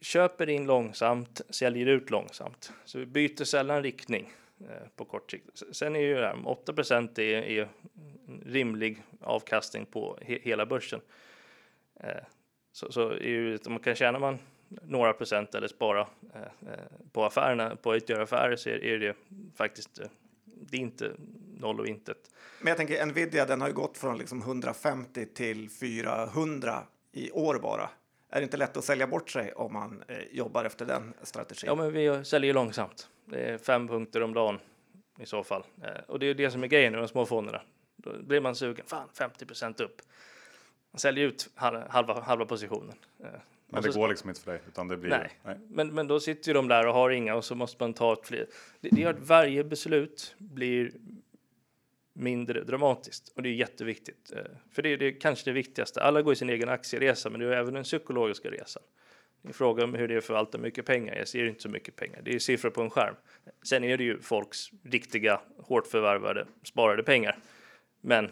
Köper 0.00 0.48
in 0.48 0.66
långsamt, 0.66 1.40
säljer 1.50 1.86
ut 1.86 2.10
långsamt. 2.10 2.72
Så 2.84 2.98
vi 2.98 3.06
byter 3.06 3.44
sällan 3.44 3.82
riktning 3.82 4.32
på 4.96 5.04
kort 5.04 5.30
sikt. 5.30 5.62
Sen 5.72 5.96
är 5.96 6.00
ju 6.00 6.14
det 6.14 6.26
här, 6.26 6.48
8 6.48 6.72
är, 7.16 7.20
är 7.22 7.68
rimlig 8.44 9.02
avkastning 9.20 9.86
på 9.86 10.18
he 10.22 10.38
hela 10.42 10.66
börsen. 10.66 11.00
Eh, 12.00 12.24
så, 12.72 12.92
så 12.92 13.14
ju, 13.14 13.58
man 13.68 13.78
kan 13.78 13.94
tjäna 13.94 14.18
man 14.18 14.38
några 14.68 15.12
procent 15.12 15.54
eller 15.54 15.68
spara 15.68 16.06
eh, 16.34 16.40
eh, 16.42 16.78
på 17.12 17.24
affärerna, 17.24 17.76
på 17.76 17.92
att 17.92 18.08
göra 18.08 18.22
affärer 18.22 18.56
så 18.56 18.68
är, 18.68 18.84
är 18.84 18.98
det 18.98 19.16
faktiskt 19.56 20.00
det 20.44 20.76
är 20.76 20.80
inte 20.80 21.12
noll 21.60 21.80
och 21.80 21.86
intet. 21.86 22.30
Men 22.60 22.68
jag 22.68 22.76
tänker 22.76 23.06
Nvidia, 23.06 23.46
den 23.46 23.60
har 23.60 23.68
ju 23.68 23.74
gått 23.74 23.98
från 23.98 24.18
liksom 24.18 24.40
150 24.40 25.26
till 25.26 25.70
400 25.70 26.82
i 27.12 27.30
år 27.30 27.58
bara. 27.58 27.90
Är 28.30 28.40
det 28.40 28.42
inte 28.42 28.56
lätt 28.56 28.76
att 28.76 28.84
sälja 28.84 29.06
bort 29.06 29.30
sig 29.30 29.52
om 29.52 29.72
man 29.72 30.02
eh, 30.08 30.16
jobbar 30.30 30.64
efter 30.64 30.86
den 30.86 31.14
strategin? 31.22 31.66
Ja, 31.68 31.74
men 31.74 31.92
vi 31.92 32.24
säljer 32.24 32.54
långsamt. 32.54 33.08
Det 33.30 33.40
är 33.40 33.58
fem 33.58 33.88
punkter 33.88 34.22
om 34.22 34.34
dagen 34.34 34.58
i 35.18 35.26
så 35.26 35.44
fall. 35.44 35.62
Eh, 35.82 36.02
och 36.06 36.18
det 36.18 36.26
är 36.26 36.34
det 36.34 36.50
som 36.50 36.62
är 36.62 36.66
grejen 36.66 36.92
med 36.92 37.02
de 37.02 37.08
små 37.08 37.26
fonderna. 37.26 37.62
Då 37.96 38.22
blir 38.22 38.40
man 38.40 38.56
sugen. 38.56 38.86
Fan, 38.86 39.08
50 39.14 39.46
procent 39.46 39.80
upp. 39.80 40.02
Man 40.90 40.98
säljer 40.98 41.26
ut 41.26 41.50
halva, 41.54 42.20
halva 42.20 42.46
positionen. 42.46 42.94
Eh, 43.20 43.26
men 43.66 43.82
det 43.82 43.94
går 43.94 44.08
liksom 44.08 44.28
inte 44.28 44.40
för 44.40 44.50
dig? 44.50 44.60
Utan 44.68 44.88
det 44.88 44.96
blir, 44.96 45.10
nej. 45.10 45.30
nej. 45.44 45.58
Men, 45.68 45.94
men 45.94 46.06
då 46.06 46.20
sitter 46.20 46.48
ju 46.48 46.54
de 46.54 46.68
där 46.68 46.86
och 46.86 46.94
har 46.94 47.10
inga 47.10 47.34
och 47.34 47.44
så 47.44 47.54
måste 47.54 47.82
man 47.82 47.94
ta 47.94 48.12
ett 48.12 48.26
fler. 48.26 48.46
Det, 48.80 48.88
det 48.92 49.00
gör 49.00 49.10
att 49.10 49.20
varje 49.20 49.64
beslut 49.64 50.34
blir 50.38 50.92
mindre 52.12 52.64
dramatiskt 52.64 53.32
och 53.36 53.42
det 53.42 53.48
är 53.48 53.52
jätteviktigt. 53.52 54.32
Eh, 54.36 54.42
för 54.72 54.82
det 54.82 54.88
är, 54.88 54.96
det 54.96 55.06
är 55.06 55.20
kanske 55.20 55.50
det 55.50 55.52
viktigaste. 55.54 56.02
Alla 56.02 56.22
går 56.22 56.32
i 56.32 56.36
sin 56.36 56.50
egen 56.50 56.68
aktieresa, 56.68 57.30
men 57.30 57.40
det 57.40 57.46
är 57.46 57.52
även 57.52 57.74
den 57.74 57.84
psykologiska 57.84 58.50
resan. 58.50 58.82
Det 59.42 59.48
är 59.48 59.52
fråga 59.52 59.84
om 59.84 59.94
hur 59.94 60.08
det 60.08 60.14
är 60.14 60.18
att 60.18 60.24
förvalta 60.24 60.58
mycket 60.58 60.86
pengar. 60.86 61.14
Jag 61.14 61.28
ser 61.28 61.44
inte 61.44 61.62
så 61.62 61.68
mycket 61.68 61.96
pengar. 61.96 62.20
Det 62.22 62.34
är 62.34 62.38
siffror 62.38 62.70
på 62.70 62.82
en 62.82 62.90
skärm. 62.90 63.14
Sen 63.62 63.84
är 63.84 63.96
det 63.96 64.04
ju 64.04 64.20
folks 64.20 64.70
riktiga, 64.82 65.40
hårt 65.58 65.86
förvärvade, 65.86 66.46
sparade 66.62 67.02
pengar. 67.02 67.38
Men 68.00 68.30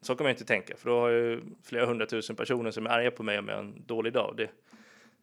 så 0.00 0.16
kan 0.16 0.24
man 0.24 0.30
inte 0.30 0.44
tänka, 0.44 0.76
för 0.76 0.90
då 0.90 1.00
har 1.00 1.10
jag 1.10 1.40
flera 1.64 1.86
hundratusen 1.86 2.36
personer 2.36 2.70
som 2.70 2.86
är 2.86 2.90
arga 2.90 3.10
på 3.10 3.22
mig 3.22 3.38
om 3.38 3.48
jag 3.48 3.54
har 3.54 3.62
en 3.62 3.82
dålig 3.86 4.12
dag. 4.12 4.34
Det, 4.36 4.50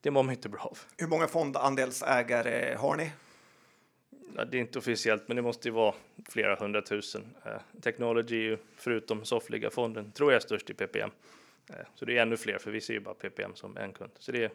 det 0.02 0.12
mår 0.12 0.24
man 0.24 0.36
inte 0.36 0.50
bra 0.50 0.62
av. 0.62 0.78
Hur 0.98 1.08
många 1.08 1.28
fondandelsägare 1.28 2.76
har 2.76 2.96
ni? 2.96 3.12
Ja, 4.36 4.46
det 4.46 4.58
är 4.58 4.62
inte 4.62 4.80
officiellt, 4.80 5.28
men 5.28 5.36
det 5.36 5.42
måste 5.42 5.68
ju 5.68 5.72
vara 5.72 5.94
flera 6.30 6.56
hundratusen. 6.56 7.36
Eh, 7.46 7.82
Technology, 7.82 8.58
förutom 8.76 9.26
soffliga 9.26 9.70
fonden, 9.70 10.12
tror 10.12 10.32
jag 10.32 10.36
är 10.36 10.46
störst 10.46 10.70
i 10.70 10.74
PPM. 10.74 11.12
Eh, 11.70 11.76
så 11.96 12.06
det 12.06 12.18
är 12.18 12.22
ännu 12.22 12.38
fler, 12.38 12.58
för 12.58 12.72
vi 12.72 12.82
ser 12.82 12.94
ju 12.94 13.00
bara 13.00 13.16
PPM 13.16 13.56
som 13.56 13.78
en 13.78 13.94
kund. 13.94 14.12
Så 14.20 14.32
det 14.32 14.44
är 14.44 14.52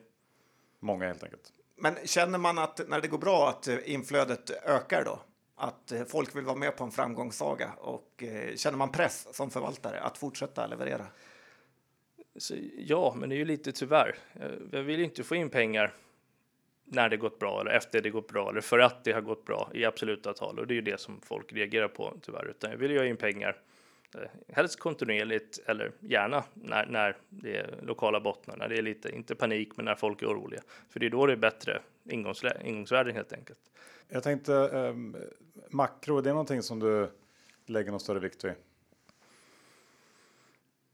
många 0.85 1.07
helt 1.07 1.25
enkelt. 1.25 1.53
Men 1.77 1.95
känner 2.05 2.39
man 2.39 2.59
att 2.59 2.81
när 2.89 3.01
det 3.01 3.09
går 3.09 3.19
bra 3.19 3.49
att 3.49 3.69
eh, 3.69 3.77
inflödet 3.85 4.51
ökar 4.51 5.05
då? 5.05 5.21
Att 5.57 5.93
eh, 5.93 6.05
folk 6.05 6.37
vill 6.37 6.45
vara 6.45 6.57
med 6.57 6.77
på 6.77 6.85
en 6.85 6.91
framgångssaga 6.91 7.73
och 7.79 8.23
eh, 8.23 8.57
känner 8.57 8.79
man 8.79 8.93
press 8.93 9.37
som 9.37 9.51
förvaltare 9.51 10.01
att 10.01 10.19
fortsätta 10.19 10.67
leverera? 10.67 11.07
Så, 12.37 12.55
ja, 12.77 13.15
men 13.17 13.29
det 13.29 13.35
är 13.35 13.39
ju 13.39 13.45
lite 13.45 13.73
tyvärr. 13.73 14.17
Jag 14.73 14.83
vill 14.83 15.01
inte 15.01 15.25
få 15.25 15.35
in 15.35 15.51
pengar 15.51 15.95
när 16.85 17.09
det 17.09 17.17
gått 17.17 17.39
bra 17.39 17.61
eller 17.61 17.71
efter 17.71 18.03
det 18.03 18.11
gått 18.11 18.29
bra 18.29 18.51
eller 18.51 18.61
för 18.61 18.79
att 18.79 19.05
det 19.05 19.13
har 19.13 19.21
gått 19.21 19.45
bra 19.45 19.71
i 19.75 19.85
absoluta 19.85 20.33
tal 20.33 20.59
och 20.59 20.67
det 20.67 20.75
är 20.75 20.77
ju 20.77 20.83
det 20.83 21.01
som 21.01 21.21
folk 21.21 21.53
reagerar 21.53 21.89
på 21.89 22.15
tyvärr, 22.23 22.51
utan 22.51 22.71
jag 22.71 22.79
vill 22.79 22.91
ju 22.91 22.99
ha 22.99 23.07
in 23.07 23.17
pengar 23.17 23.57
Eh, 23.57 23.74
helst 24.49 24.79
kontinuerligt 24.79 25.59
eller 25.67 25.93
gärna 26.01 26.45
när, 26.55 26.87
när 26.87 27.17
det 27.29 27.57
är 27.57 27.79
lokala 27.83 28.21
bottnar, 28.21 28.57
när 28.57 28.69
det 28.69 28.79
är 28.79 28.83
lite, 28.83 29.15
inte 29.15 29.35
panik, 29.35 29.77
men 29.77 29.85
när 29.85 29.95
folk 29.95 30.23
är 30.23 30.27
oroliga. 30.27 30.63
För 30.91 31.01
det 31.01 31.07
är 31.07 31.11
då 31.11 31.27
det 31.27 31.33
är 31.33 31.37
bättre 31.37 31.83
ingångsvärden 32.05 33.15
helt 33.15 33.33
enkelt. 33.33 33.59
Jag 34.09 34.23
tänkte 34.23 34.55
eh, 34.55 34.95
makro, 35.71 36.21
det 36.21 36.31
är 36.31 36.35
någonting 36.35 36.63
som 36.63 36.81
du 36.81 37.11
lägger 37.67 37.91
någon 37.91 38.01
större 38.01 38.19
vikt 38.19 38.45
vid? 38.45 38.55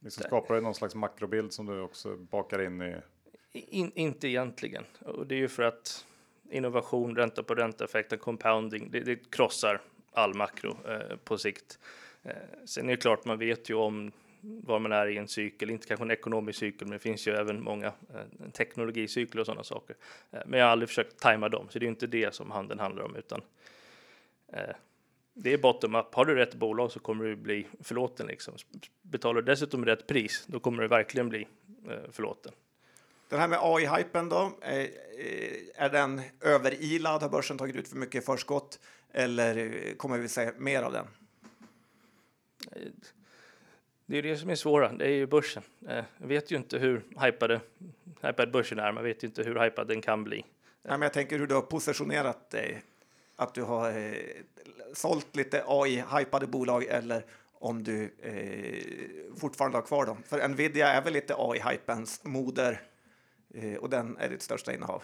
Liksom 0.00 0.22
skapar 0.22 0.54
du 0.54 0.60
någon 0.60 0.74
slags 0.74 0.94
makrobild 0.94 1.52
som 1.52 1.66
du 1.66 1.80
också 1.80 2.16
bakar 2.16 2.62
in 2.62 2.82
i? 2.82 2.96
In, 3.52 3.92
inte 3.94 4.28
egentligen, 4.28 4.84
och 5.00 5.26
det 5.26 5.34
är 5.34 5.38
ju 5.38 5.48
för 5.48 5.62
att 5.62 6.06
innovation, 6.50 7.16
ränta 7.16 7.42
på 7.42 7.54
ränta 7.54 7.84
effekten, 7.84 8.18
compounding, 8.18 8.90
det, 8.90 9.00
det 9.00 9.30
krossar 9.30 9.80
all 10.12 10.34
makro 10.34 10.76
eh, 10.88 11.16
på 11.16 11.38
sikt. 11.38 11.78
Eh, 12.22 12.32
sen 12.64 12.86
är 12.86 12.90
det 12.90 12.96
klart, 12.96 13.24
man 13.24 13.38
vet 13.38 13.70
ju 13.70 13.74
om 13.74 14.12
var 14.42 14.78
man 14.78 14.92
är 14.92 15.06
i 15.06 15.16
en 15.16 15.28
cykel, 15.28 15.70
inte 15.70 15.86
kanske 15.86 16.04
en 16.04 16.10
ekonomisk 16.10 16.58
cykel, 16.58 16.88
men 16.88 16.92
det 16.92 16.98
finns 16.98 17.28
ju 17.28 17.32
även 17.32 17.62
många 17.62 17.86
eh, 17.86 18.50
teknologicykler 18.52 19.40
och 19.40 19.46
sådana 19.46 19.64
saker. 19.64 19.96
Eh, 20.30 20.40
men 20.46 20.60
jag 20.60 20.66
har 20.66 20.72
aldrig 20.72 20.88
försökt 20.88 21.20
tajma 21.20 21.48
dem, 21.48 21.66
så 21.70 21.78
det 21.78 21.86
är 21.86 21.88
inte 21.88 22.06
det 22.06 22.34
som 22.34 22.50
handeln 22.50 22.80
handlar 22.80 23.04
om, 23.04 23.16
utan 23.16 23.40
det 25.34 25.52
är 25.52 25.58
bottom 25.58 25.94
up. 25.94 26.14
Har 26.14 26.24
du 26.24 26.34
rätt 26.34 26.54
bolag 26.54 26.92
så 26.92 27.00
kommer 27.00 27.24
du 27.24 27.36
bli 27.36 27.66
förlåten. 27.80 28.26
Liksom. 28.26 28.54
Betalar 29.02 29.42
du 29.42 29.52
dessutom 29.52 29.84
rätt 29.84 30.06
pris, 30.06 30.44
då 30.46 30.60
kommer 30.60 30.82
du 30.82 30.88
verkligen 30.88 31.28
bli 31.28 31.48
förlåten. 32.10 32.52
Den 33.28 33.40
här 33.40 33.48
med 33.48 33.58
AI-hypen 33.62 34.28
då, 34.28 34.52
är 35.74 35.88
den 35.88 36.20
överilad? 36.40 37.22
Har 37.22 37.28
börsen 37.28 37.58
tagit 37.58 37.76
ut 37.76 37.88
för 37.88 37.96
mycket 37.96 38.24
förskott? 38.24 38.80
Eller 39.12 39.82
kommer 39.96 40.18
vi 40.18 40.28
se 40.28 40.52
mer 40.58 40.82
av 40.82 40.92
den? 40.92 41.06
Det 44.06 44.18
är 44.18 44.22
det 44.22 44.36
som 44.36 44.50
är 44.50 44.54
svåra, 44.54 44.92
det 44.92 45.04
är 45.04 45.12
ju 45.12 45.26
börsen. 45.26 45.62
Jag 46.18 46.26
vet 46.26 46.50
ju 46.50 46.56
inte 46.56 46.78
hur 46.78 47.02
hypade, 47.24 47.60
hypad 48.22 48.50
börsen 48.50 48.78
är, 48.78 48.92
man 48.92 49.04
vet 49.04 49.24
ju 49.24 49.26
inte 49.28 49.42
hur 49.42 49.60
hypad 49.60 49.88
den 49.88 50.02
kan 50.02 50.24
bli. 50.24 50.44
Nej, 50.82 50.92
men 50.92 51.02
jag 51.02 51.12
tänker 51.12 51.38
hur 51.38 51.46
du 51.46 51.54
har 51.54 51.62
positionerat 51.62 52.50
dig, 52.50 52.82
att 53.36 53.54
du 53.54 53.62
har 53.62 53.98
eh, 53.98 54.14
sålt 54.94 55.36
lite 55.36 55.64
AI-hypade 55.66 56.46
bolag 56.46 56.84
eller 56.84 57.24
om 57.52 57.82
du 57.82 58.10
eh, 58.18 59.34
fortfarande 59.40 59.78
har 59.78 59.82
kvar 59.82 60.06
dem. 60.06 60.22
För 60.26 60.48
Nvidia 60.48 60.88
är 60.88 61.02
väl 61.02 61.12
lite 61.12 61.34
AI-hypens 61.34 62.20
moder 62.22 62.80
eh, 63.54 63.74
och 63.74 63.90
den 63.90 64.16
är 64.16 64.28
ditt 64.28 64.42
största 64.42 64.74
innehav. 64.74 65.02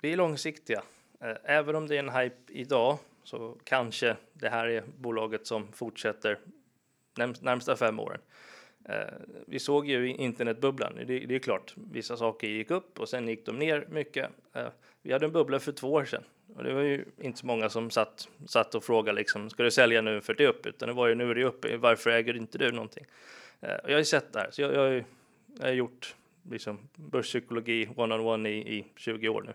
Vi 0.00 0.12
är 0.12 0.16
långsiktiga. 0.16 0.82
Eh, 1.20 1.36
även 1.44 1.74
om 1.74 1.86
det 1.86 1.94
är 1.94 1.98
en 1.98 2.08
hype 2.08 2.52
idag 2.52 2.98
så 3.24 3.56
kanske 3.64 4.16
det 4.32 4.48
här 4.48 4.66
är 4.66 4.84
bolaget 4.98 5.46
som 5.46 5.72
fortsätter 5.72 6.38
närmsta 7.14 7.76
fem 7.76 8.00
åren. 8.00 8.20
Eh, 8.88 9.14
vi 9.46 9.58
såg 9.58 9.88
ju 9.88 10.08
internetbubblan. 10.08 10.92
Det, 10.96 11.04
det 11.04 11.34
är 11.34 11.38
klart, 11.38 11.74
vissa 11.92 12.16
saker 12.16 12.48
gick 12.48 12.70
upp 12.70 13.00
och 13.00 13.08
sen 13.08 13.28
gick 13.28 13.46
de 13.46 13.58
ner 13.58 13.86
mycket. 13.90 14.30
Eh, 14.52 14.66
vi 15.02 15.12
hade 15.12 15.26
en 15.26 15.32
bubbla 15.32 15.60
för 15.60 15.72
två 15.72 15.92
år 15.92 16.04
sedan 16.04 16.24
och 16.56 16.64
det 16.64 16.74
var 16.74 16.82
ju 16.82 17.04
inte 17.20 17.38
så 17.38 17.46
många 17.46 17.68
som 17.68 17.90
satt, 17.90 18.28
satt 18.46 18.74
och 18.74 18.84
frågade 18.84 19.18
liksom, 19.18 19.50
ska 19.50 19.62
du 19.62 19.70
sälja 19.70 20.00
nu 20.02 20.20
för 20.20 20.34
det 20.34 20.44
är 20.44 20.48
upp? 20.48 20.66
Utan 20.66 20.88
det 20.88 20.94
var 20.94 21.08
ju 21.08 21.14
nu 21.14 21.30
är 21.30 21.34
det 21.34 21.44
upp, 21.44 21.66
varför 21.78 22.10
äger 22.10 22.36
inte 22.36 22.58
du 22.58 22.72
någonting? 22.72 23.04
Eh, 23.60 23.74
och 23.74 23.90
jag 23.90 23.94
har 23.94 23.98
ju 23.98 24.04
sett 24.04 24.32
det 24.32 24.38
här, 24.38 24.50
så 24.50 24.62
jag, 24.62 24.74
jag, 24.74 25.04
jag 25.58 25.66
har 25.66 25.72
gjort 25.72 26.14
liksom 26.50 26.88
börspsykologi 26.94 27.88
one-on-one 27.96 28.48
i, 28.48 28.78
i 28.78 28.86
20 28.96 29.28
år 29.28 29.42
nu. 29.42 29.52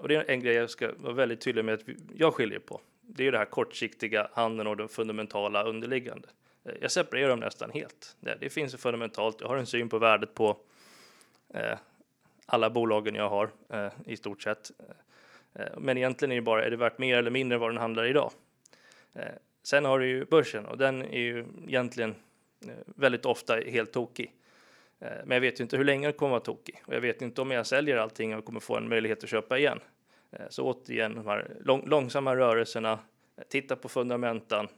Och 0.00 0.08
det 0.08 0.14
är 0.14 0.30
en 0.30 0.40
grej 0.40 0.54
jag 0.54 0.70
ska 0.70 0.92
vara 0.96 1.12
väldigt 1.12 1.40
tydlig 1.40 1.64
med 1.64 1.74
att 1.74 1.80
jag 2.14 2.34
skiljer 2.34 2.58
på. 2.58 2.80
Det 3.00 3.22
är 3.22 3.24
ju 3.24 3.30
det 3.30 3.38
här 3.38 3.44
kortsiktiga 3.44 4.30
handeln 4.32 4.68
och 4.68 4.76
det 4.76 4.88
fundamentala 4.88 5.64
underliggande. 5.64 6.28
Eh, 6.64 6.74
jag 6.80 6.90
separerar 6.90 7.28
dem 7.28 7.40
nästan 7.40 7.70
helt. 7.70 8.16
Det, 8.20 8.36
det 8.40 8.50
finns 8.50 8.76
fundamentalt. 8.76 9.40
Jag 9.40 9.48
har 9.48 9.56
en 9.56 9.66
syn 9.66 9.88
på 9.88 9.98
värdet 9.98 10.34
på 10.34 10.56
eh, 11.54 11.78
alla 12.46 12.70
bolagen 12.70 13.14
jag 13.14 13.28
har 13.28 13.50
eh, 13.68 13.92
i 14.06 14.16
stort 14.16 14.42
sett. 14.42 14.70
Eh, 14.78 15.62
eh, 15.62 15.78
men 15.78 15.98
egentligen 15.98 16.32
är 16.32 16.36
det 16.36 16.42
bara, 16.42 16.64
är 16.64 16.70
det 16.70 16.76
värt 16.76 16.98
mer 16.98 17.18
eller 17.18 17.30
mindre 17.30 17.58
vad 17.58 17.70
den 17.70 17.78
handlar 17.78 18.04
idag? 18.04 18.32
Eh, 19.14 19.24
sen 19.62 19.84
har 19.84 19.98
du 19.98 20.06
ju 20.06 20.24
börsen 20.24 20.66
och 20.66 20.78
den 20.78 21.02
är 21.02 21.20
ju 21.20 21.46
egentligen 21.66 22.14
eh, 22.66 22.74
väldigt 22.86 23.26
ofta 23.26 23.56
helt 23.56 23.92
tokig. 23.92 24.32
Eh, 25.00 25.08
men 25.24 25.34
jag 25.34 25.40
vet 25.40 25.60
ju 25.60 25.62
inte 25.62 25.76
hur 25.76 25.84
länge 25.84 26.06
den 26.06 26.12
kommer 26.12 26.36
att 26.36 26.48
vara 26.48 26.56
tokig 26.56 26.82
och 26.86 26.94
jag 26.94 27.00
vet 27.00 27.22
inte 27.22 27.40
om 27.40 27.50
jag 27.50 27.66
säljer 27.66 27.96
allting 27.96 28.36
och 28.36 28.44
kommer 28.44 28.60
få 28.60 28.76
en 28.76 28.88
möjlighet 28.88 29.24
att 29.24 29.30
köpa 29.30 29.58
igen. 29.58 29.80
Eh, 30.30 30.46
så 30.48 30.64
återigen, 30.64 31.14
de 31.14 31.26
här 31.26 31.56
lång, 31.60 31.88
långsamma 31.88 32.36
rörelserna, 32.36 32.98
titta 33.48 33.76
på 33.76 33.88
fundamentan, 33.88 34.68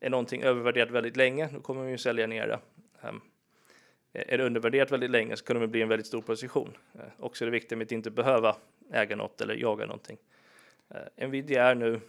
är 0.00 0.10
någonting 0.10 0.42
övervärderat 0.42 0.90
väldigt 0.90 1.16
länge, 1.16 1.48
då 1.52 1.60
kommer 1.60 1.80
man 1.80 1.90
ju 1.90 1.98
sälja 1.98 2.26
ner 2.26 2.48
det. 2.48 2.60
Um, 3.08 3.20
är 4.12 4.38
det 4.38 4.44
undervärderat 4.44 4.90
väldigt 4.90 5.10
länge 5.10 5.36
så 5.36 5.44
kan 5.44 5.60
det 5.60 5.68
bli 5.68 5.82
en 5.82 5.88
väldigt 5.88 6.06
stor 6.06 6.22
position. 6.22 6.76
Uh, 6.94 7.02
också 7.18 7.44
det 7.44 7.50
viktiga 7.50 7.76
med 7.76 7.84
att 7.84 7.92
inte 7.92 8.10
behöva 8.10 8.56
äga 8.92 9.16
något 9.16 9.40
eller 9.40 9.54
jaga 9.54 9.86
någonting. 9.86 10.18
Uh, 10.94 11.26
Nvidia 11.28 11.64
är 11.64 11.74
nu 11.74 12.00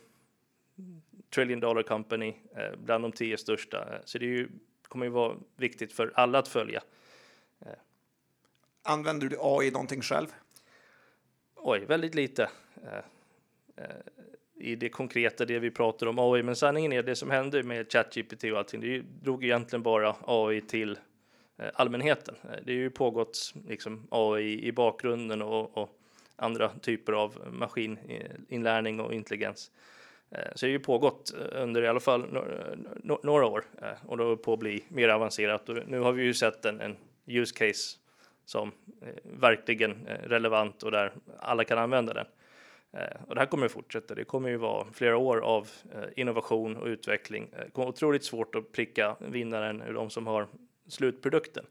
trillion 1.30 1.60
dollar 1.60 1.84
company, 1.84 2.34
uh, 2.58 2.80
bland 2.86 3.04
de 3.04 3.12
tio 3.12 3.38
största, 3.38 4.02
så 4.06 4.18
det 4.18 4.26
är 4.26 4.30
ju, 4.30 4.50
kommer 4.84 5.06
ju 5.06 5.12
vara 5.12 5.36
viktigt 5.56 5.94
för 5.94 6.12
alla 6.16 6.40
att 6.40 6.48
följa. 6.48 6.84
Använder 8.84 9.30
du 9.30 9.38
AI 9.40 9.72
någonting 9.72 10.02
själv? 10.02 10.28
Oj, 11.56 11.86
väldigt 11.86 12.16
lite 12.16 12.50
i 14.60 14.76
det 14.76 14.90
konkreta, 14.90 15.46
det 15.46 15.60
vi 15.60 15.72
pratar 15.72 16.08
om 16.08 16.20
AI. 16.20 16.44
Men 16.44 16.56
sanningen 16.56 16.94
är 16.94 17.04
det 17.04 17.16
som 17.16 17.30
hände 17.30 17.64
med 17.64 17.92
ChatGPT 17.92 18.44
och 18.44 18.58
allting, 18.58 18.82
det 18.82 19.02
drog 19.22 19.44
egentligen 19.44 19.84
bara 19.84 20.16
AI 20.26 20.62
till 20.62 21.00
eh, 21.58 21.70
allmänheten. 21.74 22.36
Eh, 22.44 22.50
det 22.64 22.72
har 22.72 22.80
ju 22.80 22.90
pågått 22.90 23.54
liksom 23.68 24.08
AI 24.12 24.68
i 24.68 24.72
bakgrunden 24.72 25.42
och, 25.42 25.78
och 25.78 25.90
andra 26.36 26.70
typer 26.70 27.14
av 27.14 27.48
maskininlärning 27.52 29.00
eh, 29.00 29.06
och 29.06 29.14
intelligens. 29.14 29.72
Så 30.56 30.66
det 30.66 30.68
har 30.68 30.72
ju 30.72 30.80
pågått 30.80 31.34
under 31.52 31.82
i 31.82 31.88
alla 31.88 32.00
fall 32.00 32.26
några 33.04 33.46
år 33.46 33.64
och 34.06 34.18
det 34.18 34.24
håller 34.24 34.36
på 34.36 34.54
att 34.54 34.60
bli 34.60 34.84
mer 34.88 35.10
avancerat. 35.10 35.70
Och 35.70 35.78
nu 35.88 36.00
har 36.00 36.12
vi 36.12 36.24
ju 36.24 36.34
sett 36.34 36.66
en, 36.66 36.82
en 36.82 36.98
use 37.28 37.56
case 37.56 37.98
som 38.46 38.72
verkligen 39.24 40.08
relevant 40.24 40.84
och 40.84 40.92
där 40.92 41.14
alla 41.40 41.64
kan 41.64 41.78
använda 41.78 42.14
den. 42.14 42.26
Eh, 42.92 43.24
och 43.28 43.36
det 43.36 43.42
här 43.42 43.48
kommer 43.48 43.66
att 43.66 43.72
fortsätta. 43.72 44.16
Det 44.16 44.24
kommer 44.24 44.50
ju 44.50 44.58
vara 44.58 44.88
flera 44.94 45.18
år 45.18 45.38
av 45.38 45.70
eh, 45.94 46.04
innovation 46.16 46.78
och 46.78 46.86
utveckling. 46.86 47.50
Eh, 47.54 47.60
det 47.66 47.72
kommer 47.72 47.88
otroligt 47.88 48.24
svårt 48.24 48.56
att 48.56 48.72
pricka 48.72 49.16
vinnaren 49.20 49.82
ur 49.82 49.94
de 49.94 50.10
som 50.10 50.28
har 50.28 50.48
slutprodukten. 50.88 51.66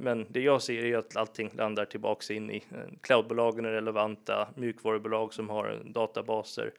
Men 0.00 0.26
det 0.28 0.40
jag 0.40 0.62
ser 0.62 0.84
är 0.84 0.96
att 0.96 1.16
allting 1.16 1.50
landar 1.54 1.84
tillbaks 1.84 2.30
in 2.30 2.50
i 2.50 2.64
cloudbolagen 3.00 3.64
är 3.64 3.70
relevanta, 3.70 4.48
mjukvarubolag 4.54 5.34
som 5.34 5.48
har 5.48 5.82
databaser, 5.84 6.72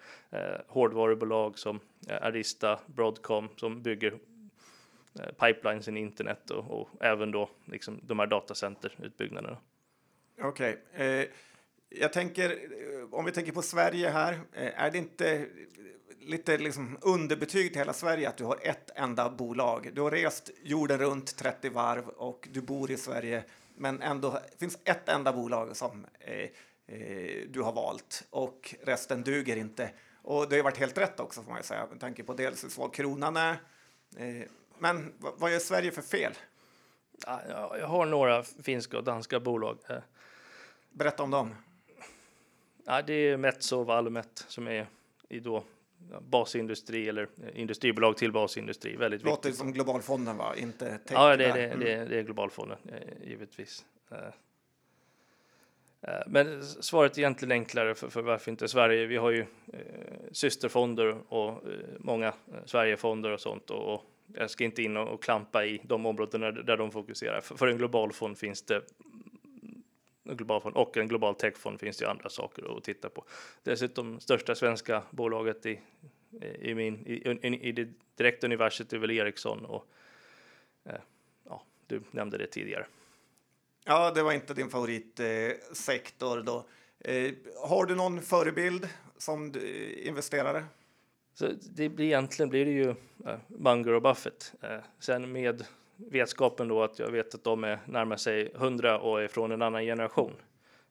hårdvarubolag 0.68 1.60
som 1.60 1.80
Arista, 2.22 2.80
Broadcom 2.86 3.50
som 3.56 3.82
bygger 3.82 4.14
pipelines 5.40 5.88
in 5.88 5.98
internet 5.98 6.50
och, 6.50 6.82
och 6.82 6.90
även 7.00 7.32
då 7.32 7.50
liksom 7.66 8.00
de 8.04 8.20
här 8.20 8.28
datacenterutbyggnaderna. 8.28 9.58
Okej. 10.42 10.78
Okay. 10.94 11.22
Eh, 11.22 11.28
jag 11.90 12.14
tänker, 12.14 12.50
eh, 12.50 13.14
om 13.14 13.26
vi 13.26 13.32
tänker 13.32 13.52
på 13.52 13.62
Sverige 13.62 14.10
här, 14.10 14.34
eh, 14.54 14.84
är 14.84 14.92
det 14.92 14.98
inte 14.98 15.46
lite 16.20 16.58
liksom 16.58 16.98
underbetyg 17.02 17.68
till 17.72 17.78
hela 17.78 17.94
Sverige 17.94 18.30
att 18.30 18.38
du 18.38 18.44
har 18.44 18.60
ett 18.62 18.92
enda 18.96 19.30
bolag? 19.30 19.90
Du 19.94 20.02
har 20.02 20.12
rest 20.12 20.50
jorden 20.64 21.00
runt 21.00 21.38
30 21.38 21.70
varv 21.70 22.08
och 22.08 22.48
du 22.52 22.62
bor 22.62 22.92
i 22.92 22.98
Sverige, 22.98 23.44
men 23.76 24.02
ändå 24.02 24.40
finns 24.60 24.80
ett 24.84 25.10
enda 25.10 25.34
bolag 25.34 25.78
som 25.78 26.06
eh, 26.20 26.50
eh, 26.88 27.48
du 27.50 27.62
har 27.62 27.74
valt 27.74 28.24
och 28.30 28.76
resten 28.84 29.24
duger 29.24 29.56
inte. 29.56 29.90
Och 30.22 30.50
det 30.50 30.56
har 30.56 30.64
varit 30.64 30.78
helt 30.78 30.98
rätt 30.98 31.20
också 31.20 31.44
får 31.44 31.52
man 31.52 31.64
säga 31.64 31.88
med 31.92 32.00
tanke 32.00 32.24
på 32.24 32.34
dels 32.34 32.64
hur 32.64 32.70
svag 32.70 32.94
kronan 32.94 33.38
är. 33.38 33.62
Eh, 34.18 34.48
men 34.78 35.14
vad 35.20 35.52
gör 35.52 35.60
Sverige 35.60 35.92
för 35.92 36.02
fel? 36.02 36.34
Jag 37.80 37.88
har 37.88 38.06
några 38.06 38.44
finska 38.44 38.98
och 38.98 39.04
danska 39.04 39.40
bolag. 39.40 39.78
Berätta 40.92 41.24
om 41.24 41.32
dem. 41.32 41.56
Ja, 42.86 43.02
det 43.02 43.14
är 43.14 43.38
Metso 43.38 43.80
och 43.80 43.86
Valmet 43.86 44.46
som 44.48 44.68
är 44.68 44.88
i 45.30 45.40
då 45.40 45.64
basindustri 46.22 47.10
eller 47.10 47.24
eh, 47.24 47.60
industribolag 47.60 48.18
till 48.18 48.32
basindustri. 48.32 48.96
Väldigt 48.96 49.24
Låter 49.24 49.50
viktigt. 49.50 49.56
som 49.56 49.74
Globalfonden 49.74 50.38
va? 50.38 50.56
Inte 50.58 50.98
tech 50.98 51.18
Ja, 51.18 51.38
det, 51.38 51.54
det, 51.54 51.66
mm. 51.66 51.80
det, 51.80 52.06
det 52.06 52.20
är 52.20 52.24
Globalfonden 52.24 52.78
eh, 52.86 53.30
givetvis. 53.30 53.86
Eh, 56.02 56.22
men 56.28 56.64
svaret 56.64 57.18
är 57.18 57.20
egentligen 57.20 57.52
enklare 57.52 57.96
för, 57.96 58.10
för 58.10 58.22
varför 58.22 58.52
inte 58.52 58.68
Sverige. 58.68 59.06
Vi 59.06 59.18
har 59.18 59.32
ju 59.32 59.46
eh, 59.74 59.80
systerfonder 60.32 61.18
och 61.34 61.50
eh, 61.50 61.80
många 62.00 62.34
Sverigefonder 62.66 63.32
och 63.32 63.40
sånt 63.40 63.70
och, 63.70 63.94
och 63.94 64.04
jag 64.34 64.50
ska 64.50 64.64
inte 64.64 64.84
in 64.84 64.98
och, 64.98 65.08
och 65.08 65.24
klampa 65.24 65.66
i 65.66 65.82
de 65.84 66.06
områden 66.06 66.42
där, 66.42 66.52
där 66.52 66.78
de 66.78 66.92
fokuserar. 66.92 67.42
För, 67.42 67.56
för 67.56 67.68
en 67.68 67.78
global 67.78 68.14
fond 68.14 68.38
finns 68.38 68.62
det 68.62 68.82
en 70.30 70.38
global 70.38 70.62
fond 70.62 70.76
och 70.76 70.98
en 70.98 71.08
global 71.08 71.36
techfond 71.36 71.80
finns 71.80 71.98
det 71.98 72.06
ju 72.06 72.12
andra 72.12 72.30
saker 72.30 72.78
att 72.78 72.84
titta 72.84 73.10
på. 73.10 73.26
Dessutom 73.64 74.20
största 74.20 74.56
svenska 74.56 75.04
bolaget 75.10 75.66
i, 75.66 75.80
i, 76.60 76.74
min, 76.76 77.08
i, 77.08 77.60
i 77.62 77.72
det 77.72 77.88
direkta 78.16 78.48
universet 78.48 78.94
är 78.94 78.98
väl 78.98 79.12
Ericsson 79.12 79.66
och 79.66 79.88
eh, 80.86 81.02
ja, 81.44 81.64
du 81.88 82.02
nämnde 82.12 82.38
det 82.38 82.48
tidigare. 82.48 82.86
Ja, 83.86 84.12
det 84.12 84.24
var 84.24 84.32
inte 84.32 84.54
din 84.54 84.70
favoritsektor 84.70 86.38
eh, 86.38 86.44
då. 86.44 86.66
Eh, 87.00 87.34
har 87.68 87.86
du 87.86 87.96
någon 87.96 88.22
förebild 88.22 88.90
som 89.18 89.54
investerare? 89.98 90.66
Så 91.34 91.48
det 91.62 91.90
blir 91.90 92.06
egentligen 92.06 92.50
blir 92.50 92.66
det 92.66 92.72
ju 92.72 92.90
eh, 93.26 93.40
Munger 93.48 93.94
och 93.94 94.02
Buffett. 94.02 94.54
Eh, 94.62 94.80
sen 95.00 95.32
med 95.32 95.66
vetskapen 96.08 96.68
då 96.68 96.84
att 96.84 97.00
jag 97.00 97.12
vet 97.12 97.36
att 97.36 97.44
de 97.44 97.64
är 97.64 97.80
närmar 97.86 98.18
sig 98.18 98.52
100 98.56 99.00
och 99.00 99.22
är 99.22 99.28
från 99.28 99.52
en 99.52 99.62
annan 99.62 99.84
generation. 99.84 100.34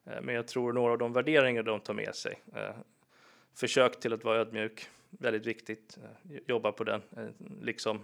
Eh, 0.05 0.21
men 0.21 0.35
jag 0.35 0.47
tror 0.47 0.73
några 0.73 0.91
av 0.91 0.97
de 0.97 1.13
värderingar 1.13 1.63
de 1.63 1.79
tar 1.79 1.93
med 1.93 2.15
sig. 2.15 2.41
Eh, 2.55 2.75
försök 3.55 3.99
till 3.99 4.13
att 4.13 4.23
vara 4.23 4.37
ödmjuk, 4.37 4.87
väldigt 5.09 5.45
viktigt. 5.45 5.97
Eh, 5.97 6.37
jobba 6.47 6.71
på 6.71 6.83
den, 6.83 7.01
liksom 7.61 8.01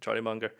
Charlie 0.00 0.22
Munger. 0.22 0.52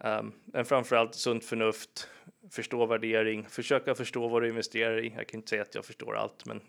Ehm, 0.00 0.32
men 0.44 0.64
framförallt 0.64 1.14
sunt 1.14 1.44
förnuft, 1.44 2.08
förstå 2.50 2.86
värdering, 2.86 3.46
försöka 3.48 3.94
förstå 3.94 4.28
vad 4.28 4.42
du 4.42 4.48
investerar 4.48 5.04
i. 5.04 5.14
Jag 5.16 5.26
kan 5.28 5.38
inte 5.38 5.50
säga 5.50 5.62
att 5.62 5.74
jag 5.74 5.84
förstår 5.84 6.16
allt, 6.16 6.46
men 6.46 6.60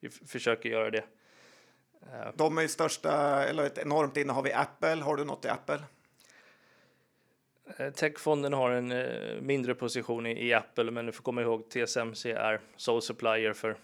vi 0.00 0.10
försöker 0.10 0.68
göra 0.68 0.90
det. 0.90 1.04
Ehm. 2.12 2.32
De 2.34 2.58
är 2.58 2.62
ju 2.62 2.68
största, 2.68 3.44
eller 3.44 3.64
ett 3.66 3.78
enormt 3.78 4.16
innehav 4.16 4.46
i 4.46 4.52
Apple. 4.52 5.02
Har 5.02 5.16
du 5.16 5.24
något 5.24 5.44
i 5.44 5.48
Apple? 5.48 5.78
Eh, 7.76 7.90
techfonden 7.90 8.52
har 8.52 8.70
en 8.70 8.92
eh, 8.92 9.40
mindre 9.40 9.74
position 9.74 10.26
i, 10.26 10.46
i, 10.48 10.52
Apple, 10.52 10.90
men 10.90 11.06
du 11.06 11.12
får 11.12 11.22
komma 11.22 11.42
ihåg 11.42 11.68
TSMC 11.68 12.30
är 12.30 12.60
sole 12.76 13.02
supplier 13.02 13.52
för 13.52 13.76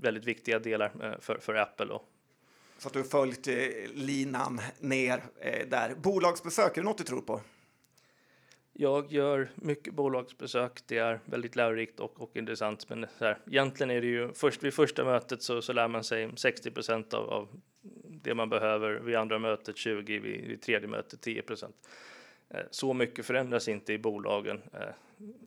väldigt 0.00 0.24
viktiga 0.24 0.58
delar 0.58 0.92
eh, 1.02 1.20
för, 1.20 1.38
för 1.38 1.54
Apple. 1.54 1.86
Och... 1.86 2.08
Så 2.78 2.88
att 2.88 2.92
du 2.92 2.98
har 2.98 3.06
följt 3.06 3.46
linan 3.94 4.60
ner 4.78 5.22
där. 5.66 5.94
Bolagsbesök, 5.94 6.76
är 6.76 6.82
det 6.82 6.88
något 6.88 6.98
du 6.98 7.04
tror 7.04 7.20
på? 7.20 7.40
Jag 8.72 9.12
gör 9.12 9.48
mycket 9.54 9.94
bolagsbesök. 9.94 10.82
Det 10.86 10.98
är 10.98 11.20
väldigt 11.24 11.56
lärorikt 11.56 12.00
och, 12.00 12.20
och 12.20 12.36
intressant. 12.36 12.88
Men 12.88 13.06
så 13.18 13.24
här, 13.24 13.38
egentligen 13.46 13.90
är 13.90 14.00
det 14.00 14.06
ju 14.06 14.32
först 14.32 14.62
vid 14.62 14.74
första 14.74 15.04
mötet 15.04 15.42
så, 15.42 15.62
så 15.62 15.72
lär 15.72 15.88
man 15.88 16.04
sig 16.04 16.30
60 16.36 16.70
procent 16.70 17.14
av, 17.14 17.30
av, 17.30 17.48
det 18.22 18.34
man 18.34 18.48
behöver. 18.48 18.94
Vid 18.94 19.16
andra 19.16 19.38
mötet 19.38 19.76
20, 19.76 20.18
vid, 20.18 20.48
vid 20.48 20.62
tredje 20.62 20.88
mötet 20.88 21.20
10 21.20 21.42
procent. 21.42 21.76
Eh, 22.50 22.60
så 22.70 22.94
mycket 22.94 23.26
förändras 23.26 23.68
inte 23.68 23.92
i 23.92 23.98
bolagen. 23.98 24.62
Eh, 24.72 24.88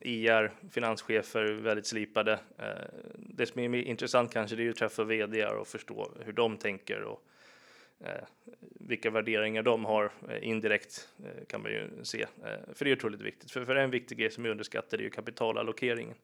IR, 0.00 0.52
finanschefer, 0.70 1.44
väldigt 1.44 1.86
slipade. 1.86 2.32
Eh, 2.58 2.66
det 3.14 3.46
som 3.46 3.60
är 3.60 3.74
intressant 3.74 4.32
kanske 4.32 4.56
det 4.56 4.66
är 4.66 4.70
att 4.70 4.76
träffa 4.76 5.04
vd 5.04 5.46
och 5.46 5.68
förstå 5.68 6.10
hur 6.24 6.32
de 6.32 6.56
tänker 6.56 7.02
och 7.02 7.26
vilka 8.60 9.10
värderingar 9.10 9.62
de 9.62 9.84
har 9.84 10.12
indirekt 10.40 11.08
kan 11.48 11.62
man 11.62 11.70
ju 11.70 11.88
se. 12.02 12.26
För 12.74 12.84
det 12.84 12.90
är 12.90 12.96
otroligt 12.96 13.20
viktigt. 13.20 13.50
För, 13.50 13.64
för 13.64 13.76
en 13.76 13.90
viktig 13.90 14.18
grej 14.18 14.30
som 14.30 14.44
är 14.44 14.48
underskattad 14.48 15.00
är 15.00 15.04
ju 15.04 15.10
kapitalallokeringen 15.10 16.16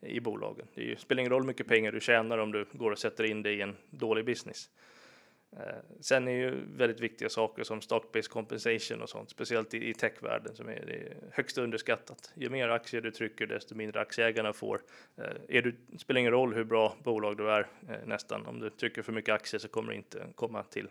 i 0.00 0.20
bolagen. 0.20 0.66
Det 0.74 1.00
spelar 1.00 1.20
ingen 1.20 1.32
roll 1.32 1.42
hur 1.42 1.46
mycket 1.46 1.66
pengar 1.66 1.92
du 1.92 2.00
tjänar 2.00 2.38
om 2.38 2.52
du 2.52 2.66
går 2.72 2.90
och 2.90 2.98
sätter 2.98 3.24
in 3.24 3.42
det 3.42 3.52
i 3.52 3.60
en 3.60 3.76
dålig 3.90 4.24
business. 4.24 4.70
Eh, 5.56 5.74
sen 6.00 6.28
är 6.28 6.32
ju 6.32 6.60
väldigt 6.76 7.00
viktiga 7.00 7.28
saker 7.28 7.64
som 7.64 7.80
stock-based 7.80 8.28
compensation 8.28 9.02
och 9.02 9.08
sånt, 9.08 9.30
speciellt 9.30 9.74
i, 9.74 9.88
i 9.88 9.94
techvärlden 9.94 10.54
som 10.54 10.68
är, 10.68 10.90
är 10.90 11.16
högst 11.32 11.58
underskattat. 11.58 12.32
Ju 12.34 12.50
mer 12.50 12.68
aktier 12.68 13.00
du 13.00 13.10
trycker, 13.10 13.46
desto 13.46 13.74
mindre 13.74 14.00
aktieägarna 14.00 14.52
får. 14.52 14.80
Eh, 15.16 15.56
är 15.56 15.62
du, 15.62 15.76
spelar 15.98 16.20
ingen 16.20 16.32
roll 16.32 16.54
hur 16.54 16.64
bra 16.64 16.96
bolag 17.02 17.36
du 17.36 17.50
är 17.50 17.66
eh, 17.88 17.96
nästan. 18.06 18.46
Om 18.46 18.60
du 18.60 18.70
trycker 18.70 19.02
för 19.02 19.12
mycket 19.12 19.34
aktier 19.34 19.60
så 19.60 19.68
kommer 19.68 19.92
det 19.92 19.96
inte 19.96 20.26
komma 20.34 20.62
till 20.62 20.88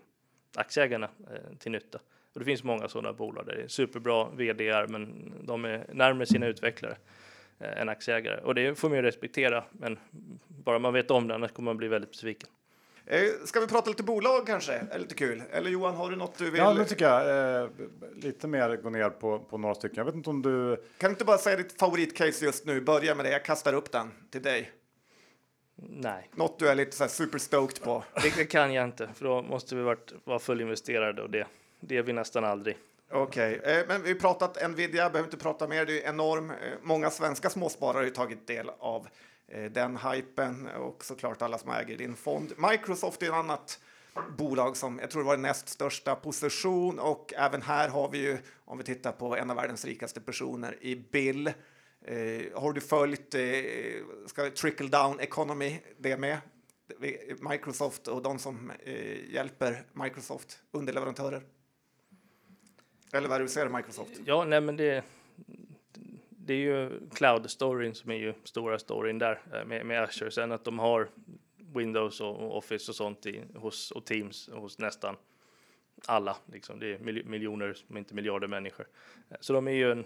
aktieägarna 0.55 1.09
eh, 1.29 1.57
till 1.57 1.71
nytta. 1.71 1.99
Och 2.33 2.39
det 2.39 2.45
finns 2.45 2.63
många 2.63 2.87
sådana 2.87 3.13
bolag 3.13 3.45
där 3.45 3.55
det 3.55 3.61
är 3.61 3.67
superbra 3.67 4.29
vdar, 4.29 4.87
men 4.87 5.33
de 5.43 5.65
är 5.65 5.85
närmare 5.93 6.25
sina 6.25 6.47
utvecklare 6.47 6.97
eh, 7.59 7.81
än 7.81 7.89
aktieägare. 7.89 8.41
Och 8.41 8.55
det 8.55 8.75
får 8.75 8.89
man 8.89 8.97
ju 8.97 9.01
respektera, 9.01 9.63
men 9.71 9.99
bara 10.47 10.79
man 10.79 10.93
vet 10.93 11.11
om 11.11 11.27
det, 11.27 11.35
annars 11.35 11.51
kommer 11.51 11.65
man 11.65 11.77
bli 11.77 11.87
väldigt 11.87 12.11
besviken. 12.11 12.49
Eh, 13.05 13.23
ska 13.45 13.59
vi 13.59 13.67
prata 13.67 13.89
lite 13.89 14.03
bolag 14.03 14.47
kanske? 14.47 14.73
Är 14.91 14.99
lite 14.99 15.15
kul. 15.15 15.43
Eller 15.51 15.69
Johan, 15.69 15.95
har 15.95 16.09
du 16.09 16.15
något 16.15 16.37
du 16.37 16.51
vill? 16.51 16.59
Ja, 16.59 16.73
det 16.73 16.85
tycker 16.85 17.05
jag. 17.05 17.61
Eh, 17.63 17.69
lite 18.15 18.47
mer 18.47 18.75
gå 18.75 18.89
ner 18.89 19.09
på, 19.09 19.39
på 19.39 19.57
några 19.57 19.75
stycken. 19.75 19.97
Jag 19.97 20.05
vet 20.05 20.15
inte 20.15 20.29
om 20.29 20.41
du... 20.41 20.75
Kan 20.97 21.09
du 21.09 21.09
inte 21.09 21.25
bara 21.25 21.37
säga 21.37 21.57
ditt 21.57 21.79
favoritcase 21.79 22.45
just 22.45 22.65
nu? 22.65 22.81
Börja 22.81 23.15
med 23.15 23.25
det. 23.25 23.31
Jag 23.31 23.45
kastar 23.45 23.73
upp 23.73 23.91
den 23.91 24.11
till 24.31 24.41
dig. 24.41 24.71
Nej. 25.75 26.29
Något 26.35 26.59
du 26.59 26.67
är 26.67 26.75
lite 26.75 26.95
så 26.95 27.03
här 27.03 27.09
superstoked 27.09 27.83
på? 27.83 28.03
Det, 28.21 28.45
kan 28.45 28.73
jag 28.73 28.85
inte, 28.85 29.09
för 29.13 29.25
då 29.25 29.41
måste 29.41 29.75
vi 29.75 29.81
varit, 29.81 30.13
vara 30.23 30.39
fullinvesterade 30.39 31.21
och 31.21 31.29
det, 31.29 31.47
det 31.79 31.97
är 31.97 32.03
vi 32.03 32.13
nästan 32.13 32.43
aldrig. 32.43 32.77
Okej, 33.11 33.59
okay. 33.59 33.79
eh, 33.79 33.85
men 33.87 34.03
vi 34.03 34.11
har 34.11 34.19
pratat 34.19 34.69
Nvidia, 34.69 35.09
behöver 35.09 35.27
inte 35.27 35.37
prata 35.37 35.67
mer. 35.67 35.85
Det 35.85 36.03
är 36.03 36.09
enorm. 36.09 36.49
Eh, 36.49 36.55
många 36.81 37.09
svenska 37.09 37.49
småsparare 37.49 37.97
har 37.97 38.03
ju 38.03 38.09
tagit 38.09 38.47
del 38.47 38.71
av 38.79 39.07
Eh, 39.53 39.71
den 39.71 39.97
hypen 39.97 40.67
och 40.67 41.05
såklart 41.05 41.41
alla 41.41 41.57
som 41.57 41.71
äger 41.71 41.97
din 41.97 42.15
fond. 42.15 42.53
Microsoft 42.57 43.21
är 43.23 43.27
ett 43.27 43.33
annat 43.33 43.79
bolag 44.37 44.77
som 44.77 44.99
jag 44.99 45.11
tror 45.11 45.23
var 45.23 45.33
den 45.33 45.41
näst 45.41 45.69
största 45.69 46.15
position 46.15 46.99
och 46.99 47.33
även 47.37 47.61
här 47.61 47.89
har 47.89 48.09
vi 48.11 48.17
ju, 48.17 48.37
om 48.65 48.77
vi 48.77 48.83
tittar 48.83 49.11
på 49.11 49.37
en 49.37 49.49
av 49.49 49.55
världens 49.55 49.85
rikaste 49.85 50.21
personer 50.21 50.77
i 50.81 50.95
Bill. 50.95 51.47
Eh, 51.47 52.61
har 52.61 52.73
du 52.73 52.81
följt 52.81 53.35
eh, 53.35 53.41
ska 54.27 54.49
trickle 54.49 54.87
down 54.87 55.19
economy 55.19 55.79
det 55.97 56.17
med? 56.17 56.37
Microsoft 57.49 58.07
och 58.07 58.21
de 58.21 58.39
som 58.39 58.71
eh, 58.79 59.33
hjälper 59.33 59.83
Microsoft, 59.93 60.59
underleverantörer? 60.71 61.41
Eller 63.13 63.27
vad 63.27 63.35
är 63.35 63.39
det 63.39 63.45
du 63.45 63.49
ser 63.49 63.69
Microsoft? 63.69 64.11
Ja, 64.25 64.45
nej 64.45 64.61
men 64.61 64.77
det 64.77 65.03
det 66.51 66.55
är 66.55 66.59
ju 66.59 66.99
cloud-storyn 67.09 67.93
som 67.93 68.11
är 68.11 68.15
ju 68.15 68.33
stora 68.43 68.79
storyn 68.79 69.19
där 69.19 69.41
eh, 69.53 69.65
med, 69.65 69.85
med 69.85 70.03
Azure. 70.03 70.31
Sen 70.31 70.51
att 70.51 70.63
de 70.63 70.79
har 70.79 71.09
Windows 71.75 72.21
och 72.21 72.57
Office 72.57 72.91
och 72.91 72.95
sånt 72.95 73.25
i, 73.25 73.43
hos, 73.55 73.91
och 73.91 74.05
Teams 74.05 74.49
hos 74.53 74.79
nästan 74.79 75.15
alla. 76.05 76.37
Liksom. 76.45 76.79
Det 76.79 76.93
är 76.93 76.99
miljoner, 77.23 77.77
om 77.87 77.97
inte 77.97 78.15
miljarder 78.15 78.47
människor. 78.47 78.87
Eh, 79.29 79.37
så 79.39 79.53
de 79.53 79.67
är 79.67 79.71
ju 79.71 79.91
en 79.91 80.05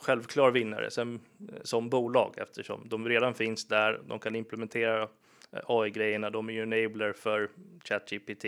självklar 0.00 0.50
vinnare 0.50 0.90
sen, 0.90 1.20
eh, 1.40 1.62
som 1.62 1.88
bolag 1.88 2.34
eftersom 2.36 2.88
de 2.88 3.08
redan 3.08 3.34
finns 3.34 3.68
där. 3.68 4.00
De 4.06 4.18
kan 4.18 4.34
implementera 4.34 5.08
AI-grejerna, 5.50 6.30
de 6.30 6.48
är 6.48 6.52
ju 6.52 6.62
enabler 6.62 7.12
för 7.12 7.50
ChatGPT. 7.84 8.44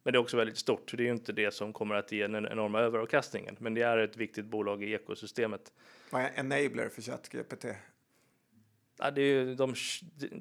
Eh, 0.00 0.02
men 0.02 0.12
det 0.12 0.16
är 0.16 0.20
också 0.20 0.36
väldigt 0.36 0.58
stort, 0.58 0.90
så 0.90 0.96
det 0.96 1.02
är 1.02 1.04
ju 1.04 1.12
inte 1.12 1.32
det 1.32 1.54
som 1.54 1.72
kommer 1.72 1.94
att 1.94 2.12
ge 2.12 2.26
den 2.26 2.46
enorma 2.46 2.80
överavkastningen. 2.80 3.56
Men 3.58 3.74
det 3.74 3.82
är 3.82 3.98
ett 3.98 4.16
viktigt 4.16 4.44
bolag 4.44 4.82
i 4.82 4.92
ekosystemet. 4.92 5.72
Vad 6.10 6.22
är 6.22 6.30
enabler 6.36 6.88
för 6.88 7.02
ChatGPT? 7.02 7.64
Ja, 8.98 9.10
det 9.10 9.22
är 9.22 9.26
ju 9.26 9.54
de, 9.54 9.74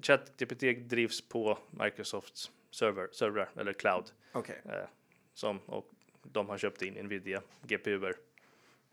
ChatGPT 0.01 0.89
drivs 0.89 1.29
på 1.29 1.57
Microsofts 1.71 2.51
server, 2.71 3.07
servrar 3.11 3.49
eller 3.57 3.73
cloud. 3.73 4.11
Okay. 4.33 4.55
Eh, 4.65 4.87
som, 5.33 5.59
och 5.59 5.91
de 6.23 6.49
har 6.49 6.57
köpt 6.57 6.81
in 6.81 6.93
Nvidia 6.93 7.41
GPUer 7.61 8.15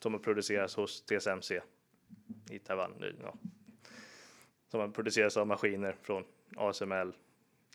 som 0.03 0.13
har 0.13 0.21
producerats 0.21 0.77
hos 0.77 1.03
TSMC 1.03 1.61
i 2.51 2.59
Taiwan. 2.59 2.93
Ja. 3.23 3.35
Som 4.71 4.93
producerats 4.93 5.37
av 5.37 5.47
maskiner 5.47 5.97
från 6.03 6.25
ASML, 6.57 7.13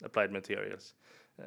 Applied 0.04 0.32
Materials. 0.32 0.94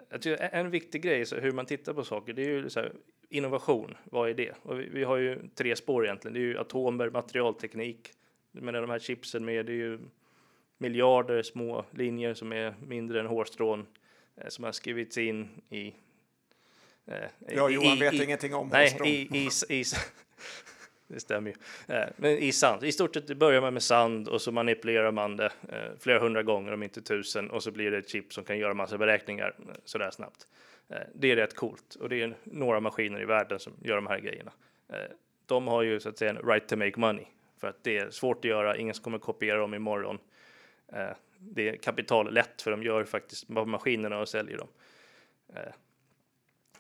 Jag 0.09 0.21
tycker 0.21 0.49
en 0.51 0.71
viktig 0.71 1.01
grej, 1.01 1.25
så 1.25 1.35
hur 1.35 1.51
man 1.51 1.65
tittar 1.65 1.93
på 1.93 2.03
saker, 2.03 2.33
det 2.33 2.41
är 2.41 2.49
ju 2.49 2.69
så 2.69 2.79
här, 2.79 2.93
innovation. 3.29 3.97
Vad 4.03 4.29
är 4.29 4.33
det? 4.33 4.53
Och 4.61 4.79
vi, 4.79 4.89
vi, 4.89 5.03
har 5.03 5.17
ju 5.17 5.39
tre 5.55 5.75
spår 5.75 6.05
egentligen. 6.05 6.33
Det 6.33 6.39
är 6.39 6.41
ju 6.41 6.57
atomer, 6.57 7.09
materialteknik. 7.09 8.11
Men 8.51 8.73
de 8.73 8.89
här 8.89 8.99
chipsen 8.99 9.45
med, 9.45 9.65
det 9.65 9.71
är 9.71 9.75
ju 9.75 9.99
miljarder 10.77 11.43
små 11.43 11.85
linjer 11.91 12.33
som 12.33 12.53
är 12.53 12.75
mindre 12.87 13.19
än 13.19 13.25
hårstrån 13.25 13.85
eh, 14.35 14.47
som 14.47 14.63
har 14.63 14.71
skrivits 14.71 15.17
in 15.17 15.49
i 15.69 15.93
Eh, 17.07 17.29
ja, 17.47 17.69
Johan 17.69 17.97
i, 17.97 17.99
vet 17.99 18.13
i, 18.13 18.23
ingenting 18.23 18.53
om 18.53 18.67
Nej, 18.67 18.97
i, 19.05 19.09
i, 19.09 19.49
i, 19.69 19.83
det 21.07 21.19
stämmer 21.19 21.49
ju. 21.49 21.95
Eh, 21.95 22.09
men 22.15 22.37
i 22.37 22.51
sand, 22.51 22.83
i 22.83 22.91
stort 22.91 23.13
sett 23.13 23.37
börjar 23.37 23.61
man 23.61 23.73
med 23.73 23.83
sand 23.83 24.27
och 24.27 24.41
så 24.41 24.51
manipulerar 24.51 25.11
man 25.11 25.37
det 25.37 25.45
eh, 25.69 25.99
flera 25.99 26.19
hundra 26.19 26.43
gånger, 26.43 26.71
om 26.71 26.83
inte 26.83 27.01
tusen, 27.01 27.49
och 27.49 27.63
så 27.63 27.71
blir 27.71 27.91
det 27.91 27.97
ett 27.97 28.09
chip 28.09 28.33
som 28.33 28.43
kan 28.43 28.57
göra 28.57 28.73
massa 28.73 28.97
beräkningar 28.97 29.55
eh, 29.59 29.75
sådär 29.85 30.11
snabbt. 30.11 30.47
Det 31.13 31.31
är 31.31 31.35
rätt 31.35 31.55
coolt 31.55 31.95
och 31.95 32.09
det 32.09 32.21
är 32.21 32.35
några 32.43 32.79
maskiner 32.79 33.21
i 33.21 33.25
världen 33.25 33.59
som 33.59 33.73
gör 33.83 33.95
de 33.95 34.07
här 34.07 34.19
grejerna. 34.19 34.51
De 35.45 35.67
har 35.67 35.81
ju 35.81 35.99
så 35.99 36.09
att 36.09 36.17
säga 36.17 36.31
en 36.31 36.37
right 36.37 36.67
to 36.67 36.75
make 36.75 36.99
money 36.99 37.25
för 37.57 37.67
att 37.67 37.83
det 37.83 37.97
är 37.97 38.09
svårt 38.09 38.37
att 38.37 38.49
göra. 38.49 38.77
Ingen 38.77 38.93
kommer 38.93 39.17
kopiera 39.17 39.57
dem 39.57 39.73
imorgon. 39.73 40.17
Det 41.37 41.69
är 41.69 41.75
kapital 41.75 42.33
lätt 42.33 42.61
för 42.61 42.71
de 42.71 42.83
gör 42.83 43.03
faktiskt 43.03 43.49
maskinerna 43.49 44.19
och 44.19 44.29
säljer 44.29 44.57
dem 44.57 44.67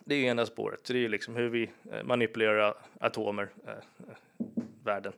det 0.05 0.15
är 0.15 0.19
ju 0.19 0.25
ena 0.25 0.45
spåret. 0.45 0.79
Så 0.83 0.93
det 0.93 0.99
är 0.99 1.01
ju 1.01 1.07
liksom 1.09 1.35
hur 1.35 1.49
vi 1.49 1.69
eh, 1.91 2.03
manipulerar 2.03 2.73
atomer, 2.99 3.49
eh, 3.67 3.73
eh, 3.73 4.15
världen. 4.83 5.13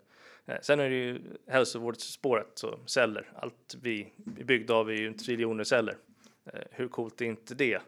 Eh, 0.45 0.57
sen 0.61 0.79
är 0.79 0.89
det 0.89 0.95
ju 0.95 1.21
hälsovårdsspåret, 1.47 2.47
så 2.53 2.79
celler. 2.85 3.29
Allt 3.35 3.75
vi 3.81 4.07
är 4.39 4.43
byggda 4.43 4.73
av 4.73 4.89
är 4.89 4.93
ju 4.93 5.13
triljoner 5.13 5.63
celler. 5.63 5.97
Eh, 6.45 6.61
hur 6.71 6.87
coolt 6.87 7.21
är 7.21 7.25
inte 7.25 7.55
det? 7.55 7.81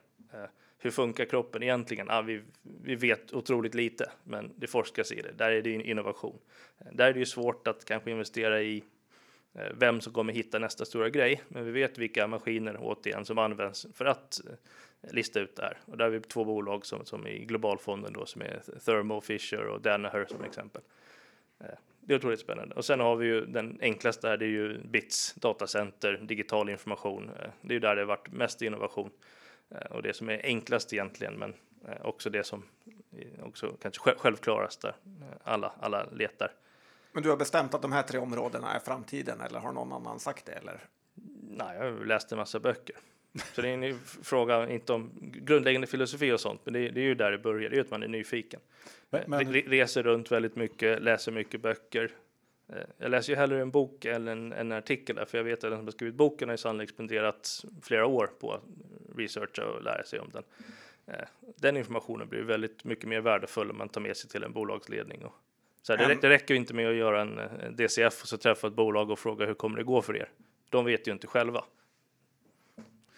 Hur 0.81 0.91
funkar 0.91 1.25
kroppen 1.25 1.63
egentligen? 1.63 2.09
Ah, 2.09 2.21
vi, 2.21 2.41
vi 2.83 2.95
vet 2.95 3.33
otroligt 3.33 3.75
lite, 3.75 4.11
men 4.23 4.51
det 4.55 4.67
forskas 4.67 5.11
i 5.11 5.21
det. 5.21 5.31
Där 5.31 5.51
är 5.51 5.61
det 5.61 5.71
innovation. 5.71 6.39
Där 6.91 7.07
är 7.07 7.13
det 7.13 7.19
ju 7.19 7.25
svårt 7.25 7.67
att 7.67 7.85
kanske 7.85 8.11
investera 8.11 8.61
i 8.61 8.83
Eh, 9.53 9.71
vem 9.73 10.01
som 10.01 10.13
kommer 10.13 10.33
hitta 10.33 10.59
nästa 10.59 10.85
stora 10.85 11.09
grej, 11.09 11.41
men 11.47 11.65
vi 11.65 11.71
vet 11.71 11.97
vilka 11.97 12.27
maskiner 12.27 12.77
återigen 12.79 13.25
som 13.25 13.37
används 13.37 13.87
för 13.93 14.05
att 14.05 14.41
eh, 14.47 15.13
lista 15.13 15.39
ut 15.39 15.55
det 15.55 15.61
här. 15.61 15.77
Och 15.85 15.97
där 15.97 16.05
har 16.05 16.11
vi 16.11 16.19
två 16.19 16.45
bolag 16.45 16.85
som, 16.85 17.05
som 17.05 17.27
i 17.27 17.45
globalfonden 17.45 18.13
då 18.13 18.25
som 18.25 18.41
är 18.41 18.61
Thermo 18.85 19.21
Fisher 19.21 19.67
och 19.67 19.81
Danaher 19.81 20.25
som 20.29 20.43
exempel. 20.43 20.81
Eh, 21.59 21.65
det 22.01 22.13
är 22.13 22.17
otroligt 22.17 22.39
spännande. 22.39 22.75
Och 22.75 22.85
sen 22.85 22.99
har 22.99 23.15
vi 23.15 23.27
ju 23.27 23.45
den 23.45 23.77
enklaste 23.81 24.27
här, 24.27 24.37
det 24.37 24.45
är 24.45 24.49
ju 24.49 24.77
BITS, 24.83 25.33
datacenter, 25.33 26.19
digital 26.23 26.69
information. 26.69 27.31
Det 27.61 27.71
är 27.71 27.73
ju 27.73 27.79
där 27.79 27.95
det 27.95 28.01
har 28.01 28.07
varit 28.07 28.31
mest 28.31 28.61
innovation 28.61 29.09
och 29.89 30.03
det 30.03 30.13
som 30.13 30.29
är 30.29 30.41
enklast 30.43 30.93
egentligen, 30.93 31.33
men 31.33 31.53
också 32.01 32.29
det 32.29 32.43
som 32.43 32.63
också 33.43 33.77
kanske 33.81 34.13
självklarast 34.17 34.81
där 34.81 34.95
alla, 35.43 35.71
alla 35.79 36.05
letar. 36.11 36.51
Men 37.11 37.23
du 37.23 37.29
har 37.29 37.37
bestämt 37.37 37.73
att 37.73 37.81
de 37.81 37.91
här 37.91 38.03
tre 38.03 38.19
områdena 38.19 38.73
är 38.73 38.79
framtiden 38.79 39.41
eller 39.41 39.59
har 39.59 39.71
någon 39.71 39.93
annan 39.93 40.19
sagt 40.19 40.45
det 40.45 40.51
eller? 40.51 40.79
Nej, 41.41 41.77
jag 41.77 41.91
har 41.91 42.05
läst 42.05 42.31
en 42.31 42.37
massa 42.37 42.59
böcker. 42.59 42.95
Så 43.53 43.61
det 43.61 43.69
är 43.69 43.83
en 43.83 43.99
fråga, 43.99 44.69
inte 44.69 44.93
om 44.93 45.11
grundläggande 45.21 45.87
filosofi 45.87 46.31
och 46.31 46.39
sånt, 46.39 46.61
men 46.63 46.73
det 46.73 46.79
är, 46.79 46.91
det 46.91 47.01
är 47.01 47.05
ju 47.05 47.15
där 47.15 47.31
det 47.31 47.37
börjar, 47.37 47.69
det 47.69 47.77
är 47.77 47.81
att 47.81 47.91
man 47.91 48.03
är 48.03 48.07
nyfiken. 48.07 48.59
Men, 49.09 49.23
men... 49.27 49.53
Reser 49.53 50.03
runt 50.03 50.31
väldigt 50.31 50.55
mycket, 50.55 51.01
läser 51.01 51.31
mycket 51.31 51.61
böcker. 51.61 52.11
Eh, 52.69 52.75
jag 52.97 53.11
läser 53.11 53.33
ju 53.33 53.37
hellre 53.37 53.61
en 53.61 53.71
bok 53.71 54.05
än 54.05 54.27
en, 54.27 54.53
en 54.53 54.71
artikel 54.71 55.15
där, 55.15 55.25
för 55.25 55.37
jag 55.37 55.45
vet 55.45 55.63
att 55.63 55.71
den 55.71 55.79
som 55.79 55.85
har 55.85 55.91
skrivit 55.91 56.15
boken 56.15 56.49
har 56.49 56.57
sannolikt 56.57 56.93
spenderat 56.93 57.65
flera 57.81 58.05
år 58.05 58.29
på 58.39 58.53
att 58.53 58.61
researcha 59.15 59.65
och 59.65 59.83
lära 59.83 60.03
sig 60.03 60.19
om 60.19 60.29
den. 60.33 60.43
Eh, 61.07 61.27
den 61.55 61.77
informationen 61.77 62.29
blir 62.29 62.41
väldigt 62.41 62.83
mycket 62.83 63.07
mer 63.07 63.21
värdefull 63.21 63.71
om 63.71 63.77
man 63.77 63.89
tar 63.89 64.01
med 64.01 64.17
sig 64.17 64.29
till 64.29 64.43
en 64.43 64.53
bolagsledning. 64.53 65.25
Och, 65.25 65.35
så 65.81 65.95
här, 65.95 66.07
det, 66.07 66.15
det 66.15 66.29
räcker 66.29 66.53
inte 66.53 66.73
med 66.73 66.89
att 66.89 66.95
göra 66.95 67.21
en 67.21 67.75
DCF 67.75 68.21
och 68.21 68.27
så 68.27 68.37
träffa 68.37 68.67
ett 68.67 68.73
bolag 68.73 69.09
och 69.09 69.19
fråga 69.19 69.45
hur 69.45 69.53
kommer 69.53 69.77
det 69.77 69.83
gå 69.83 70.01
för 70.01 70.17
er? 70.17 70.29
De 70.69 70.85
vet 70.85 71.07
ju 71.07 71.11
inte 71.11 71.27
själva. 71.27 71.63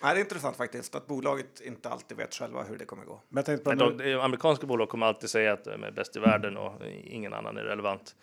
Nej, 0.04 0.14
det 0.14 0.20
är 0.20 0.24
intressant 0.24 0.58
faktiskt 0.58 0.96
att 0.96 1.08
bolaget 1.08 1.62
inte 1.62 1.90
alltid 1.90 2.18
vet 2.18 2.34
själva 2.34 2.64
hur 2.64 2.78
det 2.78 2.86
kommer 2.86 3.06
gå. 3.06 3.22
Men 3.30 3.44
jag 3.48 3.64
på 3.64 3.76
Men 3.76 3.98
de, 3.98 4.14
amerikanska 4.14 4.68
bolag 4.68 4.90
kommer 4.90 5.06
alltid 5.06 5.30
säga 5.30 5.54
att 5.54 5.64
de 5.64 5.84
är 5.84 5.92
bäst 5.92 6.16
i 6.16 6.20
världen 6.20 6.58
och 6.58 6.88
ingen 7.04 7.34
annan 7.34 7.58
är 7.58 7.64
relevant. 7.64 8.16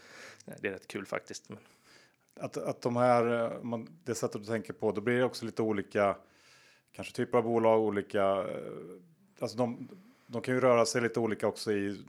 Det 0.61 0.69
är 0.69 0.73
rätt 0.73 0.89
kul 0.89 1.07
faktiskt. 1.07 1.49
Men... 1.49 1.59
Att, 2.41 2.57
att 2.57 2.81
de 2.83 2.97
här, 2.97 3.53
man, 3.63 3.89
det 4.05 4.15
sättet 4.15 4.41
du 4.41 4.47
tänker 4.47 4.73
på, 4.73 4.93
då 4.93 5.01
blir 5.01 5.19
det 5.19 5.25
också 5.25 5.47
lite 5.47 5.63
olika 5.63 6.17
kanske 6.93 7.15
typer 7.15 7.39
av 7.39 7.45
bolag, 7.45 7.81
olika, 7.81 8.25
eh, 8.25 8.73
alltså 9.41 9.57
de, 9.59 9.89
de 10.27 10.43
kan 10.43 10.55
ju 10.55 10.61
röra 10.61 10.87
sig 10.87 11.03
lite 11.03 11.21
olika 11.21 11.47
också 11.47 11.73
i 11.73 12.01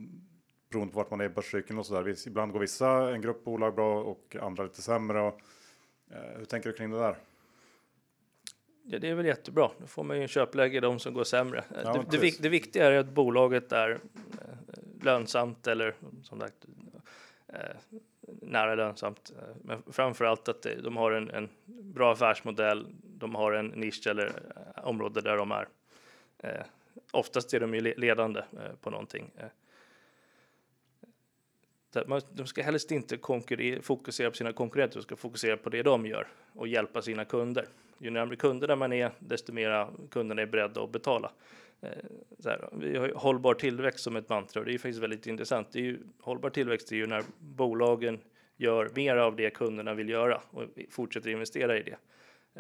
beroende 0.70 0.94
på 0.94 1.00
vart 1.00 1.12
man 1.12 1.22
är 1.22 1.26
i 1.26 1.30
börscykeln 1.30 1.80
och 1.80 1.86
så 1.86 2.02
där. 2.02 2.28
Ibland 2.28 2.52
går 2.52 2.60
vissa, 2.60 3.12
en 3.12 3.22
grupp 3.22 3.44
bolag 3.44 3.76
bra 3.76 4.00
och 4.00 4.36
andra 4.42 4.64
lite 4.64 4.82
sämre. 4.82 5.22
Och, 5.22 5.42
eh, 6.12 6.38
hur 6.38 6.46
tänker 6.46 6.70
du 6.70 6.76
kring 6.76 6.92
det 6.92 7.00
där? 7.00 7.16
Ja, 8.92 9.00
det 9.00 9.10
är 9.10 9.16
väl 9.16 9.26
jättebra. 9.26 9.70
Då 9.78 9.88
får 9.88 10.04
man 10.04 10.18
ju 10.18 10.22
en 10.22 10.28
köpläge 10.28 10.80
de 10.80 11.00
som 11.00 11.14
går 11.14 11.24
sämre. 11.24 11.64
Ja, 11.84 11.94
det, 11.94 12.18
det, 12.18 12.42
det, 12.42 12.50
viktiga 12.50 12.86
är 12.86 12.98
att 12.98 13.10
bolaget 13.10 13.72
är 13.72 13.90
eh, 13.92 15.06
lönsamt 15.06 15.68
eller 15.68 15.96
som 16.24 16.40
sagt 16.40 16.66
eh, 17.48 17.60
nära 18.42 18.76
lönsamt. 18.76 19.32
Eh, 19.38 19.56
men 19.64 19.84
framför 19.92 20.26
allt 20.26 20.50
att 20.50 20.66
de 20.84 20.98
har 20.98 21.12
en, 21.12 21.30
en, 21.30 21.50
bra 21.66 22.14
affärsmodell. 22.14 22.88
De 23.04 23.36
har 23.36 23.52
en 23.52 23.68
nisch 23.68 24.08
eller 24.08 24.32
område 24.84 25.22
där 25.22 25.38
de 25.38 25.52
är. 25.52 25.68
Oftast 27.12 27.54
är 27.54 27.60
de 27.60 27.74
ju 27.74 27.82
ledande 27.82 28.42
på 28.82 28.90
någonting. 28.90 29.32
De 32.34 32.48
ska 32.48 32.64
helst 32.64 32.92
inte 32.92 33.18
fokusera 33.82 34.30
på 34.30 34.36
sina 34.36 34.54
konkurrenter, 34.54 34.96
de 34.96 35.04
ska 35.04 35.16
fokusera 35.16 35.58
på 35.58 35.70
det 35.70 35.84
de 35.84 36.06
gör 36.06 36.28
och 36.54 36.68
hjälpa 36.68 37.02
sina 37.02 37.26
kunder 37.26 37.66
ju 38.00 38.10
närmare 38.10 38.36
kunderna 38.36 38.76
man 38.76 38.94
är, 38.94 39.12
desto 39.20 39.54
mer 39.54 39.88
kunderna 40.10 40.42
är 40.42 40.46
beredda 40.46 40.84
att 40.84 40.92
betala. 40.92 41.32
Eh, 41.82 41.90
här, 42.46 42.70
vi 42.72 42.98
har 42.98 43.10
hållbar 43.10 43.54
tillväxt 43.54 44.04
som 44.04 44.16
ett 44.16 44.30
mantra 44.30 44.60
och 44.60 44.66
det 44.66 44.72
är 44.72 44.74
ju 44.74 44.80
faktiskt 44.80 45.00
väldigt 45.00 45.28
intressant. 45.28 45.72
Det 45.72 45.80
är 45.80 45.84
ju, 45.84 46.00
hållbar 46.20 46.50
tillväxt 46.50 46.92
är 46.92 46.96
ju 46.96 47.08
när 47.08 47.24
bolagen 47.40 48.20
gör 48.58 48.92
mer 48.96 49.16
av 49.16 49.36
det 49.36 49.50
kunderna 49.50 49.94
vill 49.94 50.10
göra 50.10 50.42
och 50.52 50.64
fortsätter 50.90 51.30
investera 51.30 51.78
i 51.78 51.84
det. 51.84 51.98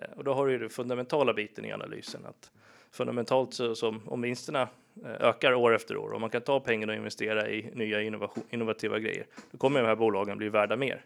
Eh, 0.01 0.17
och 0.17 0.23
då 0.23 0.33
har 0.33 0.45
du 0.45 0.51
ju 0.51 0.59
den 0.59 0.69
fundamentala 0.69 1.33
biten 1.33 1.65
i 1.65 1.71
analysen 1.71 2.25
att 2.25 2.51
fundamentalt 2.91 3.53
så 3.53 3.75
som 3.75 4.01
om 4.05 4.21
vinsterna 4.21 4.61
eh, 5.03 5.27
ökar 5.27 5.53
år 5.53 5.75
efter 5.75 5.97
år 5.97 6.11
och 6.11 6.21
man 6.21 6.29
kan 6.29 6.41
ta 6.41 6.59
pengarna 6.59 6.93
och 6.93 6.97
investera 6.97 7.49
i 7.49 7.71
nya 7.73 8.01
innovativa 8.49 8.99
grejer, 8.99 9.25
då 9.51 9.57
kommer 9.57 9.81
de 9.81 9.87
här 9.87 9.95
bolagen 9.95 10.37
bli 10.37 10.49
värda 10.49 10.75
mer. 10.75 11.05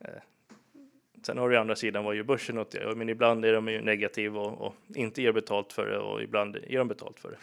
Eh, 0.00 0.08
sen 1.26 1.38
har 1.38 1.48
du 1.48 1.56
andra 1.56 1.76
sidan 1.76 2.04
vad 2.04 2.14
gör 2.14 2.22
börsen 2.22 2.58
åt 2.58 2.70
det? 2.70 2.94
Men 2.96 3.08
ibland 3.08 3.44
är 3.44 3.52
de 3.52 3.68
ju 3.68 3.80
negativa 3.80 4.40
och, 4.40 4.66
och, 4.66 4.74
inte 4.94 5.22
ger 5.22 5.32
betalt 5.32 5.72
för 5.72 5.86
det 5.86 5.98
och 5.98 6.22
ibland 6.22 6.56
ger 6.68 6.78
de 6.78 6.88
betalt 6.88 7.20
för 7.20 7.30
det. 7.30 7.36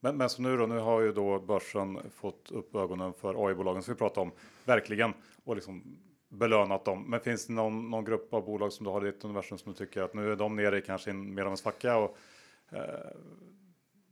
Men, 0.00 0.16
men 0.16 0.30
så 0.30 0.42
nu 0.42 0.56
då, 0.56 0.66
nu 0.66 0.78
har 0.78 1.00
ju 1.00 1.12
då 1.12 1.38
börsen 1.38 1.98
fått 2.14 2.50
upp 2.50 2.74
ögonen 2.74 3.12
för 3.12 3.46
AI-bolagen 3.46 3.82
som 3.82 3.94
vi 3.94 3.98
pratar 3.98 4.22
om, 4.22 4.32
verkligen, 4.64 5.12
och 5.44 5.54
liksom 5.54 5.82
belönat 6.28 6.84
dem. 6.84 7.04
Men 7.08 7.20
finns 7.20 7.46
det 7.46 7.52
någon, 7.52 7.90
någon 7.90 8.04
grupp 8.04 8.34
av 8.34 8.44
bolag 8.44 8.72
som 8.72 8.84
du 8.84 8.90
har 8.90 9.06
i 9.06 9.10
ditt 9.10 9.24
universum 9.24 9.58
som 9.58 9.72
du 9.72 9.78
tycker 9.78 10.02
att 10.02 10.14
nu 10.14 10.32
är 10.32 10.36
de 10.36 10.56
nere 10.56 10.78
i 10.78 10.82
kanske 10.82 11.12
mer 11.12 11.42
av 11.42 11.50
en 11.50 11.56
svacka 11.56 11.96
och 11.96 12.16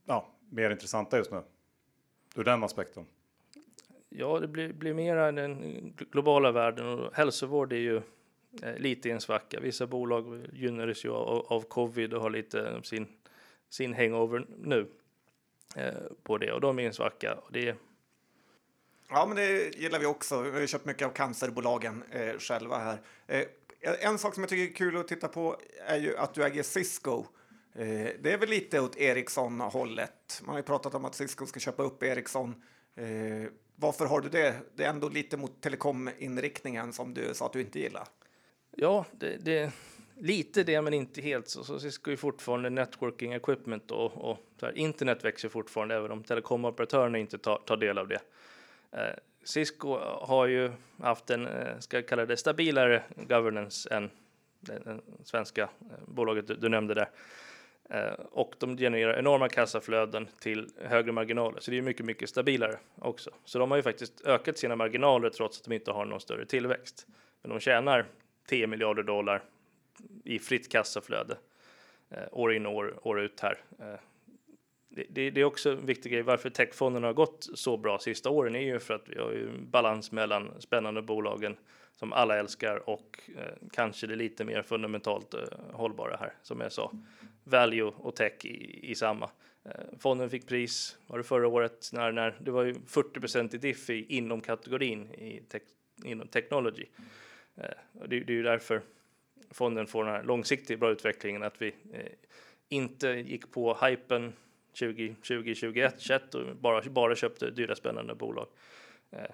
ja, 0.06 0.28
mer 0.50 0.70
intressanta 0.70 1.16
just 1.16 1.30
nu? 1.30 1.42
Ur 2.34 2.44
den 2.44 2.64
aspekten? 2.64 3.06
Ja, 4.08 4.38
det 4.38 4.48
blir, 4.48 4.72
blir 4.72 4.94
mera 4.94 5.32
den 5.32 5.92
globala 6.10 6.52
världen 6.52 6.86
och 6.86 7.14
hälsovård 7.14 7.72
är 7.72 7.76
ju 7.76 8.02
Eh, 8.62 8.76
lite 8.76 9.08
i 9.08 9.12
en 9.12 9.20
svacka. 9.20 9.60
Vissa 9.60 9.86
bolag 9.86 10.46
gynnades 10.52 11.04
ju 11.04 11.10
av, 11.10 11.46
av 11.52 11.60
covid 11.60 12.14
och 12.14 12.22
har 12.22 12.30
lite 12.30 12.80
sin, 12.82 13.06
sin 13.68 13.94
hangover 13.94 14.46
nu 14.58 14.86
eh, 15.76 15.94
på 16.22 16.38
det 16.38 16.52
och 16.52 16.60
de 16.60 16.78
är 16.78 16.82
i 16.82 16.86
en 16.86 16.94
svacka. 16.94 17.34
Och 17.34 17.52
det 17.52 17.76
Ja, 19.08 19.26
men 19.26 19.36
det 19.36 19.76
gillar 19.76 19.98
vi 19.98 20.06
också. 20.06 20.40
Vi 20.42 20.60
har 20.60 20.66
köpt 20.66 20.84
mycket 20.84 21.06
av 21.06 21.12
cancerbolagen 21.12 22.04
eh, 22.10 22.38
själva 22.38 22.78
här. 22.78 22.98
Eh, 23.26 23.46
En 24.00 24.18
sak 24.18 24.34
som 24.34 24.42
jag 24.42 24.50
tycker 24.50 24.72
är 24.72 24.76
kul 24.76 24.96
att 24.96 25.08
titta 25.08 25.28
på 25.28 25.56
är 25.86 25.98
ju 25.98 26.16
att 26.16 26.34
du 26.34 26.44
äger 26.44 26.62
Cisco. 26.62 27.24
Eh, 27.74 28.10
det 28.20 28.32
är 28.32 28.38
väl 28.38 28.48
lite 28.48 28.80
åt 28.80 28.96
Ericsson-hållet. 28.96 30.42
Man 30.44 30.50
har 30.50 30.58
ju 30.58 30.62
pratat 30.62 30.94
om 30.94 31.04
att 31.04 31.14
Cisco 31.14 31.46
ska 31.46 31.60
köpa 31.60 31.82
upp 31.82 32.02
Ericsson. 32.02 32.62
Eh, 32.94 33.06
varför 33.76 34.06
har 34.06 34.20
du 34.20 34.28
det? 34.28 34.54
Det 34.74 34.84
är 34.84 34.90
ändå 34.90 35.08
lite 35.08 35.36
mot 35.36 35.60
telekom-inriktningen 35.60 36.92
som 36.92 37.14
du 37.14 37.34
sa 37.34 37.46
att 37.46 37.52
du 37.52 37.60
inte 37.60 37.78
gillar. 37.78 38.08
Ja, 38.70 39.04
det, 39.12 39.36
det 39.44 39.72
lite 40.22 40.62
det, 40.62 40.82
men 40.82 40.94
inte 40.94 41.20
helt. 41.20 41.48
Så, 41.48 41.64
så 41.64 41.80
Cisco 41.80 42.10
är 42.10 42.16
fortfarande 42.16 42.70
networking 42.70 43.32
equipment 43.32 43.90
och, 43.90 44.30
och 44.30 44.38
här, 44.62 44.78
internet 44.78 45.24
växer 45.24 45.48
fortfarande, 45.48 45.94
även 45.94 46.10
om 46.10 46.24
telekomoperatörerna 46.24 47.18
inte 47.18 47.38
tar, 47.38 47.56
tar 47.56 47.76
del 47.76 47.98
av 47.98 48.08
det. 48.08 48.20
Eh, 48.92 49.14
Cisco 49.44 49.98
har 50.20 50.46
ju 50.46 50.70
haft 50.98 51.30
en, 51.30 51.46
eh, 51.46 51.78
ska 51.78 51.96
jag 51.96 52.08
kalla 52.08 52.26
det, 52.26 52.36
stabilare 52.36 53.02
governance 53.28 53.94
än 53.94 54.10
det 54.60 54.98
svenska 55.24 55.62
eh, 55.62 55.68
bolaget 56.06 56.46
du, 56.46 56.54
du 56.54 56.68
nämnde 56.68 56.94
där. 56.94 57.10
Eh, 57.92 58.12
och 58.30 58.54
de 58.58 58.76
genererar 58.76 59.18
enorma 59.18 59.48
kassaflöden 59.48 60.28
till 60.40 60.68
högre 60.84 61.12
marginaler, 61.12 61.60
så 61.60 61.70
det 61.70 61.78
är 61.78 61.82
mycket, 61.82 62.06
mycket 62.06 62.28
stabilare 62.28 62.78
också. 62.98 63.30
Så 63.44 63.58
de 63.58 63.70
har 63.70 63.78
ju 63.78 63.82
faktiskt 63.82 64.26
ökat 64.26 64.58
sina 64.58 64.76
marginaler 64.76 65.30
trots 65.30 65.58
att 65.58 65.64
de 65.64 65.74
inte 65.74 65.90
har 65.90 66.04
någon 66.04 66.20
större 66.20 66.46
tillväxt. 66.46 67.06
Men 67.42 67.50
de 67.50 67.60
tjänar 67.60 68.06
10 68.48 68.66
miljarder 68.66 69.02
dollar 69.02 69.42
i 70.24 70.38
fritt 70.38 70.72
kassaflöde 70.72 71.36
eh, 72.10 72.18
år 72.32 72.54
in 72.54 72.66
och 72.66 72.74
år, 72.74 73.08
år 73.08 73.20
ut 73.20 73.40
här. 73.40 73.58
Eh, 73.78 73.86
det, 74.88 75.06
det, 75.08 75.30
det, 75.30 75.40
är 75.40 75.44
också 75.44 75.70
en 75.70 75.86
viktig 75.86 76.12
grej 76.12 76.22
varför 76.22 76.50
techfonderna 76.50 77.06
har 77.06 77.14
gått 77.14 77.48
så 77.54 77.76
bra 77.76 77.98
sista 77.98 78.30
åren 78.30 78.56
är 78.56 78.60
ju 78.60 78.78
för 78.78 78.94
att 78.94 79.08
vi 79.08 79.18
har 79.18 79.32
ju 79.32 79.48
balans 79.58 80.12
mellan 80.12 80.50
spännande 80.58 81.02
bolagen 81.02 81.56
som 81.92 82.12
alla 82.12 82.38
älskar 82.38 82.88
och 82.88 83.20
eh, 83.36 83.68
kanske 83.72 84.06
det 84.06 84.16
lite 84.16 84.44
mer 84.44 84.62
fundamentalt 84.62 85.34
eh, 85.34 85.40
hållbara 85.72 86.16
här 86.16 86.32
som 86.42 86.60
jag 86.60 86.72
sa. 86.72 86.92
Value 87.44 87.92
och 87.96 88.16
tech 88.16 88.44
i, 88.44 88.90
i 88.90 88.94
samma. 88.94 89.30
Eh, 89.64 89.98
fonden 89.98 90.30
fick 90.30 90.46
pris, 90.46 90.98
var 91.06 91.18
det 91.18 91.24
förra 91.24 91.48
året, 91.48 91.90
när, 91.92 92.12
när 92.12 92.36
det 92.40 92.50
var 92.50 92.64
ju 92.64 92.74
40 92.86 93.56
i 93.56 93.58
diff 93.58 93.90
inom 93.90 94.40
kategorin 94.40 95.10
i 95.10 95.42
tech, 95.48 95.62
inom 96.04 96.28
technology. 96.28 96.86
Eh, 97.56 97.64
det, 97.92 98.20
det 98.20 98.32
är 98.32 98.36
ju 98.36 98.42
därför 98.42 98.82
fonden 99.50 99.86
får 99.86 100.04
den 100.04 100.14
här 100.14 100.22
långsiktigt 100.22 100.80
bra 100.80 100.90
utvecklingen 100.90 101.42
att 101.42 101.62
vi 101.62 101.74
eh, 101.92 102.12
inte 102.68 103.08
gick 103.08 103.52
på 103.52 103.74
hypen 103.74 104.32
2020, 104.78 105.14
2021, 105.14 105.90
2021 105.90 106.34
och 106.34 106.56
bara, 106.56 106.82
bara 106.90 107.16
köpte 107.16 107.50
dyra 107.50 107.76
spännande 107.76 108.14
bolag. 108.14 108.46
Eh. 109.10 109.30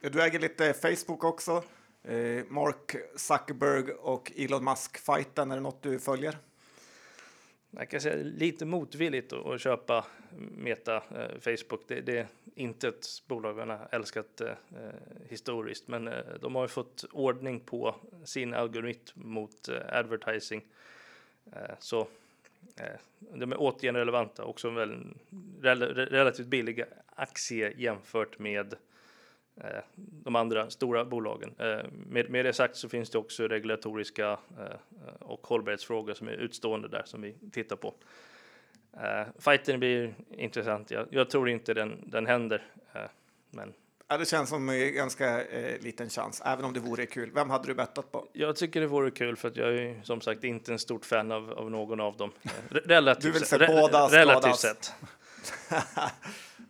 Du 0.00 0.22
äger 0.22 0.38
lite 0.38 0.72
Facebook 0.72 1.24
också. 1.24 1.64
Eh, 2.02 2.44
Mark 2.48 2.96
Zuckerberg 3.16 3.92
och 3.92 4.32
Elon 4.36 4.64
Musk-fighten, 4.64 5.50
är 5.50 5.54
det 5.54 5.62
något 5.62 5.82
du 5.82 5.98
följer? 5.98 6.38
Jag 7.70 7.88
kan 7.88 8.00
säga 8.00 8.16
lite 8.16 8.64
motvilligt 8.64 9.32
att 9.32 9.60
köpa 9.60 10.06
Meta, 10.38 10.96
eh, 10.96 11.38
Facebook. 11.40 11.80
Det, 11.88 12.00
det, 12.00 12.18
är 12.18 12.26
inte 12.54 12.88
ett 12.88 13.06
bolag 13.26 13.58
jag 13.58 13.66
har 13.66 13.88
älskat 13.92 14.40
eh, 14.40 14.48
eh, 14.48 14.94
historiskt, 15.28 15.88
men 15.88 16.08
eh, 16.08 16.24
de 16.40 16.54
har 16.54 16.62
ju 16.62 16.68
fått 16.68 17.04
ordning 17.12 17.60
på 17.60 17.96
sin 18.24 18.54
algoritm 18.54 19.12
mot 19.14 19.68
eh, 19.68 19.76
advertising. 19.88 20.62
Eh, 21.52 21.74
så 21.78 22.00
eh, 22.76 23.00
de 23.18 23.52
är 23.52 23.56
återigen 23.60 23.96
relevanta, 23.96 24.44
också 24.44 24.68
en 24.68 24.74
väl, 24.74 25.14
rel 25.60 25.82
relativt 25.94 26.46
billig 26.46 26.84
aktie 27.16 27.74
jämfört 27.76 28.38
med 28.38 28.74
Eh, 28.74 28.78
de 29.96 30.36
andra 30.36 30.70
stora 30.70 31.04
bolagen. 31.04 31.54
Eh, 31.58 31.90
med, 32.08 32.30
med 32.30 32.44
det 32.44 32.52
sagt 32.52 32.76
så 32.76 32.88
finns 32.88 33.10
det 33.10 33.18
också 33.18 33.48
regulatoriska 33.48 34.30
eh, 34.30 34.96
och 35.18 35.46
hållbarhetsfrågor 35.46 36.14
som 36.14 36.28
är 36.28 36.32
utstående 36.32 36.88
där 36.88 37.02
som 37.04 37.22
vi 37.22 37.34
tittar 37.52 37.76
på. 37.76 37.94
Fighten 39.38 39.80
blir 39.80 40.14
intressant. 40.30 40.90
Jag, 40.90 41.06
jag 41.10 41.30
tror 41.30 41.48
inte 41.48 41.74
den, 41.74 42.10
den 42.10 42.26
händer, 42.26 42.62
men 43.50 43.72
Ja, 44.12 44.18
det 44.18 44.26
känns 44.26 44.48
som 44.48 44.68
en 44.68 44.94
ganska 44.94 45.44
eh, 45.44 45.80
liten 45.80 46.10
chans, 46.10 46.42
även 46.44 46.64
om 46.64 46.72
det 46.72 46.80
vore 46.80 47.06
kul. 47.06 47.30
Vem 47.34 47.50
hade 47.50 47.66
du 47.66 47.74
bettat 47.74 48.12
på? 48.12 48.28
Jag 48.32 48.56
tycker 48.56 48.80
det 48.80 48.86
vore 48.86 49.10
kul 49.10 49.36
för 49.36 49.48
att 49.48 49.56
jag 49.56 49.74
är 49.74 50.00
som 50.02 50.20
sagt 50.20 50.44
inte 50.44 50.72
en 50.72 50.78
stort 50.78 51.04
fan 51.04 51.32
av, 51.32 51.50
av 51.50 51.70
någon 51.70 52.00
av 52.00 52.16
dem. 52.16 52.32
Relativt, 52.70 53.22
du 53.22 53.30
vill 53.30 53.46
se 53.46 53.58
båda 53.66 54.06
relativt 54.06 54.56
sett. 54.56 54.92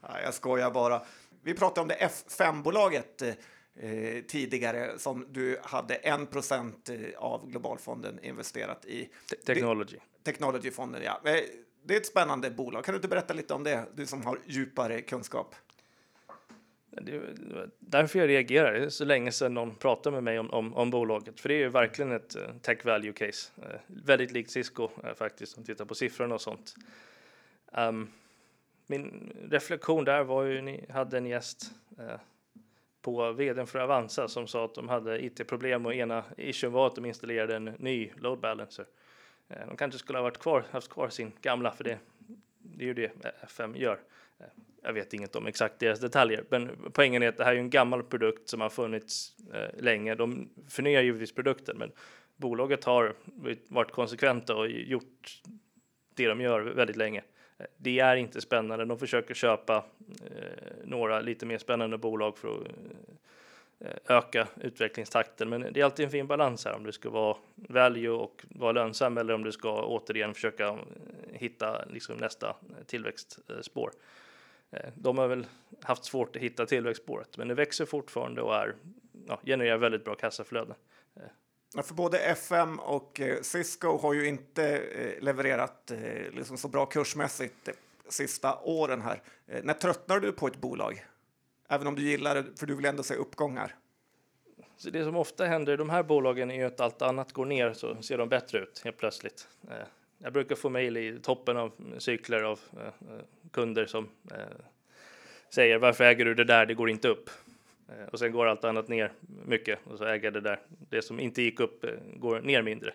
ja, 0.02 0.20
jag 0.24 0.34
skojar 0.34 0.70
bara 0.70 1.02
vi 1.42 1.54
pratade 1.54 1.80
om 1.80 1.88
det 1.88 1.94
F5-bolaget 1.94 3.22
eh, 3.22 4.24
tidigare 4.28 4.98
som 4.98 5.26
du 5.30 5.58
hade 5.62 5.94
1 5.94 6.30
procent 6.30 6.88
eh, 6.88 6.96
av 7.16 7.50
Globalfonden 7.50 8.24
investerat 8.24 8.84
i. 8.84 9.08
Technology. 9.46 9.96
Technologyfonden, 10.22 11.02
ja. 11.02 11.20
Eh, 11.24 11.40
det 11.84 11.94
är 11.94 12.00
ett 12.00 12.06
spännande 12.06 12.50
bolag. 12.50 12.84
Kan 12.84 12.92
du 12.92 12.96
inte 12.96 13.08
berätta 13.08 13.34
lite 13.34 13.54
om 13.54 13.64
det, 13.64 13.84
du 13.94 14.06
som 14.06 14.22
har 14.22 14.38
djupare 14.46 15.00
kunskap? 15.02 15.54
Det 16.90 17.12
är 17.12 17.70
därför 17.78 18.18
jag 18.18 18.28
reagerar. 18.28 18.72
Det 18.72 18.84
är 18.84 18.88
så 18.88 19.04
länge 19.04 19.32
sedan 19.32 19.54
någon 19.54 19.74
pratade 19.74 20.14
med 20.14 20.24
mig 20.24 20.38
om, 20.38 20.50
om, 20.50 20.74
om 20.74 20.90
bolaget. 20.90 21.40
För 21.40 21.48
det 21.48 21.54
är 21.54 21.58
ju 21.58 21.68
verkligen 21.68 22.12
ett 22.12 22.36
uh, 22.36 22.42
tech 22.62 22.84
value 22.84 23.12
case. 23.12 23.50
Väldigt 23.86 24.32
likt 24.32 24.50
Cisco 24.50 24.88
faktiskt, 25.16 25.58
om 25.58 25.64
tittar 25.64 25.84
på 25.84 25.94
siffrorna 25.94 26.34
och 26.34 26.40
sånt. 26.40 26.74
Um, 27.72 28.10
min 28.90 29.32
reflektion 29.50 30.04
där 30.04 30.24
var 30.24 30.44
ju, 30.44 30.62
ni 30.62 30.84
hade 30.88 31.18
en 31.18 31.26
gäst 31.26 31.70
eh, 31.98 32.20
på 33.02 33.32
vdn 33.32 33.66
för 33.66 33.78
Avanza 33.78 34.28
som 34.28 34.46
sa 34.46 34.64
att 34.64 34.74
de 34.74 34.88
hade 34.88 35.24
IT-problem 35.24 35.86
och 35.86 35.94
ena 35.94 36.24
issuen 36.36 36.72
var 36.72 36.86
att 36.86 36.94
de 36.94 37.04
installerade 37.04 37.56
en 37.56 37.64
ny 37.64 38.10
load 38.16 38.40
balancer. 38.40 38.86
Eh, 39.48 39.66
de 39.66 39.76
kanske 39.76 39.98
skulle 39.98 40.18
ha 40.18 40.22
varit 40.22 40.38
kvar, 40.38 40.64
haft 40.70 40.90
kvar 40.90 41.08
sin 41.08 41.32
gamla, 41.42 41.72
för 41.72 41.84
det, 41.84 41.98
det 42.58 42.84
är 42.84 42.86
ju 42.86 42.94
det 42.94 43.12
FM 43.42 43.76
gör. 43.76 44.00
Eh, 44.38 44.46
jag 44.82 44.92
vet 44.92 45.14
inget 45.14 45.36
om 45.36 45.46
exakt 45.46 45.78
deras 45.78 46.00
detaljer, 46.00 46.44
men 46.48 46.70
poängen 46.92 47.22
är 47.22 47.28
att 47.28 47.36
det 47.36 47.44
här 47.44 47.54
är 47.54 47.58
en 47.58 47.70
gammal 47.70 48.02
produkt 48.02 48.48
som 48.48 48.60
har 48.60 48.70
funnits 48.70 49.36
eh, 49.54 49.82
länge. 49.82 50.14
De 50.14 50.48
förnyar 50.68 51.02
givetvis 51.02 51.34
produkten, 51.34 51.78
men 51.78 51.92
bolaget 52.36 52.84
har 52.84 53.14
varit 53.68 53.92
konsekventa 53.92 54.56
och 54.56 54.68
gjort 54.68 55.42
det 56.14 56.26
de 56.26 56.40
gör 56.40 56.60
väldigt 56.60 56.96
länge. 56.96 57.22
Det 57.76 57.98
är 57.98 58.16
inte 58.16 58.40
spännande. 58.40 58.84
De 58.84 58.98
försöker 58.98 59.34
köpa 59.34 59.84
eh, 60.24 60.72
några 60.84 61.20
lite 61.20 61.46
mer 61.46 61.58
spännande 61.58 61.98
bolag 61.98 62.38
för 62.38 62.60
att 62.60 62.66
eh, 63.78 64.16
öka 64.16 64.48
utvecklingstakten. 64.60 65.48
Men 65.48 65.72
det 65.72 65.80
är 65.80 65.84
alltid 65.84 66.04
en 66.04 66.10
fin 66.10 66.26
balans 66.26 66.64
här 66.64 66.74
om 66.74 66.84
du 66.84 66.92
ska 66.92 67.10
vara 67.10 67.36
value 67.54 68.10
och 68.10 68.44
vara 68.48 68.72
lönsam 68.72 69.18
eller 69.18 69.34
om 69.34 69.44
du 69.44 69.52
ska 69.52 69.82
återigen 69.82 70.34
försöka 70.34 70.68
eh, 70.68 70.76
hitta 71.32 71.84
liksom 71.84 72.16
nästa 72.16 72.56
tillväxtspår. 72.86 73.90
Eh, 74.70 74.90
de 74.94 75.18
har 75.18 75.28
väl 75.28 75.46
haft 75.82 76.04
svårt 76.04 76.36
att 76.36 76.42
hitta 76.42 76.66
tillväxtspåret, 76.66 77.36
men 77.36 77.48
det 77.48 77.54
växer 77.54 77.84
fortfarande 77.84 78.42
och 78.42 78.54
är, 78.54 78.74
ja, 79.26 79.40
genererar 79.46 79.78
väldigt 79.78 80.04
bra 80.04 80.14
kassaflöden. 80.14 80.74
Eh, 81.16 81.22
Ja, 81.74 81.82
för 81.82 81.94
både 81.94 82.18
FM 82.18 82.78
och 82.78 83.20
eh, 83.20 83.40
Cisco 83.40 83.98
har 83.98 84.14
ju 84.14 84.28
inte 84.28 84.78
eh, 84.78 85.22
levererat 85.22 85.90
eh, 85.90 86.32
liksom 86.32 86.56
så 86.56 86.68
bra 86.68 86.86
kursmässigt 86.86 87.54
de 87.64 87.72
sista 88.08 88.58
åren 88.58 89.00
här. 89.02 89.22
När 89.62 89.74
tröttnar 89.74 90.20
du 90.20 90.32
på 90.32 90.46
ett 90.46 90.56
bolag? 90.56 91.04
Även 91.68 91.86
om 91.86 91.94
du 91.94 92.02
gillar 92.02 92.34
det, 92.34 92.44
för 92.56 92.66
du 92.66 92.74
vill 92.74 92.84
ändå 92.84 93.02
se 93.02 93.14
uppgångar. 93.14 93.74
Så 94.76 94.90
det 94.90 95.04
som 95.04 95.16
ofta 95.16 95.44
händer 95.44 95.72
i 95.72 95.76
de 95.76 95.90
här 95.90 96.02
bolagen 96.02 96.50
är 96.50 96.54
ju 96.54 96.64
att 96.64 96.80
allt 96.80 97.02
annat 97.02 97.32
går 97.32 97.46
ner 97.46 97.72
så 97.72 98.02
ser 98.02 98.18
de 98.18 98.28
bättre 98.28 98.58
ut 98.58 98.80
helt 98.84 98.96
plötsligt. 98.96 99.48
Jag 100.18 100.32
brukar 100.32 100.54
få 100.54 100.68
mejl 100.68 100.96
i 100.96 101.18
toppen 101.22 101.56
av 101.56 101.72
cykler 101.98 102.42
av 102.42 102.60
kunder 103.52 103.86
som 103.86 104.08
säger 105.50 105.78
varför 105.78 106.04
äger 106.04 106.24
du 106.24 106.34
det 106.34 106.44
där? 106.44 106.66
Det 106.66 106.74
går 106.74 106.90
inte 106.90 107.08
upp. 107.08 107.30
Eh, 107.90 108.06
och 108.12 108.18
sen 108.18 108.32
går 108.32 108.46
allt 108.46 108.64
annat 108.64 108.88
ner 108.88 109.12
mycket 109.46 109.78
och 109.84 109.98
så 109.98 110.04
äger 110.04 110.30
det 110.30 110.40
där. 110.40 110.60
Det 110.68 111.02
som 111.02 111.20
inte 111.20 111.42
gick 111.42 111.60
upp 111.60 111.84
eh, 111.84 111.90
går 112.16 112.40
ner 112.40 112.62
mindre. 112.62 112.94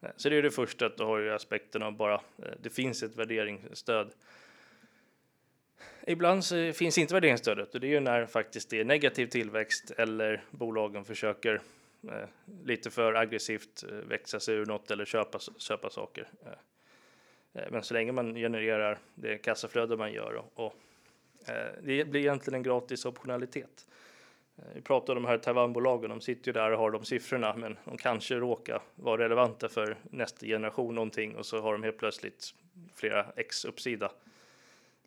Eh, 0.00 0.10
så 0.16 0.28
det 0.28 0.36
är 0.36 0.42
det 0.42 0.50
första 0.50 0.86
att 0.86 0.96
du 0.96 1.04
har 1.04 1.18
ju 1.18 1.30
aspekten 1.30 1.82
av 1.82 1.96
bara 1.96 2.14
eh, 2.14 2.52
det 2.62 2.70
finns 2.70 3.02
ett 3.02 3.16
värderingsstöd. 3.16 4.12
Ibland 6.06 6.44
så 6.44 6.72
finns 6.72 6.98
inte 6.98 7.14
värderingsstödet 7.14 7.74
och 7.74 7.80
det 7.80 7.86
är 7.86 7.90
ju 7.90 8.00
när 8.00 8.26
faktiskt 8.26 8.70
det 8.70 8.80
är 8.80 8.84
negativ 8.84 9.26
tillväxt 9.26 9.90
eller 9.90 10.44
bolagen 10.50 11.04
försöker 11.04 11.60
eh, 12.08 12.28
lite 12.64 12.90
för 12.90 13.14
aggressivt 13.14 13.84
eh, 13.90 13.94
växa 13.94 14.40
sig 14.40 14.54
ur 14.54 14.66
något 14.66 14.90
eller 14.90 15.04
köpa, 15.04 15.38
köpa 15.58 15.90
saker. 15.90 16.28
Eh, 16.44 17.62
eh, 17.62 17.68
men 17.70 17.82
så 17.82 17.94
länge 17.94 18.12
man 18.12 18.34
genererar 18.34 18.98
det 19.14 19.38
kassaflöde 19.38 19.96
man 19.96 20.12
gör 20.12 20.34
och, 20.34 20.66
och 20.66 20.74
eh, 21.48 21.72
det 21.82 22.04
blir 22.04 22.20
egentligen 22.20 22.54
en 22.54 22.62
gratis 22.62 23.04
optionalitet. 23.04 23.86
Eh, 24.58 24.64
vi 24.74 24.80
pratar 24.80 25.16
om 25.16 25.22
de 25.22 25.28
här 25.28 25.38
Taiwanbolagen, 25.38 26.10
de 26.10 26.20
sitter 26.20 26.48
ju 26.48 26.52
där 26.52 26.70
och 26.70 26.78
har 26.78 26.90
de 26.90 27.04
siffrorna, 27.04 27.56
men 27.56 27.76
de 27.84 27.96
kanske 27.96 28.34
råkar 28.34 28.82
vara 28.94 29.24
relevanta 29.24 29.68
för 29.68 29.98
nästa 30.10 30.46
generation 30.46 30.94
någonting 30.94 31.36
och 31.36 31.46
så 31.46 31.60
har 31.60 31.72
de 31.72 31.82
helt 31.82 31.98
plötsligt 31.98 32.54
flera 32.94 33.26
X 33.36 33.64
uppsida. 33.64 34.12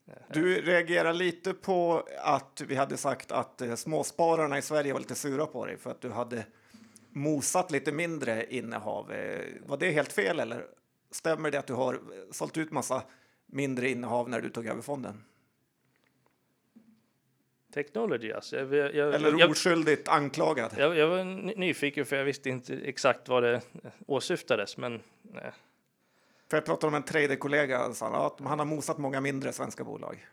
Eh, 0.08 0.14
du 0.34 0.62
reagerar 0.62 1.14
lite 1.14 1.54
på 1.54 2.08
att 2.24 2.62
vi 2.68 2.76
hade 2.76 2.98
sagt 2.98 3.32
att 3.32 3.62
eh, 3.62 3.76
småspararna 3.76 4.58
i 4.58 4.62
Sverige 4.62 4.94
var 4.94 5.00
lite 5.00 5.16
sura 5.16 5.46
på 5.46 5.66
dig 5.66 5.78
för 5.78 5.92
att 5.92 6.02
du 6.02 6.10
hade 6.10 6.46
mosat 7.10 7.72
lite 7.72 7.92
mindre 7.92 8.46
innehav. 8.56 9.14
Var 9.66 9.78
det 9.78 9.92
helt 9.92 10.14
fel 10.14 10.40
eller 10.40 10.66
stämmer 11.12 11.52
det 11.52 11.60
att 11.60 11.68
du 11.68 11.74
har 11.74 12.00
sålt 12.32 12.58
ut 12.58 12.72
massa 12.72 13.04
mindre 13.46 13.90
innehav 13.90 14.30
när 14.30 14.42
du 14.42 14.50
tog 14.50 14.68
över 14.68 14.82
fonden? 14.82 15.24
Technology 17.76 18.32
alltså. 18.32 18.58
Jag, 18.58 18.96
jag, 18.96 19.14
Eller 19.16 19.40
jag, 19.40 19.52
oskyldigt 19.52 20.08
anklagad? 20.08 20.74
Jag, 20.78 20.98
jag 20.98 21.08
var 21.08 21.24
nyfiken 21.58 22.06
för 22.06 22.16
jag 22.16 22.26
visste 22.26 22.50
inte 22.50 22.74
exakt 22.74 23.30
vad 23.30 23.44
det 23.44 23.62
åsyftades, 24.08 24.78
men 24.78 25.02
nej. 25.22 25.52
För 26.50 26.58
jag 26.58 26.66
pratade 26.66 26.88
om 26.88 26.96
en 26.96 27.04
traderkollega 27.04 27.84
som 27.84 27.94
sa 27.96 28.28
att 28.28 28.40
han 28.40 28.60
har 28.60 28.66
mosat 28.66 28.98
många 28.98 29.22
mindre 29.22 29.54
svenska 29.54 29.84
bolag. 29.84 30.28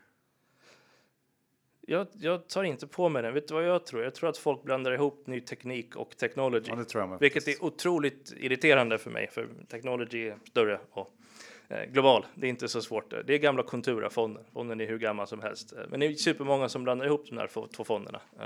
Jag, 1.81 2.07
jag, 2.13 2.47
tar 2.47 2.63
inte 2.63 2.87
på 2.87 3.09
mig 3.09 3.21
den. 3.21 3.33
Vet 3.33 3.47
du 3.47 3.53
vad 3.53 3.63
jag 3.63 3.85
tror? 3.85 4.03
Jag 4.03 4.15
tror 4.15 4.29
att 4.29 4.37
folk 4.37 4.63
blandar 4.63 4.91
ihop 4.91 5.27
ny 5.27 5.41
teknik 5.41 5.95
och 5.95 6.17
technology. 6.17 6.69
Ja, 6.69 6.75
det 6.75 6.85
tror 6.85 7.01
jag 7.01 7.09
med, 7.09 7.19
vilket 7.19 7.47
är 7.47 7.63
otroligt 7.63 8.33
irriterande 8.37 8.97
för 8.97 9.09
mig, 9.09 9.27
för 9.27 9.47
technology 9.67 10.27
är 10.27 10.37
större 10.49 10.79
och 10.91 11.13
global. 11.91 12.25
Det 12.35 12.47
är 12.47 12.49
inte 12.49 12.67
så 12.67 12.81
svårt. 12.81 13.13
Det 13.25 13.33
är 13.33 13.37
gamla 13.37 13.63
Contura-fonden. 13.63 14.43
Fonden 14.53 14.81
är 14.81 14.87
hur 14.87 14.99
gammal 14.99 15.27
som 15.27 15.41
helst. 15.41 15.73
Men 15.89 15.99
det 15.99 16.05
är 16.05 16.13
supermånga 16.13 16.69
som 16.69 16.83
blandar 16.83 17.05
ihop 17.05 17.25
de 17.29 17.37
här 17.37 17.67
två 17.67 17.83
fonderna. 17.83 18.21
Eh, 18.39 18.45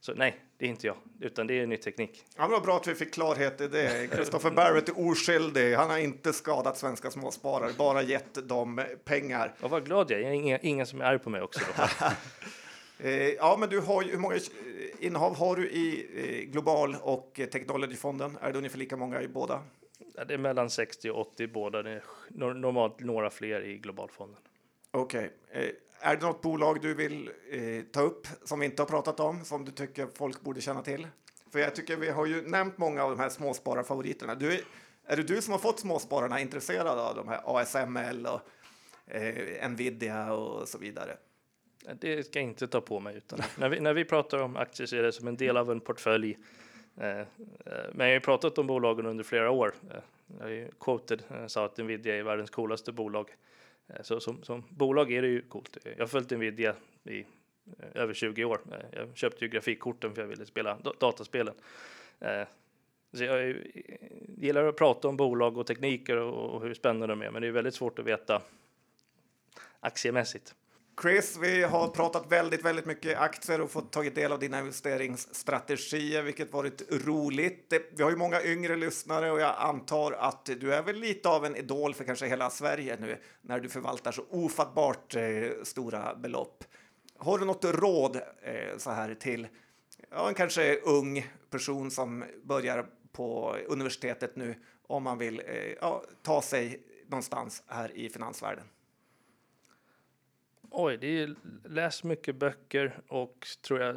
så 0.00 0.14
nej, 0.14 0.36
det 0.58 0.64
är 0.64 0.68
inte 0.68 0.86
jag, 0.86 0.96
utan 1.20 1.46
det 1.46 1.60
är 1.60 1.66
ny 1.66 1.76
teknik. 1.76 2.24
Ja, 2.36 2.48
men 2.48 2.62
bra 2.62 2.76
att 2.76 2.86
vi 2.86 2.94
fick 2.94 3.14
klarhet 3.14 3.60
i 3.60 3.68
det. 3.68 4.08
Christopher 4.14 4.50
Barrett 4.50 4.88
är 4.88 5.08
oskyldig. 5.08 5.74
Han 5.74 5.90
har 5.90 5.98
inte 5.98 6.32
skadat 6.32 6.78
svenska 6.78 7.10
småsparare, 7.10 7.72
bara 7.78 8.02
gett 8.02 8.48
dem 8.48 8.80
pengar. 9.04 9.54
Och 9.60 9.70
vad 9.70 9.84
glad 9.84 10.10
jag 10.10 10.20
är. 10.20 10.30
Inga, 10.30 10.58
ingen 10.58 10.86
som 10.86 11.00
är 11.00 11.04
arg 11.04 11.18
på 11.18 11.30
mig 11.30 11.42
också. 11.42 11.60
eh, 12.98 13.28
ja, 13.28 13.56
men 13.60 13.68
du 13.68 13.80
har 13.80 14.02
ju, 14.02 14.10
hur 14.10 14.18
många 14.18 14.38
innehav 14.98 15.36
har 15.36 15.56
du 15.56 15.68
i 15.68 16.06
eh, 16.16 16.52
Global 16.52 16.96
och 17.02 17.40
Technologyfonden? 17.52 18.38
Är 18.40 18.52
det 18.52 18.58
ungefär 18.58 18.78
lika 18.78 18.96
många 18.96 19.22
i 19.22 19.28
båda? 19.28 19.62
Det 20.24 20.34
är 20.34 20.38
mellan 20.38 20.70
60 20.70 21.10
och 21.10 21.20
80 21.20 21.42
i 21.42 21.46
båda. 21.46 21.82
Det 21.82 21.90
är 21.90 22.02
normalt 22.54 23.00
några 23.00 23.30
fler 23.30 23.60
i 23.60 23.78
Globalfonden. 23.78 24.40
Okej. 24.90 25.30
Okay. 25.50 25.64
Eh, 25.64 25.74
är 26.00 26.16
det 26.16 26.26
något 26.26 26.42
bolag 26.42 26.80
du 26.82 26.94
vill 26.94 27.30
eh, 27.50 27.82
ta 27.92 28.00
upp 28.00 28.26
som 28.44 28.60
vi 28.60 28.66
inte 28.66 28.82
har 28.82 28.86
pratat 28.86 29.20
om, 29.20 29.44
som 29.44 29.64
du 29.64 29.72
tycker 29.72 30.08
folk 30.14 30.40
borde 30.40 30.60
känna 30.60 30.82
till? 30.82 31.06
För 31.52 31.58
jag 31.58 31.74
tycker 31.74 31.96
vi 31.96 32.10
har 32.10 32.26
ju 32.26 32.42
nämnt 32.42 32.78
många 32.78 33.04
av 33.04 33.10
de 33.10 33.20
här 33.20 33.28
småspararfavoriterna. 33.28 34.34
Du, 34.34 34.60
är 35.04 35.16
det 35.16 35.22
du 35.22 35.42
som 35.42 35.52
har 35.52 35.58
fått 35.58 35.80
småspararna 35.80 36.40
intresserade 36.40 37.02
av 37.02 37.16
de 37.16 37.28
här 37.28 37.40
ASML 37.44 38.26
och 38.26 38.40
eh, 39.14 39.70
Nvidia 39.70 40.32
och 40.32 40.68
så 40.68 40.78
vidare? 40.78 41.16
Det 42.00 42.26
ska 42.26 42.38
jag 42.38 42.48
inte 42.48 42.68
ta 42.68 42.80
på 42.80 43.00
mig. 43.00 43.16
Utan 43.16 43.38
när, 43.58 43.68
vi, 43.68 43.80
när 43.80 43.94
vi 43.94 44.04
pratar 44.04 44.38
om 44.38 44.56
aktier 44.56 44.86
så 44.86 44.96
är 44.96 45.02
det 45.02 45.12
som 45.12 45.28
en 45.28 45.36
del 45.36 45.56
av 45.56 45.70
en 45.70 45.80
portfölj. 45.80 46.38
Eh, 47.00 47.20
eh, 47.20 47.24
men 47.92 48.06
jag 48.06 48.06
har 48.06 48.14
ju 48.14 48.20
pratat 48.20 48.58
om 48.58 48.66
bolagen 48.66 49.06
under 49.06 49.24
flera 49.24 49.50
år. 49.50 49.74
Eh, 49.90 49.96
jag 50.38 50.44
har 50.44 50.50
ju 50.50 50.70
quoted, 50.80 51.22
sa 51.46 51.64
att 51.64 51.76
Nvidia 51.78 52.16
är 52.16 52.22
världens 52.22 52.50
coolaste 52.50 52.92
bolag. 52.92 53.30
Så 54.00 54.20
som, 54.20 54.42
som 54.42 54.64
bolag 54.68 55.12
är 55.12 55.22
det 55.22 55.28
ju 55.28 55.42
coolt. 55.42 55.76
Jag 55.84 55.98
har 55.98 56.06
följt 56.06 56.30
Nvidia 56.30 56.74
i 57.04 57.24
över 57.94 58.14
20 58.14 58.44
år. 58.44 58.60
Jag 58.90 59.16
köpte 59.16 59.44
ju 59.44 59.50
grafikkorten 59.50 60.14
för 60.14 60.22
jag 60.22 60.28
ville 60.28 60.46
spela 60.46 60.78
dataspelen. 61.00 61.54
Så 63.12 63.24
jag 63.24 63.56
gillar 64.38 64.64
att 64.64 64.76
prata 64.76 65.08
om 65.08 65.16
bolag 65.16 65.58
och 65.58 65.66
tekniker 65.66 66.16
och 66.16 66.62
hur 66.62 66.74
spännande 66.74 67.06
de 67.06 67.22
är, 67.22 67.30
men 67.30 67.42
det 67.42 67.48
är 67.48 67.52
väldigt 67.52 67.74
svårt 67.74 67.98
att 67.98 68.06
veta 68.06 68.42
aktiemässigt. 69.80 70.54
Chris, 71.02 71.36
vi 71.36 71.62
har 71.62 71.88
pratat 71.88 72.32
väldigt, 72.32 72.64
väldigt 72.64 72.86
mycket 72.86 73.18
aktier 73.18 73.60
och 73.60 73.70
fått 73.70 73.92
tagit 73.92 74.14
del 74.14 74.32
av 74.32 74.38
dina 74.38 74.58
investeringsstrategier, 74.58 76.22
vilket 76.22 76.52
varit 76.52 77.06
roligt. 77.06 77.72
Vi 77.96 78.02
har 78.02 78.10
ju 78.10 78.16
många 78.16 78.42
yngre 78.42 78.76
lyssnare 78.76 79.30
och 79.30 79.40
jag 79.40 79.54
antar 79.58 80.12
att 80.12 80.44
du 80.44 80.74
är 80.74 80.82
väl 80.82 80.96
lite 80.96 81.28
av 81.28 81.44
en 81.44 81.56
idol 81.56 81.94
för 81.94 82.04
kanske 82.04 82.26
hela 82.26 82.50
Sverige 82.50 82.96
nu 83.00 83.18
när 83.42 83.60
du 83.60 83.68
förvaltar 83.68 84.12
så 84.12 84.24
ofattbart 84.30 85.16
eh, 85.16 85.22
stora 85.62 86.14
belopp. 86.14 86.64
Har 87.18 87.38
du 87.38 87.44
något 87.44 87.64
råd 87.64 88.16
eh, 88.42 88.78
så 88.78 88.90
här 88.90 89.14
till 89.14 89.48
ja, 90.10 90.28
en 90.28 90.34
kanske 90.34 90.80
ung 90.80 91.26
person 91.50 91.90
som 91.90 92.24
börjar 92.44 92.86
på 93.12 93.56
universitetet 93.68 94.36
nu 94.36 94.54
om 94.86 95.02
man 95.02 95.18
vill 95.18 95.42
eh, 95.46 95.72
ja, 95.80 96.04
ta 96.22 96.42
sig 96.42 96.82
någonstans 97.06 97.62
här 97.66 97.96
i 97.96 98.08
finansvärlden? 98.08 98.64
Oj, 100.70 100.96
det 100.96 101.22
är 101.22 101.34
läs 101.64 102.04
mycket 102.04 102.36
böcker 102.36 102.98
och 103.08 103.46
tror 103.66 103.80
jag 103.80 103.96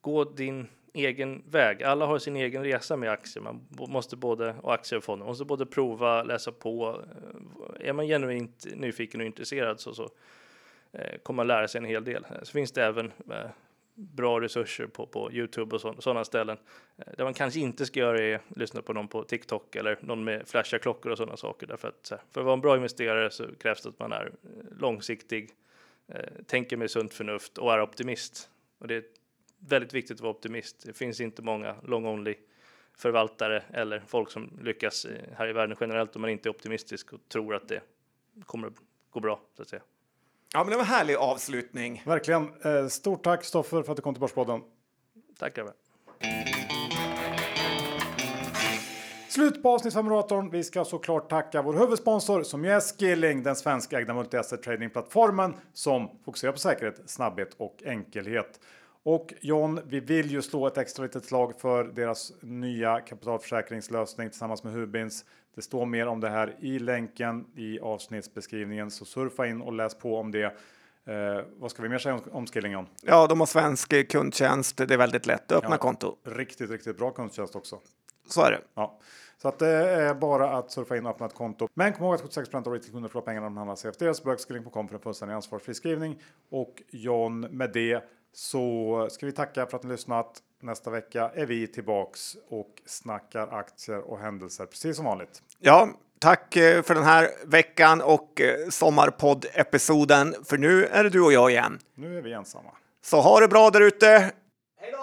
gå 0.00 0.24
din 0.24 0.68
egen 0.94 1.42
väg. 1.50 1.82
Alla 1.82 2.06
har 2.06 2.18
sin 2.18 2.36
egen 2.36 2.64
resa 2.64 2.96
med 2.96 3.10
aktier. 3.10 3.42
Man 3.42 3.66
måste 3.68 4.16
både 4.16 4.54
och 4.62 4.74
aktier 4.74 4.96
och 4.96 5.04
fonder. 5.04 5.24
Man 5.24 5.30
måste 5.30 5.44
både 5.44 5.66
prova, 5.66 6.22
läsa 6.22 6.52
på. 6.52 7.04
Eh, 7.80 7.88
är 7.88 7.92
man 7.92 8.06
genuint 8.06 8.66
nyfiken 8.74 9.20
och 9.20 9.26
intresserad 9.26 9.80
så, 9.80 9.94
så 9.94 10.10
eh, 10.92 11.18
kommer 11.22 11.36
man 11.36 11.46
lära 11.46 11.68
sig 11.68 11.78
en 11.78 11.84
hel 11.84 12.04
del. 12.04 12.24
Eh, 12.30 12.42
så 12.42 12.52
finns 12.52 12.72
det 12.72 12.84
även 12.84 13.12
eh, 13.30 13.50
bra 13.94 14.40
resurser 14.40 14.86
på, 14.86 15.06
på 15.06 15.32
Youtube 15.32 15.76
och 15.76 16.02
sådana 16.02 16.24
ställen. 16.24 16.56
Eh, 16.96 17.12
det 17.16 17.24
man 17.24 17.34
kanske 17.34 17.60
inte 17.60 17.86
ska 17.86 18.00
göra 18.00 18.20
är 18.20 18.34
att 18.34 18.56
lyssna 18.56 18.82
på 18.82 18.92
någon 18.92 19.08
på 19.08 19.24
TikTok 19.24 19.76
eller 19.76 19.98
någon 20.00 20.24
med 20.24 20.48
flashiga 20.48 20.78
klockor 20.78 21.12
och 21.12 21.18
sådana 21.18 21.36
saker. 21.36 21.66
Därför 21.66 21.88
att 21.88 22.12
för 22.32 22.40
att 22.40 22.44
vara 22.44 22.54
en 22.54 22.60
bra 22.60 22.76
investerare 22.76 23.30
så 23.30 23.44
krävs 23.60 23.82
det 23.82 23.88
att 23.88 23.98
man 23.98 24.12
är 24.12 24.26
eh, 24.26 24.78
långsiktig 24.78 25.50
tänker 26.46 26.76
med 26.76 26.90
sunt 26.90 27.14
förnuft 27.14 27.58
och 27.58 27.72
är 27.72 27.82
optimist. 27.82 28.50
Och 28.78 28.88
det 28.88 28.94
är 28.94 29.04
väldigt 29.58 29.94
viktigt 29.94 30.16
att 30.16 30.20
vara 30.20 30.32
optimist. 30.32 30.82
Det 30.86 30.92
finns 30.92 31.20
inte 31.20 31.42
många 31.42 31.76
long 31.82 32.06
only 32.06 32.34
förvaltare 32.96 33.62
eller 33.72 34.02
folk 34.06 34.30
som 34.30 34.58
lyckas 34.62 35.06
här 35.36 35.48
i 35.48 35.52
världen 35.52 35.76
generellt 35.80 36.16
om 36.16 36.22
man 36.22 36.30
inte 36.30 36.48
är 36.48 36.50
optimistisk 36.50 37.12
och 37.12 37.20
tror 37.28 37.54
att 37.54 37.68
det 37.68 37.80
kommer 38.44 38.68
att 38.68 38.74
gå 39.10 39.20
bra 39.20 39.40
så 39.56 39.62
att 39.62 39.68
säga. 39.68 39.82
Ja, 40.54 40.64
men 40.64 40.70
det 40.70 40.76
var 40.76 40.84
en 40.84 40.88
härlig 40.88 41.14
avslutning. 41.14 42.02
Verkligen. 42.06 42.52
Eh, 42.62 42.86
stort 42.88 43.22
tack 43.22 43.44
Stoffer 43.44 43.82
för 43.82 43.92
att 43.92 43.96
du 43.96 44.02
kom 44.02 44.14
till 44.14 44.20
Börspodden. 44.20 44.62
Tack 45.38 45.54
grabbar. 45.54 45.74
Slut 49.32 49.62
på 49.62 49.70
avsnittsfamuratorn. 49.70 50.50
Vi 50.50 50.64
ska 50.64 50.84
såklart 50.84 51.30
tacka 51.30 51.62
vår 51.62 51.74
huvudsponsor 51.74 52.42
som 52.42 52.64
är 52.64 52.80
Skilling, 52.80 53.42
den 53.42 53.56
svenskägda 53.56 54.12
multi-asset 54.12 54.62
tradingplattformen 54.62 55.54
som 55.72 56.10
fokuserar 56.24 56.52
på 56.52 56.58
säkerhet, 56.58 57.00
snabbhet 57.06 57.54
och 57.56 57.82
enkelhet. 57.86 58.60
Och 59.02 59.34
John, 59.40 59.80
vi 59.86 60.00
vill 60.00 60.30
ju 60.30 60.42
slå 60.42 60.66
ett 60.66 60.78
extra 60.78 61.02
litet 61.02 61.24
slag 61.24 61.60
för 61.60 61.84
deras 61.84 62.32
nya 62.40 63.00
kapitalförsäkringslösning 63.00 64.30
tillsammans 64.30 64.64
med 64.64 64.72
Hubins. 64.72 65.24
Det 65.54 65.62
står 65.62 65.86
mer 65.86 66.06
om 66.06 66.20
det 66.20 66.28
här 66.28 66.56
i 66.60 66.78
länken 66.78 67.46
i 67.56 67.80
avsnittsbeskrivningen, 67.80 68.90
så 68.90 69.04
surfa 69.04 69.46
in 69.46 69.62
och 69.62 69.72
läs 69.72 69.94
på 69.94 70.16
om 70.16 70.32
det. 70.32 70.44
Eh, 70.44 71.44
vad 71.58 71.70
ska 71.70 71.82
vi 71.82 71.88
mer 71.88 71.98
säga 71.98 72.14
om, 72.14 72.20
om 72.32 72.46
Skilling? 72.46 72.86
Ja, 73.02 73.26
de 73.26 73.40
har 73.40 73.46
svensk 73.46 74.10
kundtjänst. 74.10 74.76
Det 74.76 74.94
är 74.94 74.98
väldigt 74.98 75.26
lätt 75.26 75.52
att 75.52 75.58
öppna 75.58 75.74
ja, 75.74 75.78
konto. 75.78 76.16
Riktigt, 76.24 76.70
riktigt 76.70 76.98
bra 76.98 77.10
kundtjänst 77.10 77.56
också. 77.56 77.78
Så 78.28 78.42
är 78.42 78.50
det. 78.50 78.60
Ja. 78.74 78.98
Så 79.42 79.48
att 79.48 79.58
det 79.58 79.68
är 79.68 80.14
bara 80.14 80.50
att 80.50 80.70
surfa 80.70 80.96
in 80.96 81.06
och 81.06 81.12
öppna 81.12 81.26
ett 81.26 81.34
konto. 81.34 81.68
Men 81.74 81.92
kom 81.92 82.04
ihåg 82.04 82.14
att 82.14 82.20
76 82.20 82.54
av 82.54 82.66
retailkunder 82.66 83.08
förlorar 83.08 83.26
pengarna 83.26 83.48
när 83.48 83.50
de 83.50 83.56
handlar 83.56 83.76
CFDs. 83.76 84.24
Bögskilling.com 84.24 84.88
för 84.88 84.94
en 84.94 85.00
fullständig 85.00 85.34
ansvarsfri 85.34 85.74
skrivning. 85.74 86.22
Och 86.50 86.82
John, 86.90 87.40
med 87.40 87.72
det 87.72 88.04
så 88.32 89.08
ska 89.10 89.26
vi 89.26 89.32
tacka 89.32 89.66
för 89.66 89.76
att 89.76 89.82
ni 89.82 89.90
lyssnat. 89.90 90.42
Nästa 90.60 90.90
vecka 90.90 91.30
är 91.34 91.46
vi 91.46 91.66
tillbaks 91.66 92.36
och 92.48 92.82
snackar 92.86 93.58
aktier 93.58 93.98
och 93.98 94.18
händelser 94.18 94.66
precis 94.66 94.96
som 94.96 95.04
vanligt. 95.04 95.42
Ja, 95.58 95.88
tack 96.18 96.56
eh, 96.56 96.82
för 96.82 96.94
den 96.94 97.04
här 97.04 97.28
veckan 97.46 98.00
och 98.00 98.40
eh, 98.40 98.68
sommarpodd-episoden. 98.68 100.34
För 100.44 100.58
nu 100.58 100.86
är 100.86 101.04
det 101.04 101.10
du 101.10 101.20
och 101.20 101.32
jag 101.32 101.50
igen. 101.50 101.78
Nu 101.94 102.18
är 102.18 102.22
vi 102.22 102.32
ensamma. 102.32 102.70
Så 103.04 103.20
ha 103.20 103.40
det 103.40 103.48
bra 103.48 103.70
där 103.70 103.80
ute. 103.80 104.06
Hej 104.80 104.92
då! 104.92 104.98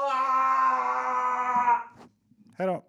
Hej 2.57 2.67
då! 2.67 2.88